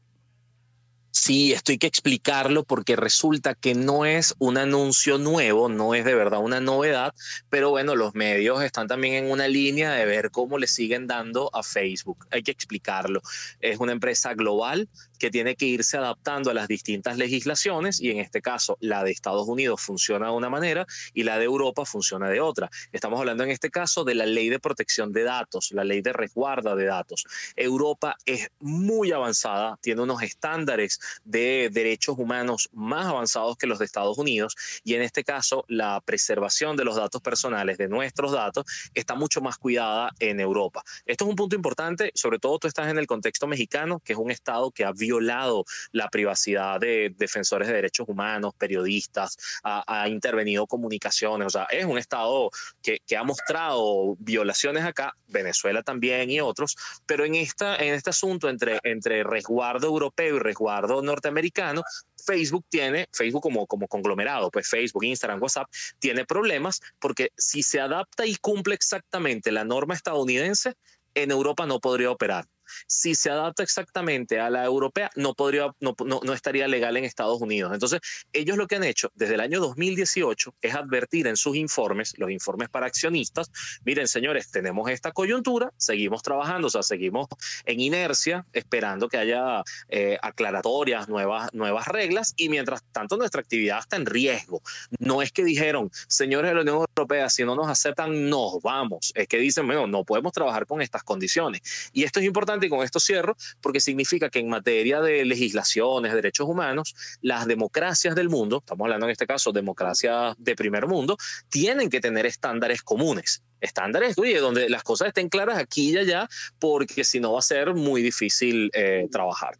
Sí, 1.17 1.53
esto 1.53 1.71
hay 1.71 1.77
que 1.77 1.87
explicarlo 1.87 2.65
porque 2.65 2.97
resulta 2.97 3.55
que 3.55 3.73
no 3.73 4.05
es 4.05 4.35
un 4.37 4.57
anuncio 4.57 5.17
nuevo, 5.17 5.69
no 5.69 5.95
es 5.95 6.03
de 6.03 6.13
verdad 6.13 6.41
una 6.41 6.59
novedad, 6.59 7.15
pero 7.49 7.69
bueno, 7.69 7.95
los 7.95 8.15
medios 8.15 8.61
están 8.61 8.89
también 8.89 9.13
en 9.13 9.31
una 9.31 9.47
línea 9.47 9.93
de 9.93 10.05
ver 10.05 10.29
cómo 10.29 10.57
le 10.57 10.67
siguen 10.67 11.07
dando 11.07 11.49
a 11.55 11.63
Facebook. 11.63 12.27
Hay 12.31 12.43
que 12.43 12.51
explicarlo. 12.51 13.21
Es 13.61 13.79
una 13.79 13.93
empresa 13.93 14.33
global 14.33 14.89
que 15.17 15.31
tiene 15.31 15.55
que 15.55 15.65
irse 15.65 15.95
adaptando 15.95 16.51
a 16.51 16.53
las 16.53 16.67
distintas 16.67 17.17
legislaciones 17.17 18.01
y 18.01 18.11
en 18.11 18.19
este 18.19 18.41
caso 18.41 18.77
la 18.81 19.01
de 19.05 19.11
Estados 19.11 19.47
Unidos 19.47 19.81
funciona 19.81 20.27
de 20.27 20.33
una 20.33 20.49
manera 20.49 20.85
y 21.13 21.23
la 21.23 21.39
de 21.39 21.45
Europa 21.45 21.85
funciona 21.85 22.29
de 22.29 22.41
otra. 22.41 22.69
Estamos 22.91 23.21
hablando 23.21 23.45
en 23.45 23.51
este 23.51 23.71
caso 23.71 24.03
de 24.03 24.15
la 24.15 24.25
ley 24.25 24.49
de 24.49 24.59
protección 24.59 25.13
de 25.13 25.23
datos, 25.23 25.71
la 25.71 25.85
ley 25.85 26.01
de 26.01 26.11
resguarda 26.11 26.75
de 26.75 26.85
datos. 26.85 27.25
Europa 27.55 28.17
es 28.25 28.49
muy 28.59 29.13
avanzada, 29.13 29.79
tiene 29.81 30.01
unos 30.01 30.21
estándares 30.21 30.99
de 31.23 31.69
derechos 31.71 32.17
humanos 32.17 32.69
más 32.73 33.05
avanzados 33.05 33.57
que 33.57 33.67
los 33.67 33.79
de 33.79 33.85
Estados 33.85 34.17
Unidos 34.17 34.55
y 34.83 34.95
en 34.95 35.01
este 35.01 35.23
caso 35.23 35.65
la 35.67 36.01
preservación 36.01 36.75
de 36.75 36.85
los 36.85 36.95
datos 36.95 37.21
personales, 37.21 37.77
de 37.77 37.87
nuestros 37.87 38.31
datos, 38.31 38.65
está 38.93 39.15
mucho 39.15 39.41
más 39.41 39.57
cuidada 39.57 40.11
en 40.19 40.39
Europa. 40.39 40.83
Esto 41.05 41.25
es 41.25 41.29
un 41.29 41.35
punto 41.35 41.55
importante, 41.55 42.11
sobre 42.15 42.39
todo 42.39 42.59
tú 42.59 42.67
estás 42.67 42.87
en 42.89 42.97
el 42.97 43.07
contexto 43.07 43.47
mexicano, 43.47 44.01
que 44.03 44.13
es 44.13 44.19
un 44.19 44.31
estado 44.31 44.71
que 44.71 44.85
ha 44.85 44.91
violado 44.91 45.65
la 45.91 46.09
privacidad 46.09 46.79
de 46.79 47.13
defensores 47.17 47.67
de 47.67 47.73
derechos 47.73 48.07
humanos, 48.07 48.53
periodistas, 48.57 49.37
ha, 49.63 49.83
ha 49.87 50.09
intervenido 50.09 50.67
comunicaciones, 50.67 51.47
o 51.47 51.49
sea, 51.49 51.67
es 51.69 51.85
un 51.85 51.97
estado 51.97 52.49
que, 52.81 52.99
que, 53.05 53.17
ha 53.17 53.23
mostrado 53.23 54.15
violaciones 54.19 54.83
acá, 54.83 55.15
Venezuela 55.27 55.83
también 55.83 56.29
y 56.29 56.39
otros, 56.41 56.75
pero 57.05 57.25
en, 57.25 57.35
esta, 57.35 57.75
en 57.77 57.93
este 57.93 58.09
asunto 58.09 58.49
entre, 58.49 58.79
entre 58.83 59.23
resguardo 59.23 59.87
europeo 59.87 60.35
y 60.35 60.39
resguardo 60.39 60.94
norteamericano, 61.01 61.83
Facebook 62.25 62.65
tiene, 62.69 63.07
Facebook 63.11 63.41
como, 63.41 63.67
como 63.67 63.87
conglomerado, 63.87 64.49
pues 64.51 64.67
Facebook, 64.67 65.03
Instagram, 65.03 65.41
WhatsApp, 65.41 65.69
tiene 65.99 66.25
problemas 66.25 66.81
porque 66.99 67.29
si 67.37 67.63
se 67.63 67.79
adapta 67.79 68.25
y 68.25 68.35
cumple 68.35 68.75
exactamente 68.75 69.51
la 69.51 69.63
norma 69.63 69.93
estadounidense, 69.93 70.73
en 71.13 71.31
Europa 71.31 71.65
no 71.65 71.79
podría 71.79 72.11
operar 72.11 72.45
si 72.87 73.15
se 73.15 73.29
adapta 73.29 73.63
exactamente 73.63 74.39
a 74.39 74.49
la 74.49 74.65
europea, 74.65 75.09
no, 75.15 75.33
podría, 75.33 75.73
no, 75.79 75.95
no, 76.05 76.19
no, 76.23 76.33
estaría 76.33 76.67
legal 76.67 76.97
en 76.97 77.05
Estados 77.05 77.41
Unidos. 77.41 77.73
Entonces, 77.73 77.99
ellos 78.33 78.57
lo 78.57 78.67
que 78.67 78.75
han 78.75 78.83
hecho 78.83 79.11
desde 79.15 79.35
el 79.35 79.41
año 79.41 79.59
2018 79.59 80.55
es 80.61 80.75
advertir 80.75 81.27
en 81.27 81.37
sus 81.37 81.55
informes, 81.55 82.13
los 82.17 82.31
informes 82.31 82.69
para 82.69 82.87
accionistas, 82.87 83.51
miren 83.83 84.07
señores, 84.07 84.51
tenemos 84.51 84.89
esta 84.89 85.11
coyuntura, 85.11 85.71
seguimos 85.77 86.23
trabajando, 86.23 86.67
o 86.67 86.69
sea, 86.69 86.83
seguimos 86.83 87.27
en 87.65 87.79
inercia, 87.79 88.45
esperando 88.53 89.07
que 89.07 89.17
haya 89.17 89.63
eh, 89.89 90.17
aclaratorias, 90.21 91.07
nuevas, 91.07 91.53
nuevas 91.53 91.87
reglas, 91.87 92.33
y 92.37 92.49
mientras 92.49 92.83
tanto 92.91 93.17
nuestra 93.17 93.41
actividad 93.41 93.79
está 93.79 93.95
en 93.95 94.05
riesgo. 94.05 94.61
No 94.99 95.21
es 95.21 95.31
que 95.31 95.43
dijeron, 95.43 95.91
señores 96.07 96.51
de 96.51 96.55
la 96.55 96.61
Unión 96.61 96.77
Europea, 96.77 97.29
si 97.29 97.43
no 97.43 97.55
nos 97.55 97.67
aceptan, 97.67 98.29
nos 98.29 98.61
vamos. 98.61 99.11
Es 99.15 99.27
que 99.27 99.37
dicen, 99.37 99.65
bueno, 99.67 99.87
no 99.87 100.03
podemos 100.03 100.31
trabajar 100.33 100.65
con 100.65 100.81
estas 100.81 101.03
condiciones. 101.03 101.61
Y 101.93 102.03
esto 102.03 102.19
es 102.19 102.25
importante 102.25 102.64
y 102.65 102.69
con 102.69 102.83
esto 102.83 102.99
cierro, 102.99 103.35
porque 103.61 103.79
significa 103.79 104.29
que 104.29 104.39
en 104.39 104.49
materia 104.49 105.01
de 105.01 105.25
legislaciones, 105.25 106.13
derechos 106.13 106.47
humanos, 106.47 106.95
las 107.21 107.45
democracias 107.47 108.15
del 108.15 108.29
mundo, 108.29 108.57
estamos 108.57 108.85
hablando 108.85 109.05
en 109.05 109.11
este 109.11 109.27
caso 109.27 109.51
democracias 109.51 110.35
de 110.37 110.55
primer 110.55 110.87
mundo, 110.87 111.17
tienen 111.49 111.89
que 111.89 111.99
tener 111.99 112.25
estándares 112.25 112.81
comunes 112.81 113.43
estándares, 113.61 114.17
oye, 114.19 114.39
donde 114.39 114.69
las 114.69 114.83
cosas 114.83 115.07
estén 115.07 115.27
claras 115.27 115.57
aquí 115.57 115.91
y 115.91 115.97
allá, 115.97 116.29
porque 116.59 117.03
si 117.03 117.19
no 117.19 117.33
va 117.33 117.39
a 117.39 117.41
ser 117.41 117.73
muy 117.73 118.03
difícil 118.03 118.69
eh, 118.73 119.07
trabajar. 119.11 119.57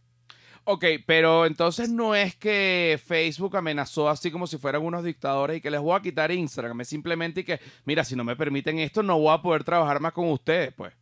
Ok, 0.68 0.84
pero 1.06 1.46
entonces 1.46 1.90
no 1.90 2.16
es 2.16 2.36
que 2.36 3.00
Facebook 3.06 3.56
amenazó 3.56 4.10
así 4.10 4.32
como 4.32 4.48
si 4.48 4.58
fueran 4.58 4.82
unos 4.82 5.04
dictadores 5.04 5.58
y 5.58 5.62
que 5.62 5.70
les 5.70 5.80
voy 5.80 5.96
a 5.96 6.02
quitar 6.02 6.32
Instagram, 6.32 6.82
es 6.82 6.88
simplemente 6.88 7.46
que, 7.46 7.60
mira, 7.86 8.04
si 8.04 8.16
no 8.16 8.24
me 8.24 8.36
permiten 8.36 8.80
esto, 8.80 9.04
no 9.04 9.20
voy 9.20 9.32
a 9.32 9.44
poder 9.44 9.64
trabajar 9.64 10.00
más 10.00 10.14
con 10.14 10.28
ustedes, 10.30 10.74
pues. 10.74 10.94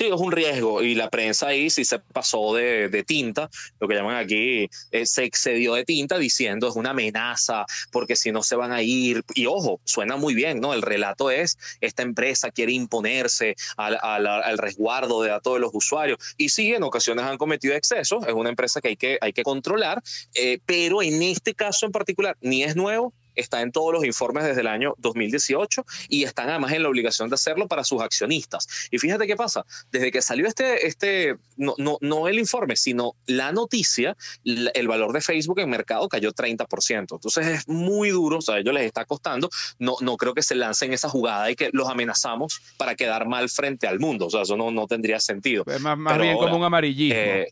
Sí, 0.00 0.06
es 0.06 0.18
un 0.18 0.32
riesgo 0.32 0.80
y 0.80 0.94
la 0.94 1.10
prensa 1.10 1.48
ahí 1.48 1.68
sí 1.68 1.84
se 1.84 1.98
pasó 1.98 2.54
de, 2.54 3.04
tinta, 3.06 3.50
lo 3.80 3.86
que 3.86 3.96
llaman 3.96 4.16
aquí, 4.16 4.66
eh, 4.92 5.04
se 5.04 5.24
excedió 5.24 5.74
de 5.74 5.84
tinta 5.84 6.16
diciendo 6.16 6.66
es 6.68 6.74
una 6.74 6.92
amenaza 6.92 7.66
porque 7.92 8.16
si 8.16 8.32
no 8.32 8.42
se 8.42 8.56
van 8.56 8.72
a 8.72 8.80
ir. 8.80 9.22
Y 9.34 9.44
ojo, 9.44 9.78
suena 9.84 10.16
muy 10.16 10.32
bien, 10.34 10.58
¿no? 10.58 10.72
El 10.72 10.80
relato 10.80 11.30
es, 11.30 11.58
esta 11.82 12.02
empresa 12.02 12.50
quiere 12.50 12.72
imponerse 12.72 13.56
al 13.76 14.56
resguardo 14.56 15.22
de 15.22 15.28
datos 15.28 15.52
de 15.52 15.60
los 15.60 15.74
usuarios. 15.74 16.16
Y 16.38 16.48
sí, 16.48 16.72
en 16.72 16.82
ocasiones 16.82 17.26
han 17.26 17.36
cometido 17.36 17.74
excesos, 17.74 18.26
es 18.26 18.32
una 18.32 18.48
empresa 18.48 18.80
que 18.80 18.88
hay 18.88 18.96
que, 18.96 19.18
hay 19.20 19.34
que 19.34 19.42
controlar, 19.42 20.02
eh, 20.32 20.60
pero 20.64 21.02
en 21.02 21.22
este 21.22 21.52
caso 21.52 21.84
en 21.84 21.92
particular 21.92 22.38
ni 22.40 22.62
es 22.62 22.74
nuevo 22.74 23.12
está 23.40 23.60
en 23.62 23.72
todos 23.72 23.92
los 23.92 24.04
informes 24.04 24.44
desde 24.44 24.60
el 24.60 24.66
año 24.66 24.94
2018 24.98 25.84
y 26.08 26.24
están 26.24 26.48
además 26.48 26.72
en 26.72 26.82
la 26.82 26.88
obligación 26.88 27.28
de 27.28 27.34
hacerlo 27.34 27.68
para 27.68 27.84
sus 27.84 28.02
accionistas. 28.02 28.66
Y 28.90 28.98
fíjate 28.98 29.26
qué 29.26 29.36
pasa, 29.36 29.64
desde 29.90 30.10
que 30.10 30.22
salió 30.22 30.46
este, 30.46 30.86
este 30.86 31.36
no, 31.56 31.74
no, 31.78 31.98
no 32.00 32.28
el 32.28 32.38
informe, 32.38 32.76
sino 32.76 33.14
la 33.26 33.52
noticia, 33.52 34.16
el 34.44 34.88
valor 34.88 35.12
de 35.12 35.20
Facebook 35.20 35.60
en 35.60 35.70
mercado 35.70 36.08
cayó 36.08 36.32
30%. 36.32 36.98
Entonces 36.98 37.46
es 37.46 37.68
muy 37.68 38.10
duro, 38.10 38.38
o 38.38 38.42
sea, 38.42 38.56
a 38.56 38.58
ellos 38.60 38.74
les 38.74 38.84
está 38.84 39.04
costando, 39.04 39.50
no, 39.78 39.96
no 40.00 40.16
creo 40.16 40.34
que 40.34 40.42
se 40.42 40.54
lancen 40.54 40.92
esa 40.92 41.08
jugada 41.08 41.50
y 41.50 41.56
que 41.56 41.70
los 41.72 41.88
amenazamos 41.88 42.60
para 42.76 42.94
quedar 42.94 43.26
mal 43.26 43.48
frente 43.48 43.86
al 43.86 43.98
mundo, 43.98 44.26
o 44.26 44.30
sea, 44.30 44.42
eso 44.42 44.56
no, 44.56 44.70
no 44.70 44.86
tendría 44.86 45.20
sentido. 45.20 45.64
Es 45.66 45.80
más, 45.80 45.96
más 45.96 46.18
bien 46.18 46.36
como 46.36 46.56
un 46.56 46.64
amarillismo. 46.64 47.18
Eh, 47.18 47.48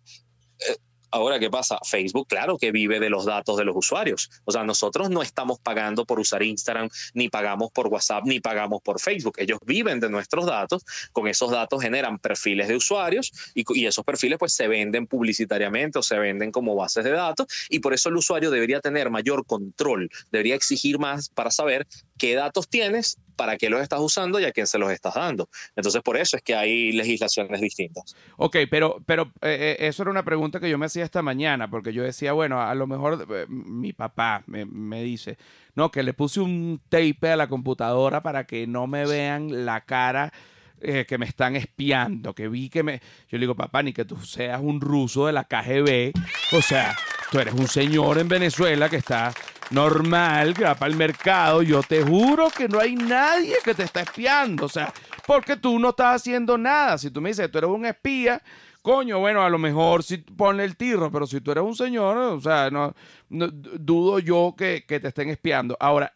eh, 0.61 0.77
Ahora, 1.11 1.39
¿qué 1.39 1.51
pasa? 1.51 1.79
Facebook, 1.85 2.29
claro 2.29 2.59
que 2.59 2.73
vive 2.73 3.01
de 3.01 3.11
los 3.11 3.25
datos 3.25 3.57
de 3.57 3.65
los 3.65 3.77
usuarios. 3.77 4.31
O 4.45 4.53
sea, 4.53 4.65
nosotros 4.65 5.11
no 5.11 5.23
estamos 5.23 5.59
pagando 5.59 6.05
por 6.05 6.21
usar 6.21 6.43
Instagram, 6.43 6.89
ni 7.15 7.29
pagamos 7.29 7.71
por 7.73 7.89
WhatsApp, 7.89 8.25
ni 8.25 8.41
pagamos 8.41 8.83
por 8.83 9.01
Facebook. 9.01 9.35
Ellos 9.39 9.59
viven 9.65 10.01
de 10.01 10.11
nuestros 10.11 10.47
datos. 10.47 10.85
Con 11.13 11.29
esos 11.29 11.51
datos 11.51 11.83
generan 11.83 12.19
perfiles 12.19 12.69
de 12.69 12.77
usuarios 12.77 13.33
y, 13.55 13.65
y 13.79 13.87
esos 13.87 14.05
perfiles 14.05 14.39
pues 14.39 14.53
se 14.55 14.69
venden 14.69 15.07
publicitariamente 15.07 15.99
o 15.99 16.03
se 16.03 16.19
venden 16.19 16.53
como 16.53 16.75
bases 16.75 17.05
de 17.05 17.13
datos. 17.13 17.47
Y 17.69 17.79
por 17.81 17.95
eso 17.95 18.09
el 18.09 18.17
usuario 18.17 18.51
debería 18.51 18.81
tener 18.81 19.11
mayor 19.11 19.47
control, 19.47 20.11
debería 20.31 20.55
exigir 20.55 20.99
más 20.99 21.29
para 21.29 21.51
saber 21.51 21.87
qué 22.19 22.35
datos 22.35 22.69
tienes, 22.69 23.19
para 23.37 23.57
qué 23.57 23.71
los 23.71 23.81
estás 23.81 24.01
usando 24.01 24.41
y 24.41 24.45
a 24.45 24.53
quién 24.53 24.67
se 24.67 24.79
los 24.79 24.91
estás 24.91 25.15
dando. 25.15 25.49
Entonces, 25.77 26.03
por 26.03 26.17
eso 26.17 26.37
es 26.37 26.43
que 26.43 26.55
hay 26.57 26.93
legislaciones 26.93 27.61
distintas. 27.61 28.17
Ok, 28.37 28.57
pero, 28.69 29.01
pero 29.07 29.33
eh, 29.41 29.77
eh, 29.79 29.87
eso 29.87 30.03
era 30.03 30.11
una 30.11 30.25
pregunta 30.25 30.59
que 30.59 30.69
yo 30.69 30.77
me 30.77 30.87
hacía 30.87 30.98
esta 31.05 31.23
mañana, 31.23 31.69
porque 31.71 31.93
yo 31.93 32.03
decía, 32.03 32.33
bueno, 32.33 32.61
a 32.61 32.75
lo 32.75 32.87
mejor 32.87 33.27
eh, 33.31 33.47
mi 33.49 33.93
papá 33.93 34.43
me, 34.47 35.03
dice, 35.03 35.39
no, 35.75 35.91
que 35.91 36.03
le 36.03 36.15
puse 36.15 36.41
un 36.41 36.81
tape 36.89 37.31
a 37.31 37.37
la 37.37 37.49
computadora 37.49 38.23
para 38.23 38.45
que 38.45 38.67
no 38.67 38.87
me 38.87 39.07
vean 39.07 39.65
la 39.65 39.83
cara. 39.83 40.33
que 40.81 41.19
me 41.19 41.27
están 41.27 41.57
espiando, 41.57 42.35
que 42.35 42.49
vi 42.49 42.69
que 42.69 42.85
me... 42.85 43.01
Yo 43.29 43.37
le 43.37 43.41
digo, 43.41 43.57
papá, 43.57 43.83
ni 43.83 43.93
que 43.93 44.05
tú 44.05 44.17
seas 44.19 44.61
un 44.63 44.81
ruso 44.81 45.27
de 45.27 45.33
la 45.33 45.43
KGB. 45.43 46.13
O 46.53 46.63
sea, 46.63 46.97
tú 47.33 47.41
eres 47.41 47.55
un 47.55 47.67
señor 47.67 48.19
en 48.19 48.29
Venezuela 48.29 48.89
que 48.89 48.97
está 48.97 49.33
normal, 49.71 50.55
que 50.55 50.65
va 50.65 50.75
para 50.75 50.91
el 50.91 50.97
mercado, 50.97 51.63
yo 51.63 51.83
te 51.83 52.03
juro 52.03 52.51
que 52.51 52.69
no 52.69 52.81
hay 52.81 52.95
nadie 52.95 53.57
que 53.65 53.75
te 53.75 53.83
está 53.83 54.01
espiando. 54.01 54.67
O 54.67 54.69
sea, 54.69 54.93
porque 55.27 55.57
tú 55.57 55.79
no 55.79 55.91
estás 55.91 56.23
haciendo 56.23 56.57
nada. 56.57 56.99
Si 56.99 57.11
tú 57.11 57.21
me 57.21 57.31
dices 57.31 57.51
tú 57.51 57.59
eres 57.59 57.71
un 57.71 57.87
espía, 57.87 58.43
coño, 58.89 59.19
bueno, 59.19 59.43
a 59.43 59.51
lo 59.51 59.59
mejor 59.59 60.03
sí 60.03 60.17
ponle 60.17 60.65
el 60.65 60.79
tirro, 60.79 61.13
pero 61.13 61.27
si 61.27 61.43
tú 61.43 61.51
eres 61.51 61.63
un 61.63 61.77
señor, 61.77 62.17
o 62.17 62.41
sea, 62.41 62.71
no, 62.71 62.95
dudo 63.29 64.19
yo 64.19 64.55
que, 64.57 64.81
te 64.81 65.09
estén 65.09 65.29
espiando. 65.29 65.77
Ahora, 65.79 66.11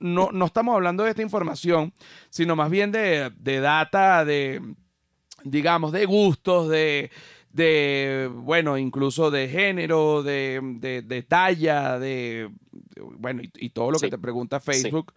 no, 0.00 0.30
no 0.32 0.46
estamos 0.46 0.74
hablando 0.74 1.04
de 1.04 1.10
esta 1.10 1.20
información, 1.20 1.92
sino 2.30 2.56
más 2.56 2.70
bien 2.70 2.92
de, 2.92 3.30
de 3.36 3.60
data, 3.60 4.24
de, 4.24 4.62
digamos, 5.44 5.92
de 5.92 6.06
gustos, 6.06 6.70
de 6.70 7.10
de, 7.52 8.30
bueno, 8.32 8.78
incluso 8.78 9.30
de 9.30 9.48
género, 9.48 10.22
de, 10.22 10.60
de, 11.04 11.22
talla, 11.24 11.98
de, 11.98 12.50
bueno, 13.18 13.42
y, 13.42 13.68
todo 13.68 13.90
lo 13.90 13.98
que 13.98 14.08
te 14.08 14.16
pregunta 14.16 14.60
Facebook. 14.60 15.12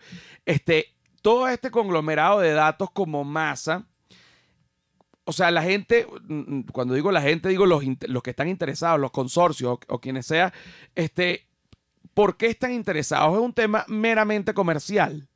Este, 0.45 0.87
todo 1.21 1.47
este 1.47 1.71
conglomerado 1.71 2.39
de 2.41 2.51
datos 2.51 2.89
como 2.91 3.23
masa, 3.23 3.87
o 5.25 5.33
sea, 5.33 5.51
la 5.51 5.63
gente, 5.63 6.07
mm, 6.27 6.61
cuando 6.71 6.93
digo 6.93 7.11
la 7.11 7.21
gente, 7.21 7.49
digo 7.49 7.65
los, 7.65 7.83
los 8.07 8.23
que 8.23 8.31
están 8.31 8.47
interesados, 8.47 8.99
los 8.99 9.11
consorcios 9.11 9.71
o, 9.71 9.79
o 9.93 9.99
quienes 9.99 10.25
sea, 10.25 10.53
este, 10.95 11.47
¿por 12.13 12.37
qué 12.37 12.47
están 12.47 12.71
interesados? 12.71 13.35
Es 13.35 13.41
un 13.41 13.53
tema 13.53 13.85
meramente 13.87 14.53
comercial 14.53 15.27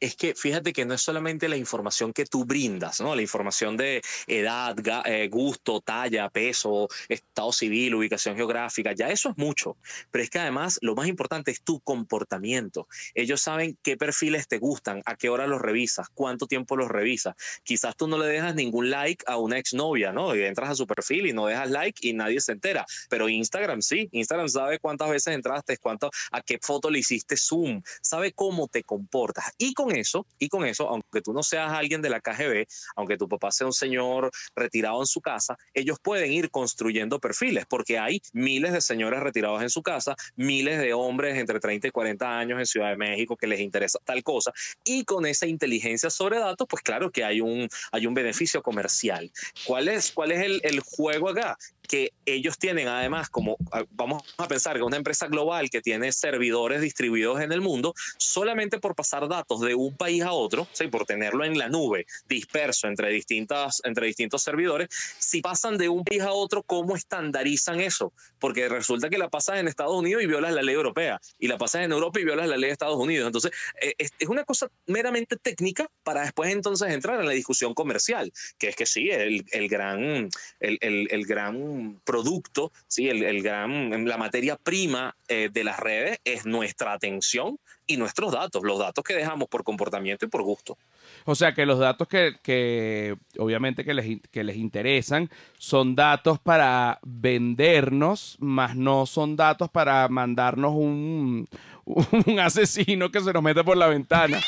es 0.00 0.16
que 0.16 0.34
fíjate 0.34 0.72
que 0.72 0.84
no 0.84 0.94
es 0.94 1.02
solamente 1.02 1.48
la 1.48 1.56
información 1.56 2.12
que 2.12 2.24
tú 2.24 2.44
brindas, 2.44 3.00
¿no? 3.00 3.14
La 3.14 3.22
información 3.22 3.76
de 3.76 4.02
edad, 4.26 4.74
eh, 5.06 5.28
gusto, 5.28 5.80
talla, 5.80 6.28
peso, 6.30 6.88
estado 7.08 7.52
civil, 7.52 7.94
ubicación 7.94 8.34
geográfica, 8.34 8.92
ya 8.92 9.10
eso 9.10 9.30
es 9.30 9.38
mucho. 9.38 9.76
Pero 10.10 10.24
es 10.24 10.30
que 10.30 10.38
además 10.38 10.78
lo 10.80 10.94
más 10.94 11.06
importante 11.06 11.50
es 11.50 11.62
tu 11.62 11.80
comportamiento. 11.80 12.88
Ellos 13.14 13.42
saben 13.42 13.78
qué 13.82 13.96
perfiles 13.96 14.48
te 14.48 14.58
gustan, 14.58 15.02
a 15.04 15.16
qué 15.16 15.28
hora 15.28 15.46
los 15.46 15.60
revisas, 15.60 16.08
cuánto 16.14 16.46
tiempo 16.46 16.76
los 16.76 16.88
revisas. 16.88 17.34
Quizás 17.62 17.94
tú 17.96 18.08
no 18.08 18.16
le 18.16 18.26
dejas 18.26 18.54
ningún 18.54 18.90
like 18.90 19.24
a 19.26 19.36
una 19.36 19.58
exnovia, 19.58 20.12
¿no? 20.12 20.34
Y 20.34 20.42
entras 20.42 20.70
a 20.70 20.74
su 20.74 20.86
perfil 20.86 21.26
y 21.26 21.32
no 21.32 21.46
dejas 21.46 21.70
like 21.70 22.08
y 22.08 22.14
nadie 22.14 22.40
se 22.40 22.52
entera. 22.52 22.86
Pero 23.10 23.28
Instagram 23.28 23.82
sí, 23.82 24.08
Instagram 24.12 24.48
sabe 24.48 24.78
cuántas 24.78 25.10
veces 25.10 25.34
entraste, 25.34 25.76
cuánto, 25.76 26.10
a 26.32 26.40
qué 26.40 26.58
foto 26.60 26.90
le 26.90 27.00
hiciste 27.00 27.36
zoom, 27.36 27.82
sabe 28.00 28.32
cómo 28.32 28.66
te 28.68 28.82
comportas. 28.82 29.44
Y 29.58 29.74
con 29.74 29.89
eso, 29.90 30.26
y 30.38 30.48
con 30.48 30.64
eso, 30.64 30.88
aunque 30.88 31.20
tú 31.20 31.32
no 31.32 31.42
seas 31.42 31.72
alguien 31.72 32.02
de 32.02 32.10
la 32.10 32.20
KGB, 32.20 32.66
aunque 32.96 33.16
tu 33.16 33.28
papá 33.28 33.50
sea 33.50 33.66
un 33.66 33.72
señor 33.72 34.30
retirado 34.54 35.00
en 35.00 35.06
su 35.06 35.20
casa, 35.20 35.56
ellos 35.74 35.98
pueden 36.02 36.32
ir 36.32 36.50
construyendo 36.50 37.18
perfiles, 37.18 37.66
porque 37.68 37.98
hay 37.98 38.22
miles 38.32 38.72
de 38.72 38.80
señores 38.80 39.20
retirados 39.20 39.62
en 39.62 39.70
su 39.70 39.82
casa, 39.82 40.16
miles 40.36 40.78
de 40.78 40.92
hombres 40.92 41.38
entre 41.38 41.60
30 41.60 41.88
y 41.88 41.90
40 41.90 42.38
años 42.38 42.58
en 42.58 42.66
Ciudad 42.66 42.90
de 42.90 42.96
México 42.96 43.36
que 43.36 43.46
les 43.46 43.60
interesa 43.60 43.98
tal 44.04 44.22
cosa, 44.22 44.52
y 44.84 45.04
con 45.04 45.26
esa 45.26 45.46
inteligencia 45.46 46.10
sobre 46.10 46.38
datos, 46.38 46.66
pues 46.68 46.82
claro 46.82 47.10
que 47.10 47.24
hay 47.24 47.40
un, 47.40 47.68
hay 47.92 48.06
un 48.06 48.14
beneficio 48.14 48.62
comercial. 48.62 49.30
¿Cuál 49.66 49.88
es, 49.88 50.12
cuál 50.12 50.32
es 50.32 50.40
el, 50.42 50.60
el 50.64 50.80
juego 50.80 51.28
acá? 51.28 51.56
Que 51.90 52.12
ellos 52.24 52.56
tienen 52.56 52.86
además 52.86 53.28
como, 53.30 53.56
vamos 53.90 54.22
a 54.38 54.46
pensar 54.46 54.76
que 54.76 54.82
una 54.84 54.96
empresa 54.96 55.26
global 55.26 55.70
que 55.70 55.82
tiene 55.82 56.12
servidores 56.12 56.80
distribuidos 56.80 57.40
en 57.40 57.50
el 57.50 57.60
mundo, 57.60 57.94
solamente 58.16 58.78
por 58.78 58.94
pasar 58.94 59.26
datos 59.26 59.60
de 59.60 59.74
un 59.74 59.96
país 59.96 60.22
a 60.22 60.30
otro, 60.30 60.68
¿sí? 60.70 60.86
por 60.86 61.04
tenerlo 61.04 61.44
en 61.44 61.58
la 61.58 61.68
nube, 61.68 62.06
disperso 62.28 62.86
entre, 62.86 63.08
distintas, 63.08 63.82
entre 63.82 64.06
distintos 64.06 64.40
servidores, 64.44 64.86
si 65.18 65.40
pasan 65.40 65.78
de 65.78 65.88
un 65.88 66.04
país 66.04 66.22
a 66.22 66.30
otro, 66.30 66.62
¿cómo 66.62 66.94
estandarizan 66.94 67.80
eso? 67.80 68.12
Porque 68.38 68.68
resulta 68.68 69.10
que 69.10 69.18
la 69.18 69.28
pasas 69.28 69.58
en 69.58 69.66
Estados 69.66 69.96
Unidos 69.96 70.22
y 70.22 70.26
violas 70.26 70.54
la 70.54 70.62
ley 70.62 70.76
europea, 70.76 71.20
y 71.40 71.48
la 71.48 71.58
pasas 71.58 71.82
en 71.82 71.90
Europa 71.90 72.20
y 72.20 72.24
violas 72.24 72.46
la 72.46 72.56
ley 72.56 72.68
de 72.68 72.72
Estados 72.72 73.00
Unidos. 73.00 73.26
Entonces, 73.26 73.50
eh, 73.82 73.94
es, 73.98 74.12
una 74.28 74.44
cosa 74.44 74.70
meramente 74.86 75.36
técnica 75.36 75.90
para 76.04 76.22
después 76.22 76.52
entonces 76.52 76.92
entrar 76.92 77.18
en 77.18 77.26
la 77.26 77.32
discusión 77.32 77.74
comercial, 77.74 78.32
que 78.58 78.68
es 78.68 78.76
que 78.76 78.86
sí, 78.86 79.10
el, 79.10 79.44
el 79.50 79.68
gran, 79.68 80.28
el, 80.60 81.08
el 81.10 81.26
gran 81.26 81.79
producto, 82.04 82.72
¿sí? 82.86 83.08
el, 83.08 83.42
gran, 83.42 84.06
la 84.06 84.16
materia 84.16 84.56
prima 84.56 85.14
eh, 85.28 85.48
de 85.52 85.64
las 85.64 85.78
redes 85.78 86.18
es 86.24 86.46
nuestra 86.46 86.92
atención 86.92 87.58
y 87.86 87.96
nuestros 87.96 88.32
datos, 88.32 88.62
los 88.62 88.78
datos 88.78 89.02
que 89.02 89.14
dejamos 89.14 89.48
por 89.48 89.64
comportamiento 89.64 90.24
y 90.24 90.28
por 90.28 90.42
gusto. 90.42 90.78
O 91.24 91.34
sea 91.34 91.54
que 91.54 91.66
los 91.66 91.78
datos 91.78 92.06
que, 92.08 93.16
obviamente 93.38 93.84
que 93.84 93.94
les, 93.94 94.20
que 94.30 94.44
les 94.44 94.56
interesan 94.56 95.28
son 95.58 95.96
datos 95.96 96.38
para 96.38 97.00
vendernos, 97.02 98.36
más 98.38 98.76
no 98.76 99.06
son 99.06 99.34
datos 99.34 99.70
para 99.70 100.08
mandarnos 100.08 100.72
un, 100.74 101.48
un 102.26 102.40
asesino 102.40 103.10
que 103.10 103.20
se 103.20 103.32
nos 103.32 103.42
mete 103.42 103.64
por 103.64 103.76
la 103.76 103.88
ventana. 103.88 104.40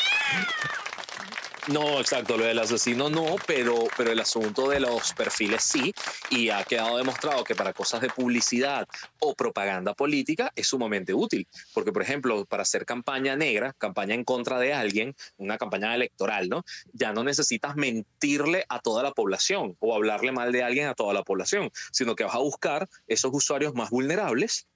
No, 1.69 2.01
exacto, 2.01 2.37
lo 2.37 2.45
del 2.45 2.59
asesino 2.59 3.09
no, 3.09 3.37
pero, 3.47 3.85
pero 3.97 4.11
el 4.11 4.19
asunto 4.19 4.69
de 4.69 4.81
los 4.81 5.13
perfiles 5.13 5.63
sí, 5.63 5.95
y 6.29 6.49
ha 6.49 6.65
quedado 6.65 6.97
demostrado 6.97 7.45
que 7.45 7.55
para 7.55 7.73
cosas 7.73 8.01
de 8.01 8.09
publicidad 8.09 8.89
o 9.21 9.37
propaganda 9.37 9.95
política 9.95 10.53
es 10.57 10.67
sumamente 10.67 11.15
útil, 11.15 11.47
porque 11.73 11.93
por 11.93 12.03
ejemplo, 12.03 12.45
para 12.47 12.65
hacer 12.65 12.85
campaña 12.85 13.37
negra, 13.37 13.75
campaña 13.79 14.17
en 14.17 14.25
contra 14.25 14.59
de 14.59 14.75
alguien, 14.75 15.15
una 15.37 15.57
campaña 15.57 15.95
electoral, 15.95 16.49
¿no? 16.49 16.65
Ya 16.95 17.13
no 17.13 17.23
necesitas 17.23 17.77
mentirle 17.77 18.65
a 18.69 18.81
toda 18.81 19.05
la 19.05 19.13
población 19.13 19.77
o 19.79 19.95
hablarle 19.95 20.33
mal 20.33 20.51
de 20.51 20.65
alguien 20.65 20.89
a 20.89 20.95
toda 20.95 21.15
la 21.15 21.23
población, 21.23 21.71
sino 21.93 22.17
que 22.17 22.25
vas 22.25 22.35
a 22.35 22.39
buscar 22.39 22.89
esos 23.07 23.31
usuarios 23.33 23.73
más 23.75 23.91
vulnerables 23.91 24.67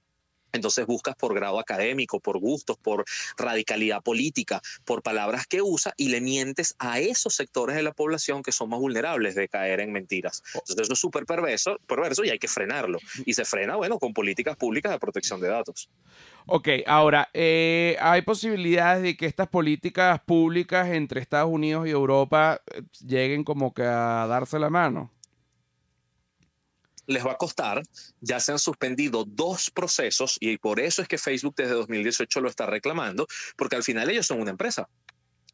entonces 0.51 0.85
buscas 0.85 1.15
por 1.15 1.33
grado 1.33 1.59
académico, 1.59 2.19
por 2.19 2.39
gustos, 2.39 2.77
por 2.77 3.05
radicalidad 3.37 4.01
política, 4.01 4.61
por 4.85 5.03
palabras 5.03 5.47
que 5.47 5.61
usa 5.61 5.93
y 5.97 6.09
le 6.09 6.21
mientes 6.21 6.75
a 6.79 6.99
esos 6.99 7.35
sectores 7.35 7.75
de 7.75 7.83
la 7.83 7.91
población 7.91 8.43
que 8.43 8.51
son 8.51 8.69
más 8.69 8.79
vulnerables 8.79 9.35
de 9.35 9.47
caer 9.47 9.79
en 9.79 9.91
mentiras. 9.91 10.43
Entonces 10.53 10.79
eso 10.79 10.93
es 10.93 10.99
súper 10.99 11.25
perverso, 11.25 11.77
perverso 11.87 12.23
y 12.23 12.29
hay 12.29 12.39
que 12.39 12.47
frenarlo. 12.47 12.99
Y 13.25 13.33
se 13.33 13.45
frena, 13.45 13.75
bueno, 13.75 13.99
con 13.99 14.13
políticas 14.13 14.55
públicas 14.55 14.91
de 14.91 14.99
protección 14.99 15.41
de 15.41 15.49
datos. 15.49 15.89
Ok, 16.45 16.69
ahora, 16.85 17.29
eh, 17.33 17.97
¿hay 17.99 18.21
posibilidades 18.21 19.03
de 19.03 19.17
que 19.17 19.25
estas 19.25 19.49
políticas 19.49 20.21
públicas 20.21 20.87
entre 20.87 21.19
Estados 21.19 21.51
Unidos 21.51 21.87
y 21.87 21.91
Europa 21.91 22.61
eh, 22.73 22.83
lleguen 23.05 23.43
como 23.43 23.73
que 23.73 23.83
a 23.83 24.25
darse 24.27 24.57
la 24.57 24.69
mano? 24.69 25.11
Les 27.07 27.25
va 27.25 27.31
a 27.31 27.37
costar. 27.37 27.81
Ya 28.21 28.39
se 28.39 28.51
han 28.51 28.59
suspendido 28.59 29.25
dos 29.25 29.71
procesos 29.71 30.37
y 30.39 30.57
por 30.57 30.79
eso 30.79 31.01
es 31.01 31.07
que 31.07 31.17
Facebook 31.17 31.55
desde 31.55 31.73
2018 31.73 32.41
lo 32.41 32.49
está 32.49 32.65
reclamando, 32.65 33.27
porque 33.55 33.75
al 33.75 33.83
final 33.83 34.09
ellos 34.09 34.27
son 34.27 34.41
una 34.41 34.51
empresa. 34.51 34.87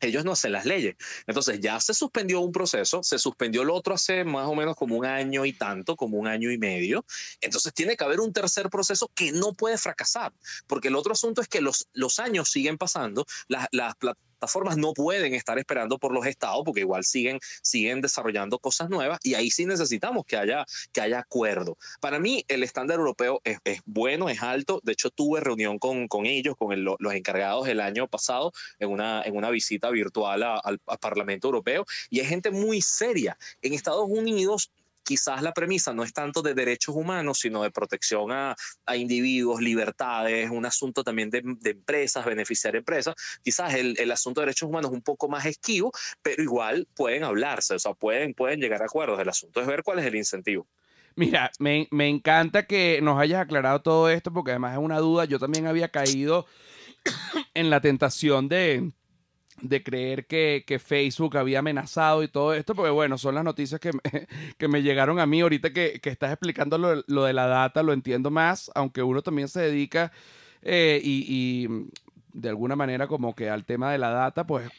ellos 0.02 0.26
no 0.26 0.34
hacen 0.34 0.52
las 0.52 0.66
leyes. 0.66 0.96
Entonces 1.28 1.62
ya 1.62 1.80
se 1.80 1.94
suspendió 1.94 2.42
un 2.42 2.52
proceso, 2.52 3.02
se 3.04 3.18
suspendió 3.18 3.62
el 3.62 3.70
otro 3.70 3.94
hace 3.94 4.26
más 4.26 4.48
o 4.48 4.56
menos 4.56 4.76
como 4.76 4.98
un 4.98 5.06
año 5.06 5.46
y 5.46 5.54
tanto, 5.54 5.96
como 5.96 6.18
un 6.18 6.28
año 6.28 6.52
y 6.52 6.58
medio. 6.58 7.06
Entonces 7.40 7.74
tiene 7.74 7.96
que 7.96 8.04
haber 8.04 8.20
un 8.20 8.34
tercer 8.34 8.70
proceso 8.70 9.10
que 9.16 9.32
no 9.32 9.54
puede 9.54 9.78
fracasar, 9.78 10.34
porque 10.68 10.90
el 10.90 10.96
otro 10.98 11.14
asunto 11.14 11.42
es 11.42 11.48
que 11.48 11.62
los, 11.62 11.88
los 11.94 12.20
años 12.20 12.50
siguen 12.50 12.78
pasando, 12.78 13.26
las, 13.48 13.68
las 13.72 13.96
plataformas 13.96 14.33
no 14.78 14.94
pueden 14.94 15.34
estar 15.34 15.58
esperando 15.58 15.98
por 15.98 16.14
los 16.14 16.26
estados 16.26 16.64
porque 16.66 16.82
igual 16.82 17.04
siguen, 17.04 17.40
siguen 17.62 18.02
desarrollando 18.02 18.60
cosas 18.60 18.90
nuevas 18.90 19.20
y 19.24 19.36
ahí 19.36 19.50
sí 19.50 19.66
necesitamos 19.66 20.26
que 20.26 20.38
haya, 20.38 20.66
que 20.92 21.02
haya 21.02 21.20
acuerdo. 21.20 21.78
Para 22.00 22.20
mí 22.20 22.44
el 22.48 22.64
estándar 22.64 23.00
europeo 23.00 23.42
es, 23.44 23.60
es 23.64 23.82
bueno, 23.86 24.30
es 24.30 24.42
alto. 24.42 24.80
De 24.84 24.94
hecho, 24.94 25.10
tuve 25.10 25.40
reunión 25.40 25.80
con, 25.80 26.08
con 26.08 26.26
ellos, 26.26 26.56
con 26.58 26.72
el, 26.74 26.84
los 26.84 27.14
encargados 27.14 27.68
el 27.68 27.80
año 27.80 28.08
pasado 28.08 28.54
en 28.80 28.90
una, 28.90 29.22
en 29.24 29.36
una 29.36 29.50
visita 29.50 29.90
virtual 29.90 30.44
a, 30.44 30.56
al, 30.58 30.80
al 30.88 30.98
Parlamento 31.00 31.48
Europeo 31.48 31.86
y 32.10 32.20
hay 32.20 32.26
gente 32.26 32.52
muy 32.52 32.82
seria. 32.82 33.38
En 33.62 33.74
Estados 33.74 34.08
Unidos 34.10 34.72
quizás 35.04 35.42
la 35.42 35.54
premisa 35.54 35.94
no 35.94 36.04
es 36.04 36.14
tanto 36.14 36.42
de 36.42 36.54
derechos 36.54 36.96
humanos, 36.96 37.40
sino 37.40 37.64
de 37.64 37.72
protección 37.72 38.32
a, 38.32 38.56
individuos, 38.96 39.62
libertades, 39.62 40.50
un 40.50 40.66
asunto 40.66 41.04
también 41.04 41.30
de, 41.30 41.42
de 41.44 41.72
empresas, 41.72 42.26
beneficiar 42.26 42.76
empresas. 42.76 43.16
Quizás 43.44 43.74
el, 43.74 43.96
el, 44.00 44.12
asunto 44.12 44.42
de 44.42 44.46
derechos 44.46 44.70
humanos 44.70 44.92
es 44.92 44.96
un 44.96 45.02
poco 45.02 45.28
más 45.28 45.46
esquivo, 45.46 45.92
pero 46.22 46.42
igual 46.42 46.88
pueden 46.96 47.24
hablarse, 47.24 47.76
o 47.76 47.80
sea, 47.80 47.94
pueden, 47.94 48.34
pueden 48.34 48.60
llegar 48.60 48.82
a 48.82 48.86
acuerdos. 48.86 49.20
El 49.20 49.30
asunto 49.30 49.62
es 49.62 49.68
ver 49.68 49.84
cuál 49.84 50.00
es 50.00 50.06
el 50.06 50.16
incentivo. 50.16 50.68
Mira, 51.16 51.52
me, 51.60 51.88
me 51.92 52.08
encanta 52.08 52.66
que 52.66 53.00
nos 53.02 53.20
hayas 53.20 53.42
aclarado 53.42 53.82
todo 53.82 54.10
esto, 54.10 54.34
porque 54.34 54.52
además 54.52 54.74
es 54.74 54.80
una 54.80 55.00
duda. 55.00 55.26
Yo 55.26 55.38
también 55.38 55.68
había 55.68 55.90
caído 55.90 56.48
en 57.54 57.70
la 57.70 57.82
tentación 57.82 58.50
de 58.50 58.92
de 59.64 59.82
creer 59.82 60.28
que, 60.28 60.66
que, 60.68 60.78
Facebook 60.78 61.38
había 61.38 61.60
amenazado 61.60 62.22
y 62.22 62.28
todo 62.28 62.54
esto, 62.54 62.76
porque 62.76 62.92
bueno, 62.92 63.18
son 63.18 63.36
las 63.36 63.46
noticias 63.46 63.80
que 63.80 63.92
me, 63.94 64.02
que 64.58 64.68
me 64.68 64.84
llegaron 64.84 65.20
a 65.20 65.26
mí. 65.26 65.42
Ahorita 65.42 65.72
que, 65.72 66.00
que 66.02 66.10
estás 66.10 66.32
explicando 66.32 66.78
lo, 66.78 67.02
lo, 67.08 67.24
de 67.24 67.34
la 67.34 67.48
data, 67.48 67.82
lo 67.82 67.94
entiendo 67.94 68.30
más, 68.30 68.70
aunque 68.76 69.02
uno 69.02 69.22
también 69.22 69.48
se 69.48 69.62
dedica 69.62 70.12
eh, 70.62 71.00
y, 71.02 71.26
y, 71.28 71.88
de 72.34 72.50
alguna 72.50 72.76
manera 72.76 73.08
como 73.08 73.36
que 73.36 73.50
al 73.50 73.64
tema 73.64 73.92
de 73.92 74.00
la 74.00 74.10
data, 74.10 74.46
pues 74.46 74.70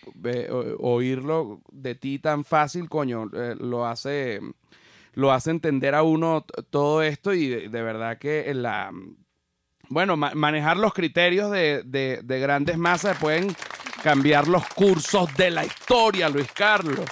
oírlo 0.78 1.60
de 1.72 1.94
ti 1.94 2.18
tan 2.18 2.44
fácil, 2.44 2.88
coño, 2.88 3.30
eh, 3.32 3.54
lo 3.58 3.86
hace 3.86 4.40
lo 5.14 5.30
hace 5.30 5.52
entender 5.52 5.94
a 5.94 6.02
uno 6.02 6.44
todo 6.70 7.00
esto 7.00 7.32
y 7.32 7.46
de, 7.46 7.68
de 7.68 7.82
verdad 7.82 8.18
que 8.18 8.52
la 8.54 8.90
bueno, 9.88 10.16
ma 10.16 10.32
manejar 10.34 10.76
los 10.76 10.92
criterios 10.92 11.52
de, 11.52 11.84
de, 11.84 12.20
de 12.24 12.40
grandes 12.40 12.76
masas 12.76 13.16
pueden 13.18 13.54
cambiar 14.04 14.46
los 14.48 14.66
cursos 14.66 15.34
de 15.34 15.50
la 15.50 15.64
historia, 15.64 16.28
Luis 16.28 16.52
Carlos. 16.52 17.08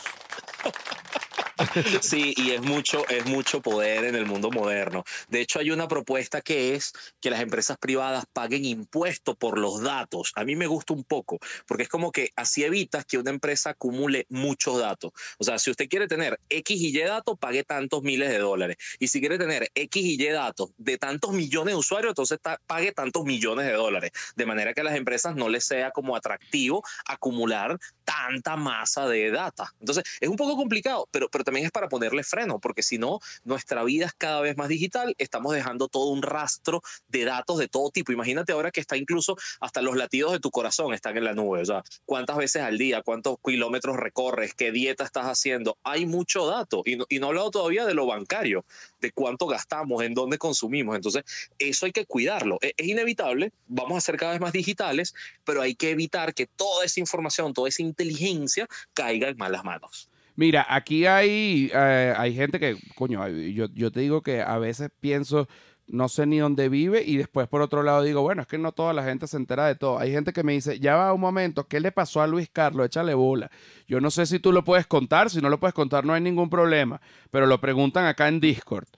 Sí, 2.00 2.34
y 2.36 2.50
es 2.50 2.62
mucho, 2.62 3.06
es 3.08 3.26
mucho 3.26 3.60
poder 3.60 4.04
en 4.04 4.14
el 4.14 4.26
mundo 4.26 4.50
moderno. 4.50 5.04
De 5.28 5.40
hecho, 5.40 5.58
hay 5.58 5.70
una 5.70 5.88
propuesta 5.88 6.40
que 6.40 6.74
es 6.74 6.92
que 7.20 7.30
las 7.30 7.40
empresas 7.40 7.78
privadas 7.78 8.24
paguen 8.32 8.64
impuestos 8.64 9.36
por 9.36 9.58
los 9.58 9.82
datos. 9.82 10.32
A 10.34 10.44
mí 10.44 10.56
me 10.56 10.66
gusta 10.66 10.94
un 10.94 11.04
poco, 11.04 11.38
porque 11.66 11.84
es 11.84 11.88
como 11.88 12.12
que 12.12 12.30
así 12.36 12.64
evitas 12.64 13.04
que 13.04 13.18
una 13.18 13.30
empresa 13.30 13.70
acumule 13.70 14.26
muchos 14.28 14.78
datos. 14.78 15.12
O 15.38 15.44
sea, 15.44 15.58
si 15.58 15.70
usted 15.70 15.88
quiere 15.88 16.08
tener 16.08 16.38
X 16.48 16.80
y 16.80 16.88
Y 16.88 17.02
datos, 17.02 17.38
pague 17.38 17.64
tantos 17.64 18.02
miles 18.02 18.30
de 18.30 18.38
dólares. 18.38 18.76
Y 18.98 19.08
si 19.08 19.20
quiere 19.20 19.38
tener 19.38 19.70
X 19.74 20.02
y 20.04 20.22
Y 20.22 20.26
datos 20.28 20.70
de 20.76 20.98
tantos 20.98 21.32
millones 21.32 21.74
de 21.74 21.78
usuarios, 21.78 22.10
entonces 22.10 22.38
pague 22.66 22.92
tantos 22.92 23.24
millones 23.24 23.66
de 23.66 23.72
dólares. 23.72 24.12
De 24.36 24.46
manera 24.46 24.74
que 24.74 24.80
a 24.80 24.84
las 24.84 24.96
empresas 24.96 25.34
no 25.34 25.48
les 25.48 25.64
sea 25.64 25.90
como 25.90 26.16
atractivo 26.16 26.82
acumular 27.06 27.78
tanta 28.04 28.56
masa 28.56 29.08
de 29.08 29.30
data. 29.30 29.72
Entonces, 29.80 30.04
es 30.20 30.28
un 30.28 30.36
poco 30.36 30.56
complicado, 30.56 31.08
pero, 31.10 31.28
pero 31.28 31.44
también 31.52 31.66
es 31.66 31.70
para 31.70 31.90
ponerle 31.90 32.24
freno, 32.24 32.60
porque 32.60 32.82
si 32.82 32.96
no, 32.96 33.20
nuestra 33.44 33.84
vida 33.84 34.06
es 34.06 34.14
cada 34.14 34.40
vez 34.40 34.56
más 34.56 34.68
digital, 34.68 35.14
estamos 35.18 35.52
dejando 35.52 35.86
todo 35.88 36.06
un 36.06 36.22
rastro 36.22 36.80
de 37.08 37.26
datos 37.26 37.58
de 37.58 37.68
todo 37.68 37.90
tipo. 37.90 38.10
Imagínate 38.10 38.52
ahora 38.52 38.70
que 38.70 38.80
está 38.80 38.96
incluso 38.96 39.36
hasta 39.60 39.82
los 39.82 39.94
latidos 39.94 40.32
de 40.32 40.40
tu 40.40 40.50
corazón 40.50 40.94
están 40.94 41.18
en 41.18 41.24
la 41.24 41.34
nube, 41.34 41.60
o 41.60 41.64
sea, 41.66 41.82
cuántas 42.06 42.38
veces 42.38 42.62
al 42.62 42.78
día, 42.78 43.02
cuántos 43.02 43.36
kilómetros 43.44 43.98
recorres, 43.98 44.54
qué 44.54 44.72
dieta 44.72 45.04
estás 45.04 45.26
haciendo, 45.26 45.76
hay 45.82 46.06
mucho 46.06 46.46
dato 46.46 46.80
y 46.86 46.96
no, 46.96 47.04
y 47.10 47.18
no 47.18 47.26
he 47.26 47.28
hablado 47.28 47.50
todavía 47.50 47.84
de 47.84 47.92
lo 47.92 48.06
bancario, 48.06 48.64
de 49.02 49.12
cuánto 49.12 49.46
gastamos, 49.46 50.02
en 50.02 50.14
dónde 50.14 50.38
consumimos. 50.38 50.96
Entonces, 50.96 51.24
eso 51.58 51.84
hay 51.84 51.92
que 51.92 52.06
cuidarlo. 52.06 52.56
Es, 52.62 52.72
es 52.78 52.86
inevitable, 52.86 53.52
vamos 53.66 53.98
a 53.98 54.00
ser 54.00 54.16
cada 54.16 54.32
vez 54.32 54.40
más 54.40 54.52
digitales, 54.52 55.14
pero 55.44 55.60
hay 55.60 55.74
que 55.74 55.90
evitar 55.90 56.32
que 56.32 56.46
toda 56.46 56.86
esa 56.86 56.98
información, 56.98 57.52
toda 57.52 57.68
esa 57.68 57.82
inteligencia 57.82 58.66
caiga 58.94 59.28
en 59.28 59.36
malas 59.36 59.64
manos. 59.64 60.08
Mira, 60.36 60.66
aquí 60.68 61.06
hay, 61.06 61.70
eh, 61.74 62.14
hay 62.16 62.34
gente 62.34 62.58
que, 62.58 62.76
coño, 62.94 63.26
yo, 63.28 63.66
yo 63.74 63.90
te 63.92 64.00
digo 64.00 64.22
que 64.22 64.40
a 64.40 64.58
veces 64.58 64.90
pienso, 65.00 65.46
no 65.86 66.08
sé 66.08 66.26
ni 66.26 66.38
dónde 66.38 66.68
vive 66.68 67.02
y 67.04 67.16
después 67.16 67.48
por 67.48 67.60
otro 67.60 67.82
lado 67.82 68.02
digo, 68.02 68.22
bueno, 68.22 68.42
es 68.42 68.48
que 68.48 68.56
no 68.58 68.72
toda 68.72 68.94
la 68.94 69.04
gente 69.04 69.26
se 69.26 69.36
entera 69.36 69.66
de 69.66 69.74
todo. 69.74 69.98
Hay 69.98 70.10
gente 70.10 70.32
que 70.32 70.42
me 70.42 70.52
dice, 70.52 70.80
ya 70.80 70.96
va 70.96 71.12
un 71.12 71.20
momento, 71.20 71.68
¿qué 71.68 71.80
le 71.80 71.92
pasó 71.92 72.22
a 72.22 72.26
Luis 72.26 72.48
Carlos? 72.50 72.86
Échale 72.86 73.14
bola. 73.14 73.50
Yo 73.86 74.00
no 74.00 74.10
sé 74.10 74.26
si 74.26 74.38
tú 74.38 74.52
lo 74.52 74.64
puedes 74.64 74.86
contar, 74.86 75.28
si 75.28 75.40
no 75.40 75.50
lo 75.50 75.60
puedes 75.60 75.74
contar 75.74 76.04
no 76.04 76.14
hay 76.14 76.22
ningún 76.22 76.48
problema, 76.48 77.00
pero 77.30 77.46
lo 77.46 77.60
preguntan 77.60 78.06
acá 78.06 78.28
en 78.28 78.40
Discord. 78.40 78.88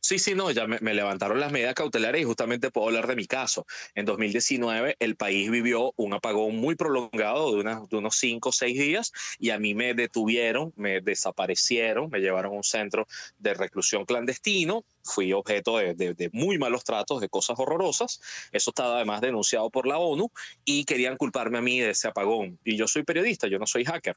Sí, 0.00 0.20
sí, 0.20 0.36
no, 0.36 0.52
ya 0.52 0.68
me, 0.68 0.78
me, 0.80 0.94
levantaron 0.94 1.40
las 1.40 1.50
medidas 1.50 1.74
cautelares 1.74 2.20
y 2.20 2.24
justamente 2.24 2.70
puedo 2.70 2.86
hablar 2.86 3.08
de 3.08 3.16
mi 3.16 3.26
caso. 3.26 3.66
En 3.94 4.04
2019 4.04 4.96
el 5.00 5.16
país 5.16 5.50
vivió 5.50 5.92
un 5.96 6.14
apagón 6.14 6.56
muy 6.56 6.76
prolongado 6.76 7.56
de, 7.56 7.64
de 7.90 7.96
unos 7.96 8.16
cinco 8.16 8.50
o 8.50 8.52
seis 8.52 8.78
días 8.78 9.10
y 9.40 9.50
a 9.50 9.58
mí 9.58 9.74
me 9.74 9.94
detuvieron, 9.94 10.72
me 10.76 11.00
desaparecieron, 11.00 12.08
me 12.08 12.20
llevaron 12.20 12.52
a 12.52 12.56
un 12.56 12.62
centro 12.62 13.08
de 13.38 13.54
reclusión 13.54 14.04
clandestino, 14.04 14.84
fui 15.02 15.32
objeto 15.32 15.78
de, 15.78 15.94
de, 15.94 16.14
de, 16.14 16.30
muy 16.32 16.56
malos 16.56 16.84
tratos, 16.84 17.20
de 17.20 17.28
cosas 17.28 17.58
horrorosas. 17.58 18.20
Eso 18.52 18.70
estaba 18.70 18.96
además 18.96 19.20
denunciado 19.22 19.70
por 19.70 19.88
la 19.88 19.98
ONU 19.98 20.30
y 20.64 20.84
querían 20.84 21.16
culparme 21.16 21.58
a 21.58 21.62
mí 21.62 21.80
de 21.80 21.90
ese 21.90 22.06
apagón. 22.06 22.60
Y 22.64 22.76
yo 22.76 22.86
soy 22.86 23.02
periodista, 23.02 23.48
yo 23.48 23.58
no 23.58 23.66
soy 23.66 23.84
hacker 23.84 24.16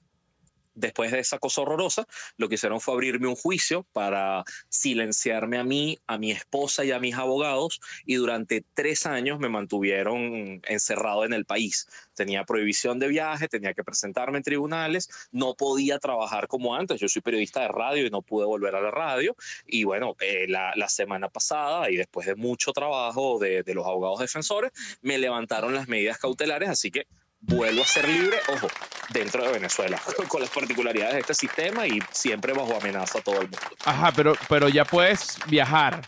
después 0.79 1.11
de 1.11 1.19
esa 1.19 1.39
cosa 1.39 1.61
horrorosa, 1.61 2.05
lo 2.37 2.49
que 2.49 2.55
hicieron 2.55 2.81
fue 2.81 2.93
abrirme 2.93 3.27
un 3.27 3.35
juicio 3.35 3.85
para 3.93 4.43
silenciarme 4.69 5.57
a 5.57 5.63
mí, 5.63 5.99
a 6.07 6.17
mi 6.17 6.31
esposa 6.31 6.85
y 6.85 6.91
a 6.91 6.99
mis 6.99 7.15
abogados, 7.15 7.79
y 8.05 8.15
durante 8.15 8.63
tres 8.73 9.05
años 9.05 9.39
me 9.39 9.49
mantuvieron 9.49 10.61
encerrado 10.65 11.25
en 11.25 11.33
el 11.33 11.45
país. 11.45 11.87
Tenía 12.13 12.43
prohibición 12.43 12.99
de 12.99 13.07
viaje, 13.07 13.47
tenía 13.47 13.73
que 13.73 13.83
presentarme 13.83 14.37
en 14.37 14.43
tribunales, 14.43 15.09
no 15.31 15.53
podía 15.53 15.99
trabajar 15.99 16.47
como 16.47 16.75
antes. 16.75 16.99
Yo 16.99 17.07
soy 17.07 17.21
periodista 17.21 17.61
de 17.61 17.69
radio 17.69 18.05
y 18.05 18.09
no 18.09 18.21
pude 18.21 18.45
volver 18.45 18.75
a 18.75 18.81
la 18.81 18.91
radio. 18.91 19.35
Y 19.65 19.83
bueno, 19.83 20.15
eh, 20.19 20.47
la, 20.47 20.89
semana 20.89 21.29
pasada, 21.29 21.89
y 21.91 21.97
después 21.97 22.25
de 22.25 22.35
mucho 22.35 22.73
trabajo 22.73 23.37
de 23.39 23.63
los 23.73 23.85
abogados 23.85 24.19
defensores, 24.19 24.71
me 25.01 25.17
levantaron 25.17 25.73
las 25.73 25.87
medidas 25.87 26.17
cautelares, 26.17 26.67
así 26.69 26.89
que 26.89 27.05
vuelvo 27.41 27.81
a 27.81 27.85
ser 27.85 28.07
libre, 28.07 28.37
ojo, 28.53 28.67
dentro 29.13 29.43
de 29.45 29.53
Venezuela, 29.53 29.99
con 30.27 30.41
las 30.41 30.49
particularidades 30.49 31.13
de 31.15 31.19
este 31.21 31.33
sistema 31.33 31.87
y 31.87 31.99
siempre 32.11 32.53
bajo 32.53 32.75
amenaza 32.75 33.19
a 33.19 33.21
todo 33.21 33.41
el 33.41 33.49
mundo. 33.49 33.57
Ajá, 33.85 34.11
pero, 34.15 34.33
pero 34.47 34.69
ya 34.69 34.85
puedes 34.85 35.37
viajar. 35.47 36.01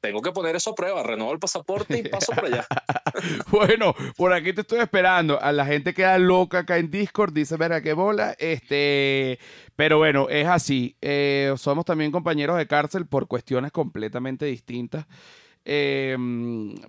Tengo 0.00 0.22
que 0.22 0.30
poner 0.30 0.54
eso 0.54 0.70
a 0.70 0.74
prueba, 0.76 1.02
renovo 1.02 1.32
el 1.32 1.40
pasaporte 1.40 1.98
y 1.98 2.08
paso 2.08 2.32
por 2.32 2.44
allá. 2.44 2.64
bueno, 3.50 3.94
por 4.16 4.32
aquí 4.32 4.52
te 4.52 4.60
estoy 4.60 4.78
esperando. 4.78 5.42
A 5.42 5.50
la 5.50 5.66
gente 5.66 5.92
queda 5.92 6.18
loca 6.18 6.60
acá 6.60 6.78
en 6.78 6.88
Discord, 6.88 7.32
dice, 7.32 7.56
verga, 7.56 7.80
qué 7.80 7.94
bola. 7.94 8.36
Este, 8.38 9.40
pero 9.74 9.98
bueno, 9.98 10.28
es 10.28 10.46
así. 10.46 10.96
Eh, 11.00 11.52
somos 11.56 11.84
también 11.84 12.12
compañeros 12.12 12.56
de 12.56 12.68
cárcel 12.68 13.06
por 13.06 13.26
cuestiones 13.26 13.72
completamente 13.72 14.46
distintas. 14.46 15.04
Eh, 15.70 16.16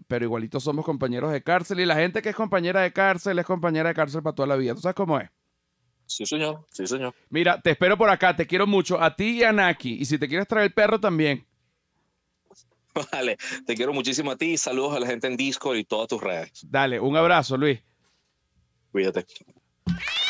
pero 0.07 0.23
igualito 0.23 0.61
somos 0.61 0.85
compañeros 0.85 1.33
de 1.33 1.43
cárcel 1.43 1.81
y 1.81 1.85
la 1.85 1.95
gente 1.95 2.21
que 2.21 2.29
es 2.29 2.35
compañera 2.35 2.79
de 2.79 2.93
cárcel 2.93 3.37
es 3.37 3.45
compañera 3.45 3.89
de 3.89 3.93
cárcel 3.93 4.23
para 4.23 4.33
toda 4.33 4.47
la 4.47 4.55
vida. 4.55 4.73
¿Tú 4.73 4.79
sabes 4.79 4.95
cómo 4.95 5.19
es? 5.19 5.29
Sí, 6.05 6.25
señor. 6.25 6.65
Sí, 6.71 6.87
señor. 6.87 7.13
Mira, 7.29 7.61
te 7.61 7.71
espero 7.71 7.97
por 7.97 8.09
acá. 8.09 8.33
Te 8.33 8.47
quiero 8.47 8.65
mucho. 8.65 8.97
A 9.01 9.13
ti 9.17 9.39
y 9.39 9.43
a 9.43 9.51
Naki. 9.51 9.97
Y 9.99 10.05
si 10.05 10.17
te 10.17 10.29
quieres 10.29 10.47
traer 10.47 10.67
el 10.67 10.73
perro 10.73 10.97
también. 10.97 11.45
Vale. 13.11 13.37
Te 13.67 13.75
quiero 13.75 13.91
muchísimo 13.91 14.31
a 14.31 14.37
ti. 14.37 14.57
Saludos 14.57 14.95
a 14.95 15.01
la 15.01 15.07
gente 15.07 15.27
en 15.27 15.35
Discord 15.35 15.75
y 15.75 15.83
todas 15.83 16.07
tus 16.07 16.23
redes. 16.23 16.49
Dale. 16.63 17.01
Un 17.01 17.17
abrazo, 17.17 17.57
Luis. 17.57 17.81
Cuídate. 18.93 19.25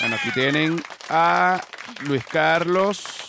Bueno, 0.01 0.15
aquí 0.15 0.31
tienen 0.33 0.81
a 1.07 1.61
Luis 2.07 2.25
Carlos 2.25 3.28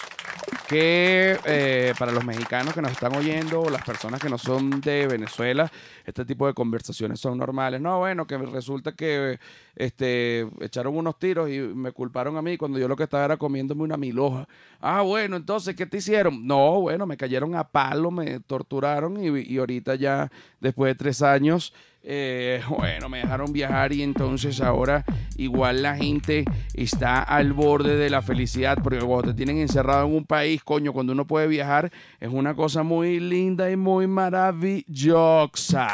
que 0.71 1.37
eh, 1.47 1.95
para 1.99 2.13
los 2.13 2.25
mexicanos 2.25 2.73
que 2.73 2.81
nos 2.81 2.93
están 2.93 3.17
oyendo, 3.17 3.61
o 3.61 3.71
las 3.71 3.83
personas 3.83 4.21
que 4.21 4.31
no 4.31 4.39
son 4.39 4.81
de 4.81 5.09
Venezuela, 5.09 5.69
este 6.07 6.25
tipo 6.25 6.47
de 6.47 6.55
conversaciones 6.55 7.19
son 7.19 7.39
normales. 7.39 7.81
No, 7.81 7.99
bueno, 7.99 8.25
que 8.25 8.39
resulta 8.39 8.93
que 8.93 9.41
este, 9.75 10.47
echaron 10.61 10.97
unos 10.97 11.19
tiros 11.19 11.51
y 11.51 11.59
me 11.59 11.91
culparon 11.91 12.37
a 12.37 12.43
mí 12.43 12.57
cuando 12.57 12.79
yo 12.79 12.87
lo 12.87 12.95
que 12.95 13.03
estaba 13.03 13.25
era 13.25 13.37
comiéndome 13.37 13.83
una 13.83 13.97
miloja. 13.97 14.47
Ah, 14.81 15.03
bueno, 15.03 15.35
entonces, 15.37 15.75
¿qué 15.75 15.87
te 15.87 15.97
hicieron? 15.97 16.47
No, 16.47 16.81
bueno, 16.83 17.05
me 17.05 17.17
cayeron 17.17 17.57
a 17.57 17.65
palo, 17.65 18.13
me 18.13 18.39
torturaron 18.39 19.23
y, 19.23 19.41
y 19.41 19.59
ahorita 19.59 19.97
ya, 19.97 20.31
después 20.61 20.91
de 20.91 20.95
tres 20.95 21.23
años, 21.23 21.73
eh, 22.03 22.63
bueno, 22.69 23.09
me 23.11 23.19
dejaron 23.19 23.53
viajar 23.53 23.93
y 23.93 24.03
entonces 24.03 24.61
ahora 24.63 25.05
igual 25.37 25.83
la 25.83 25.97
gente 25.97 26.45
está 26.73 27.23
al 27.23 27.53
borde 27.53 27.97
de 27.97 28.09
la 28.09 28.23
felicidad, 28.23 28.79
porque 28.83 28.99
cuando 29.01 29.29
te 29.33 29.35
tienen 29.35 29.59
encerrado 29.59 30.07
en 30.07 30.15
un 30.15 30.25
país, 30.25 30.63
coño, 30.65 30.93
cuando 30.95 31.13
uno 31.13 31.27
puede 31.27 31.47
viajar, 31.47 31.91
es 32.19 32.29
una 32.31 32.55
cosa 32.55 32.83
muy 32.83 33.21
linda 33.21 33.71
y 33.71 33.77
muy 33.77 34.07
maravillosa. 34.07 35.89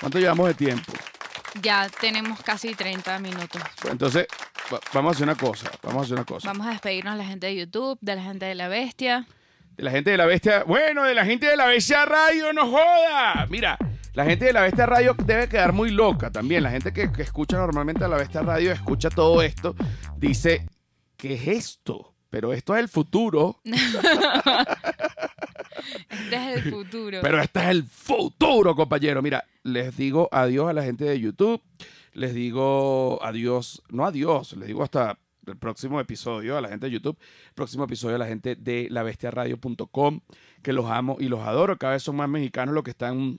¿Cuánto 0.00 0.18
llevamos 0.18 0.48
de 0.48 0.54
tiempo? 0.54 0.92
Ya 1.62 1.88
tenemos 2.00 2.40
casi 2.42 2.74
30 2.74 3.18
minutos. 3.20 3.62
Entonces, 3.90 4.26
va- 4.72 4.80
vamos 4.92 5.12
a 5.12 5.14
hacer 5.14 5.24
una 5.24 5.36
cosa, 5.36 5.70
vamos 5.82 6.02
a 6.02 6.04
hacer 6.04 6.14
una 6.16 6.24
cosa. 6.26 6.48
Vamos 6.48 6.66
a 6.66 6.70
despedirnos 6.70 7.14
de 7.14 7.18
la 7.22 7.28
gente 7.28 7.46
de 7.46 7.56
YouTube, 7.56 7.96
de 8.00 8.16
la 8.16 8.22
gente 8.22 8.44
de 8.44 8.54
La 8.54 8.68
Bestia. 8.68 9.26
De 9.76 9.82
la 9.82 9.90
gente 9.90 10.10
de 10.10 10.16
la 10.16 10.26
bestia. 10.26 10.64
Bueno, 10.64 11.04
de 11.04 11.14
la 11.14 11.24
gente 11.24 11.46
de 11.46 11.56
la 11.56 11.66
bestia 11.66 12.04
radio, 12.04 12.52
no 12.52 12.68
joda. 12.68 13.46
Mira, 13.50 13.76
la 14.12 14.24
gente 14.24 14.46
de 14.46 14.52
la 14.52 14.62
bestia 14.62 14.86
radio 14.86 15.14
debe 15.24 15.48
quedar 15.48 15.72
muy 15.72 15.90
loca 15.90 16.30
también. 16.30 16.62
La 16.62 16.70
gente 16.70 16.92
que, 16.92 17.12
que 17.12 17.22
escucha 17.22 17.56
normalmente 17.56 18.04
a 18.04 18.08
la 18.08 18.16
bestia 18.16 18.42
radio, 18.42 18.72
escucha 18.72 19.10
todo 19.10 19.42
esto, 19.42 19.74
dice, 20.16 20.66
¿qué 21.16 21.34
es 21.34 21.48
esto? 21.48 22.14
Pero 22.30 22.52
esto 22.52 22.74
es 22.74 22.80
el 22.80 22.88
futuro. 22.88 23.60
Este 26.10 26.36
es 26.36 26.64
el 26.64 26.72
futuro. 26.72 27.18
Pero 27.22 27.40
este 27.40 27.60
es 27.60 27.66
el 27.66 27.84
futuro, 27.84 28.74
compañero. 28.74 29.22
Mira, 29.22 29.44
les 29.62 29.96
digo 29.96 30.28
adiós 30.32 30.68
a 30.68 30.72
la 30.72 30.82
gente 30.82 31.04
de 31.04 31.20
YouTube. 31.20 31.60
Les 32.12 32.32
digo 32.32 33.18
adiós, 33.22 33.82
no 33.88 34.06
adiós, 34.06 34.56
les 34.56 34.68
digo 34.68 34.82
hasta 34.82 35.18
el 35.50 35.58
próximo 35.58 36.00
episodio 36.00 36.56
a 36.56 36.60
la 36.60 36.68
gente 36.68 36.86
de 36.86 36.92
YouTube. 36.92 37.18
Próximo 37.54 37.84
episodio 37.84 38.16
a 38.16 38.18
la 38.18 38.26
gente 38.26 38.56
de 38.56 38.88
lavestiaradio.com, 38.90 40.20
que 40.62 40.72
los 40.72 40.86
amo 40.86 41.16
y 41.20 41.28
los 41.28 41.40
adoro. 41.40 41.76
Cada 41.78 41.94
vez 41.94 42.02
son 42.02 42.16
más 42.16 42.28
mexicanos 42.28 42.74
los 42.74 42.84
que 42.84 42.90
están 42.90 43.38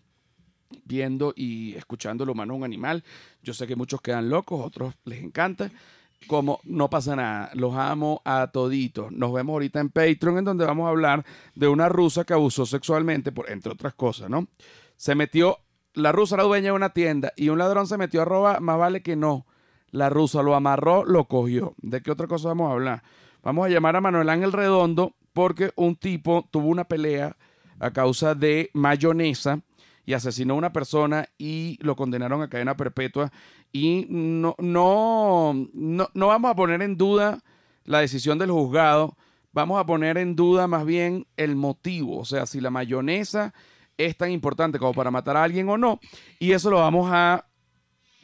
viendo 0.83 1.33
y 1.35 1.75
escuchando 1.75 2.25
lo 2.25 2.33
humano 2.33 2.53
es 2.53 2.57
un 2.57 2.63
animal. 2.63 3.03
Yo 3.43 3.53
sé 3.53 3.67
que 3.67 3.75
muchos 3.75 4.01
quedan 4.01 4.29
locos, 4.29 4.63
otros 4.63 4.93
les 5.05 5.23
encanta. 5.23 5.71
Como 6.27 6.59
no 6.63 6.89
pasa 6.89 7.15
nada, 7.15 7.51
los 7.53 7.75
amo 7.75 8.21
a 8.25 8.47
toditos. 8.47 9.11
Nos 9.11 9.31
vemos 9.33 9.53
ahorita 9.53 9.79
en 9.79 9.89
Patreon, 9.89 10.39
en 10.39 10.45
donde 10.45 10.65
vamos 10.65 10.87
a 10.87 10.89
hablar 10.89 11.23
de 11.53 11.67
una 11.67 11.87
rusa 11.87 12.23
que 12.23 12.33
abusó 12.33 12.65
sexualmente, 12.65 13.31
por, 13.31 13.49
entre 13.51 13.73
otras 13.73 13.93
cosas, 13.93 14.29
¿no? 14.29 14.47
Se 14.97 15.13
metió, 15.13 15.59
la 15.93 16.11
rusa 16.11 16.35
era 16.35 16.45
dueña 16.45 16.67
de 16.67 16.71
una 16.71 16.89
tienda 16.89 17.31
y 17.35 17.49
un 17.49 17.59
ladrón 17.59 17.85
se 17.85 17.97
metió 17.97 18.21
a 18.21 18.25
robar, 18.25 18.61
más 18.61 18.77
vale 18.77 19.03
que 19.03 19.15
no. 19.15 19.45
La 19.95 20.09
rusa 20.09 20.43
lo 20.43 20.55
amarró, 20.55 21.05
lo 21.05 21.23
cogió. 21.23 21.73
¿De 21.77 22.01
qué 22.01 22.11
otra 22.11 22.27
cosa 22.27 22.49
vamos 22.49 22.69
a 22.69 22.73
hablar? 22.73 23.03
Vamos 23.41 23.65
a 23.65 23.69
llamar 23.69 23.95
a 23.95 24.01
Manuel 24.01 24.27
Ángel 24.27 24.51
Redondo 24.51 25.13
porque 25.31 25.71
un 25.77 25.95
tipo 25.95 26.45
tuvo 26.51 26.67
una 26.67 26.83
pelea 26.83 27.37
a 27.79 27.91
causa 27.91 28.35
de 28.35 28.69
mayonesa 28.73 29.61
y 30.05 30.11
asesinó 30.11 30.53
a 30.53 30.57
una 30.57 30.73
persona 30.73 31.29
y 31.37 31.77
lo 31.81 31.95
condenaron 31.95 32.41
a 32.41 32.49
cadena 32.49 32.75
perpetua. 32.75 33.31
Y 33.71 34.05
no, 34.09 34.57
no, 34.59 35.53
no, 35.73 36.09
no 36.13 36.27
vamos 36.27 36.51
a 36.51 36.55
poner 36.55 36.81
en 36.81 36.97
duda 36.97 37.41
la 37.85 37.99
decisión 37.99 38.37
del 38.37 38.51
juzgado, 38.51 39.15
vamos 39.53 39.79
a 39.79 39.85
poner 39.85 40.17
en 40.17 40.35
duda 40.35 40.67
más 40.67 40.85
bien 40.85 41.25
el 41.37 41.55
motivo, 41.55 42.19
o 42.19 42.25
sea, 42.25 42.45
si 42.45 42.59
la 42.59 42.69
mayonesa 42.69 43.53
es 43.97 44.17
tan 44.17 44.31
importante 44.31 44.77
como 44.77 44.93
para 44.93 45.09
matar 45.09 45.37
a 45.37 45.43
alguien 45.43 45.69
o 45.69 45.77
no. 45.77 46.01
Y 46.37 46.51
eso 46.51 46.69
lo 46.69 46.79
vamos 46.79 47.09
a 47.13 47.45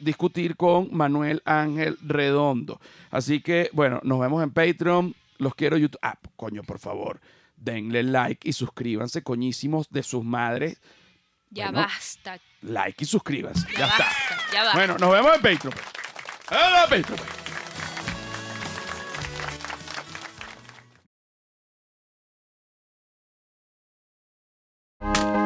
discutir 0.02 0.56
con 0.56 0.88
Manuel 0.92 1.42
Ángel 1.44 1.98
Redondo. 2.02 2.80
Así 3.10 3.40
que, 3.40 3.70
bueno, 3.72 4.00
nos 4.02 4.20
vemos 4.20 4.42
en 4.42 4.50
Patreon. 4.50 5.14
Los 5.38 5.54
quiero 5.54 5.76
YouTube. 5.76 5.98
Ah, 6.02 6.18
coño, 6.36 6.62
por 6.62 6.78
favor, 6.78 7.20
denle 7.56 8.02
like 8.02 8.48
y 8.48 8.52
suscríbanse, 8.52 9.22
coñísimos 9.22 9.88
de 9.90 10.02
sus 10.02 10.24
madres. 10.24 10.80
Ya 11.50 11.70
basta. 11.70 12.38
Like 12.62 13.04
y 13.04 13.06
suscríbanse. 13.06 13.66
Ya, 13.76 13.86
basta, 13.86 14.04
está. 14.04 14.52
Ya 14.52 14.62
basta. 14.64 14.78
Bueno, 14.78 14.96
nos 14.98 15.12
vemos 15.12 15.34
en 15.34 15.42
Patreon. 15.42 15.74
Pues. 15.74 16.60
¡Hola, 16.60 16.86
Patreon! 16.88 17.42
you 25.14 25.41